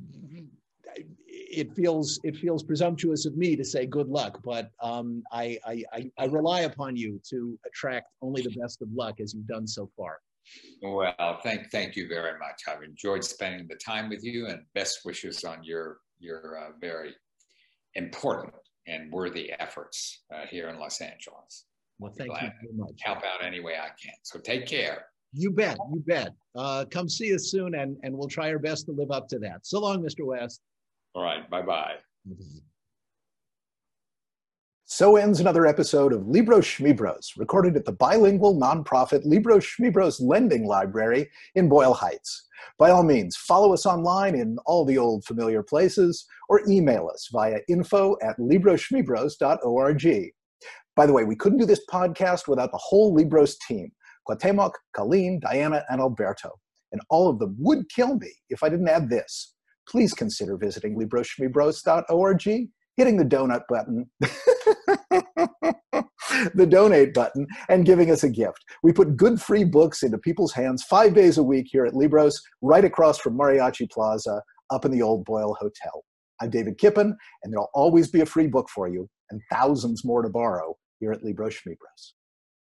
it 1.26 1.74
feels 1.74 2.20
it 2.24 2.36
feels 2.36 2.64
presumptuous 2.64 3.26
of 3.26 3.38
me 3.38 3.56
to 3.56 3.64
say 3.64 3.86
good 3.86 4.10
luck, 4.10 4.40
but 4.44 4.72
um, 4.82 5.24
I, 5.32 5.60
I, 5.66 6.12
I 6.18 6.26
rely 6.26 6.62
upon 6.62 6.96
you 6.96 7.22
to 7.30 7.58
attract 7.66 8.08
only 8.22 8.42
the 8.42 8.56
best 8.60 8.82
of 8.82 8.90
luck 8.94 9.20
as 9.20 9.34
you've 9.34 9.48
done 9.48 9.68
so 9.68 9.90
far. 9.96 10.20
Well, 10.82 11.40
thank 11.44 11.72
thank 11.72 11.96
you 11.96 12.08
very 12.08 12.38
much. 12.40 12.64
I've 12.68 12.84
enjoyed 12.84 13.24
spending 13.24 13.68
the 13.68 13.76
time 13.76 14.10
with 14.10 14.24
you, 14.24 14.48
and 14.48 14.62
best 14.74 15.00
wishes 15.06 15.44
on 15.44 15.64
your 15.64 16.00
your 16.20 16.58
uh, 16.58 16.72
very 16.82 17.16
important 17.96 18.54
and 18.88 19.12
worthy 19.12 19.54
efforts 19.60 20.24
uh, 20.34 20.46
here 20.50 20.70
in 20.70 20.80
Los 20.80 21.00
Angeles. 21.00 21.66
Well, 22.00 22.12
thank 22.18 22.32
you 22.32 22.50
very 22.62 22.74
much. 22.76 23.00
Help 23.02 23.20
out 23.20 23.46
any 23.46 23.62
way 23.62 23.74
I 23.74 23.90
can. 24.02 24.16
So 24.24 24.40
take 24.40 24.66
care. 24.66 25.06
You 25.32 25.52
bet. 25.52 25.78
You 25.94 26.04
bet. 26.06 26.30
Uh, 26.56 26.86
come 26.92 27.08
see 27.08 27.34
us 27.34 27.50
soon, 27.50 27.76
and 27.76 27.98
and 28.04 28.16
we'll 28.16 28.28
try 28.28 28.52
our 28.52 28.60
best 28.60 28.86
to 28.88 28.92
live 28.92 29.12
up 29.12 29.28
to 29.30 29.40
that. 29.40 29.66
So 29.66 29.80
long, 29.80 30.04
Mr. 30.04 30.26
West. 30.26 30.62
All 31.16 31.24
right. 31.24 31.50
Bye 31.50 31.62
bye. 31.62 31.96
So 34.86 35.16
ends 35.16 35.40
another 35.40 35.66
episode 35.66 36.14
of 36.14 36.28
Libros 36.28 36.66
Schmibros, 36.66 37.32
recorded 37.36 37.76
at 37.76 37.84
the 37.84 37.92
bilingual 37.92 38.60
nonprofit 38.60 39.26
Libros 39.26 39.66
Schmibros 39.66 40.22
Lending 40.22 40.68
Library 40.68 41.32
in 41.56 41.68
Boyle 41.68 41.96
Heights. 41.96 42.48
By 42.78 42.92
all 42.92 43.02
means, 43.02 43.36
follow 43.36 43.74
us 43.74 43.88
online 43.88 44.36
in 44.36 44.58
all 44.68 44.86
the 44.86 45.00
old 45.00 45.26
familiar 45.26 45.64
places 45.64 46.28
or 46.48 46.62
email 46.68 47.10
us 47.12 47.28
via 47.32 47.62
info 47.68 48.18
at 48.22 48.38
libroschmibros.org. 48.38 50.32
By 50.96 51.06
the 51.08 51.14
way, 51.14 51.24
we 51.24 51.36
couldn't 51.36 51.58
do 51.58 51.66
this 51.66 51.86
podcast 51.90 52.48
without 52.48 52.72
the 52.72 52.78
whole 52.78 53.16
Libros 53.16 53.58
team 53.68 53.92
Cuauhtemoc, 54.30 54.74
Colleen, 54.96 55.40
Diana, 55.40 55.84
and 55.90 56.02
Alberto. 56.02 56.52
And 56.92 57.02
all 57.10 57.30
of 57.30 57.40
them 57.40 57.56
would 57.58 57.90
kill 57.90 58.16
me 58.20 58.32
if 58.50 58.62
I 58.62 58.70
didn't 58.70 58.88
add 58.88 59.10
this 59.10 59.56
please 59.88 60.14
consider 60.14 60.58
visiting 60.58 60.98
libroschmibros.org, 60.98 62.44
hitting 62.96 63.18
the 63.18 63.26
donut 63.26 63.62
button, 63.70 64.10
the 66.54 66.66
donate 66.68 67.14
button, 67.14 67.48
and 67.70 67.86
giving 67.86 68.12
us 68.12 68.24
a 68.24 68.30
gift. 68.30 68.64
We 68.84 68.94
put 68.94 69.18
good 69.18 69.42
free 69.42 69.64
books 69.64 70.04
into 70.04 70.18
people's 70.18 70.54
hands 70.54 70.84
five 70.84 71.14
days 71.14 71.38
a 71.38 71.44
week 71.44 71.68
here 71.70 71.86
at 71.86 71.96
Libros, 71.96 72.40
right 72.62 72.86
across 72.86 73.20
from 73.20 73.38
Mariachi 73.38 73.90
Plaza, 73.92 74.42
up 74.70 74.86
in 74.86 74.92
the 74.92 75.02
old 75.02 75.26
Boyle 75.26 75.56
Hotel. 75.60 76.04
I'm 76.42 76.50
David 76.50 76.78
Kipen, 76.78 77.14
and 77.44 77.54
there'll 77.54 77.70
always 77.74 78.10
be 78.10 78.22
a 78.22 78.26
free 78.26 78.48
book 78.48 78.68
for 78.74 78.88
you 78.88 79.08
and 79.30 79.42
thousands 79.52 80.04
more 80.04 80.22
to 80.22 80.30
borrow 80.30 80.76
here 81.00 81.12
at 81.12 81.24
Libro 81.24 81.50
Schmibros. 81.50 82.14